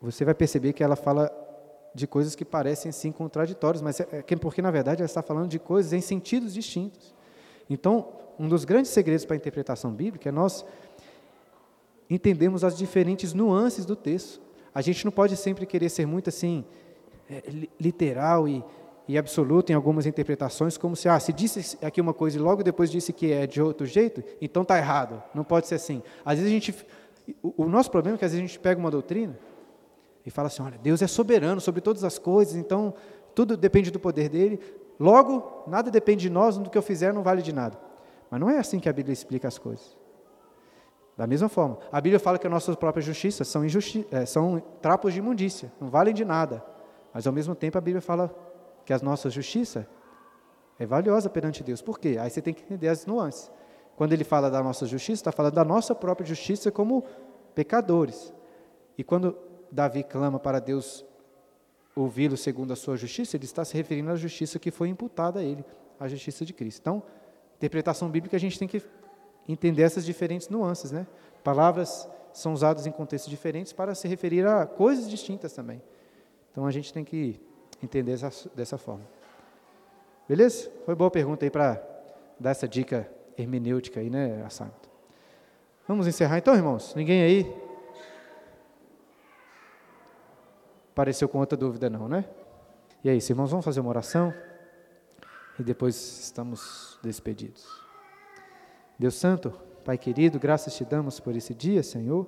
você 0.00 0.24
vai 0.24 0.34
perceber 0.34 0.72
que 0.72 0.82
ela 0.82 0.96
fala 0.96 1.30
de 1.94 2.06
coisas 2.06 2.34
que 2.34 2.44
parecem 2.44 2.92
sim 2.92 3.10
contraditórias, 3.10 3.82
mas 3.82 4.00
é, 4.00 4.06
é 4.12 4.36
porque 4.36 4.62
na 4.62 4.70
verdade 4.70 5.00
ela 5.00 5.06
está 5.06 5.22
falando 5.22 5.48
de 5.48 5.58
coisas 5.58 5.92
em 5.92 6.00
sentidos 6.00 6.54
distintos. 6.54 7.14
Então, 7.68 8.08
um 8.38 8.48
dos 8.48 8.64
grandes 8.64 8.90
segredos 8.90 9.24
para 9.24 9.34
a 9.34 9.38
interpretação 9.38 9.92
bíblica 9.92 10.28
é 10.28 10.32
nós 10.32 10.64
entendermos 12.08 12.64
as 12.64 12.76
diferentes 12.76 13.32
nuances 13.32 13.84
do 13.84 13.96
texto. 13.96 14.40
A 14.74 14.80
gente 14.80 15.04
não 15.04 15.12
pode 15.12 15.36
sempre 15.36 15.66
querer 15.66 15.88
ser 15.88 16.06
muito 16.06 16.28
assim 16.28 16.64
literal 17.78 18.48
e, 18.48 18.64
e 19.06 19.18
absoluto 19.18 19.70
em 19.72 19.74
algumas 19.74 20.06
interpretações, 20.06 20.76
como 20.76 20.94
se, 20.94 21.08
ah, 21.08 21.18
se 21.18 21.32
disse 21.32 21.78
aqui 21.84 22.00
uma 22.00 22.14
coisa 22.14 22.36
e 22.36 22.40
logo 22.40 22.62
depois 22.62 22.90
disse 22.90 23.12
que 23.12 23.32
é 23.32 23.46
de 23.46 23.60
outro 23.60 23.86
jeito, 23.86 24.22
então 24.40 24.62
está 24.62 24.78
errado, 24.78 25.22
não 25.34 25.44
pode 25.44 25.66
ser 25.66 25.76
assim. 25.76 26.02
Às 26.24 26.38
vezes 26.38 26.50
a 26.50 26.54
gente, 26.54 26.86
o, 27.42 27.64
o 27.64 27.68
nosso 27.68 27.90
problema 27.90 28.16
é 28.16 28.18
que 28.18 28.24
às 28.24 28.32
vezes 28.32 28.44
a 28.44 28.46
gente 28.46 28.58
pega 28.58 28.78
uma 28.78 28.90
doutrina 28.90 29.38
e 30.24 30.30
fala 30.30 30.48
assim, 30.48 30.62
olha, 30.62 30.78
Deus 30.78 31.02
é 31.02 31.06
soberano 31.06 31.60
sobre 31.60 31.80
todas 31.80 32.04
as 32.04 32.18
coisas, 32.18 32.54
então 32.54 32.94
tudo 33.34 33.56
depende 33.56 33.90
do 33.90 33.98
poder 33.98 34.28
dele, 34.28 34.60
logo, 34.98 35.64
nada 35.66 35.90
depende 35.90 36.22
de 36.22 36.30
nós, 36.30 36.56
do 36.58 36.70
que 36.70 36.78
eu 36.78 36.82
fizer 36.82 37.12
não 37.12 37.22
vale 37.22 37.42
de 37.42 37.52
nada. 37.52 37.78
Mas 38.30 38.40
não 38.40 38.48
é 38.48 38.58
assim 38.58 38.78
que 38.78 38.88
a 38.88 38.92
Bíblia 38.92 39.12
explica 39.12 39.48
as 39.48 39.58
coisas. 39.58 39.98
Da 41.16 41.26
mesma 41.26 41.48
forma, 41.48 41.78
a 41.90 42.00
Bíblia 42.00 42.18
fala 42.18 42.38
que 42.38 42.46
as 42.46 42.50
nossas 42.50 42.76
próprias 42.76 43.04
justiças 43.04 43.46
são, 43.48 43.62
é, 44.10 44.24
são 44.24 44.62
trapos 44.80 45.12
de 45.12 45.18
imundícia, 45.18 45.70
não 45.80 45.90
valem 45.90 46.14
de 46.14 46.24
nada. 46.24 46.64
Mas 47.12 47.26
ao 47.26 47.32
mesmo 47.32 47.54
tempo 47.54 47.76
a 47.76 47.80
Bíblia 47.80 48.00
fala 48.00 48.34
que 48.84 48.92
a 48.92 48.98
nossa 48.98 49.28
justiça 49.30 49.86
é 50.78 50.86
valiosa 50.86 51.28
perante 51.28 51.62
Deus. 51.62 51.82
Por 51.82 51.98
quê? 51.98 52.16
Aí 52.20 52.30
você 52.30 52.40
tem 52.40 52.54
que 52.54 52.62
entender 52.62 52.88
as 52.88 53.06
nuances. 53.06 53.50
Quando 53.96 54.12
ele 54.12 54.24
fala 54.24 54.50
da 54.50 54.62
nossa 54.62 54.86
justiça, 54.86 55.20
está 55.20 55.32
falando 55.32 55.54
da 55.54 55.64
nossa 55.64 55.94
própria 55.94 56.26
justiça 56.26 56.70
como 56.70 57.04
pecadores. 57.54 58.32
E 58.96 59.04
quando 59.04 59.36
Davi 59.70 60.02
clama 60.02 60.38
para 60.38 60.58
Deus 60.58 61.04
ouvi-lo 61.94 62.36
segundo 62.36 62.72
a 62.72 62.76
sua 62.76 62.96
justiça, 62.96 63.36
ele 63.36 63.44
está 63.44 63.64
se 63.64 63.76
referindo 63.76 64.10
à 64.10 64.16
justiça 64.16 64.58
que 64.58 64.70
foi 64.70 64.88
imputada 64.88 65.40
a 65.40 65.42
ele, 65.42 65.64
a 65.98 66.08
justiça 66.08 66.44
de 66.44 66.52
Cristo. 66.52 66.80
Então, 66.80 67.02
interpretação 67.56 68.08
bíblica, 68.08 68.36
a 68.36 68.40
gente 68.40 68.58
tem 68.58 68.66
que 68.66 68.82
entender 69.46 69.82
essas 69.82 70.04
diferentes 70.04 70.48
nuances, 70.48 70.90
né? 70.90 71.06
Palavras 71.44 72.08
são 72.32 72.52
usadas 72.52 72.86
em 72.86 72.92
contextos 72.92 73.28
diferentes 73.28 73.72
para 73.72 73.94
se 73.94 74.08
referir 74.08 74.46
a 74.46 74.64
coisas 74.64 75.10
distintas 75.10 75.52
também. 75.52 75.82
Então 76.50 76.66
a 76.66 76.70
gente 76.70 76.92
tem 76.92 77.04
que 77.04 77.40
entender 77.82 78.12
essa, 78.12 78.50
dessa 78.54 78.76
forma. 78.76 79.04
Beleza? 80.28 80.70
Foi 80.84 80.94
boa 80.94 81.10
pergunta 81.10 81.44
aí 81.44 81.50
para 81.50 81.82
dar 82.38 82.50
essa 82.50 82.68
dica 82.68 83.10
hermenêutica 83.36 84.00
aí, 84.00 84.10
né, 84.10 84.44
Assanto? 84.44 84.88
Vamos 85.86 86.06
encerrar 86.06 86.38
então, 86.38 86.54
irmãos? 86.54 86.94
Ninguém 86.94 87.22
aí 87.22 87.56
apareceu 90.92 91.28
com 91.28 91.38
outra 91.38 91.56
dúvida 91.56 91.88
não, 91.88 92.08
né? 92.08 92.24
E 93.02 93.08
é 93.08 93.14
isso, 93.14 93.32
irmãos, 93.32 93.50
vamos 93.50 93.64
fazer 93.64 93.80
uma 93.80 93.90
oração 93.90 94.34
e 95.58 95.62
depois 95.62 95.96
estamos 96.20 96.98
despedidos. 97.02 97.66
Deus 98.98 99.14
Santo, 99.14 99.50
Pai 99.84 99.96
querido, 99.96 100.38
graças 100.38 100.74
te 100.76 100.84
damos 100.84 101.18
por 101.18 101.34
esse 101.34 101.54
dia, 101.54 101.82
Senhor, 101.82 102.26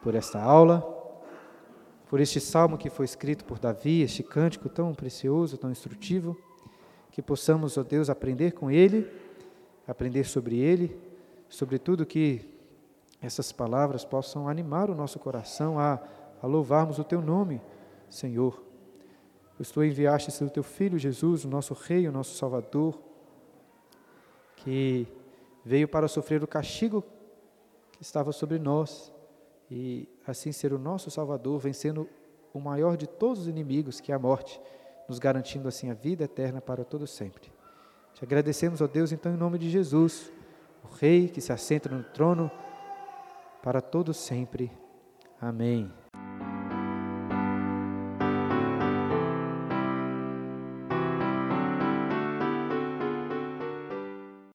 por 0.00 0.14
esta 0.14 0.40
aula 0.40 0.97
por 2.08 2.20
este 2.20 2.40
salmo 2.40 2.78
que 2.78 2.88
foi 2.88 3.04
escrito 3.04 3.44
por 3.44 3.58
Davi, 3.58 4.00
este 4.00 4.22
cântico 4.22 4.68
tão 4.68 4.94
precioso, 4.94 5.58
tão 5.58 5.70
instrutivo, 5.70 6.36
que 7.12 7.20
possamos, 7.20 7.76
ó 7.76 7.82
Deus, 7.82 8.08
aprender 8.08 8.52
com 8.52 8.70
ele, 8.70 9.10
aprender 9.86 10.24
sobre 10.24 10.58
ele, 10.58 10.98
sobretudo 11.48 12.06
que 12.06 12.48
essas 13.20 13.52
palavras 13.52 14.04
possam 14.04 14.48
animar 14.48 14.88
o 14.88 14.94
nosso 14.94 15.18
coração 15.18 15.78
a, 15.78 16.00
a 16.40 16.46
louvarmos 16.46 16.98
o 16.98 17.04
teu 17.04 17.20
nome, 17.20 17.60
Senhor. 18.08 18.62
Pois 19.56 19.70
tu 19.70 19.82
enviaste 19.82 20.42
o 20.42 20.50
teu 20.50 20.62
filho 20.62 20.98
Jesus, 20.98 21.44
o 21.44 21.48
nosso 21.48 21.74
rei, 21.74 22.08
o 22.08 22.12
nosso 22.12 22.36
salvador, 22.36 22.98
que 24.56 25.06
veio 25.64 25.88
para 25.88 26.08
sofrer 26.08 26.42
o 26.42 26.46
castigo 26.46 27.04
que 27.92 28.02
estava 28.02 28.32
sobre 28.32 28.58
nós 28.58 29.12
e 29.70 30.08
assim 30.26 30.52
ser 30.52 30.72
o 30.72 30.78
nosso 30.78 31.10
Salvador, 31.10 31.58
vencendo 31.58 32.08
o 32.52 32.60
maior 32.60 32.96
de 32.96 33.06
todos 33.06 33.42
os 33.42 33.48
inimigos, 33.48 34.00
que 34.00 34.12
é 34.12 34.14
a 34.14 34.18
morte, 34.18 34.60
nos 35.08 35.18
garantindo 35.18 35.68
assim 35.68 35.90
a 35.90 35.94
vida 35.94 36.24
eterna 36.24 36.60
para 36.60 36.84
todo 36.84 37.06
sempre. 37.06 37.52
Te 38.14 38.24
agradecemos, 38.24 38.80
ó 38.80 38.86
Deus, 38.86 39.12
então 39.12 39.32
em 39.32 39.36
nome 39.36 39.58
de 39.58 39.70
Jesus, 39.70 40.32
o 40.82 40.94
Rei 40.94 41.28
que 41.28 41.40
se 41.40 41.52
assenta 41.52 41.88
no 41.88 42.02
trono 42.02 42.50
para 43.62 43.80
todo 43.80 44.12
sempre. 44.12 44.70
Amém. 45.40 45.90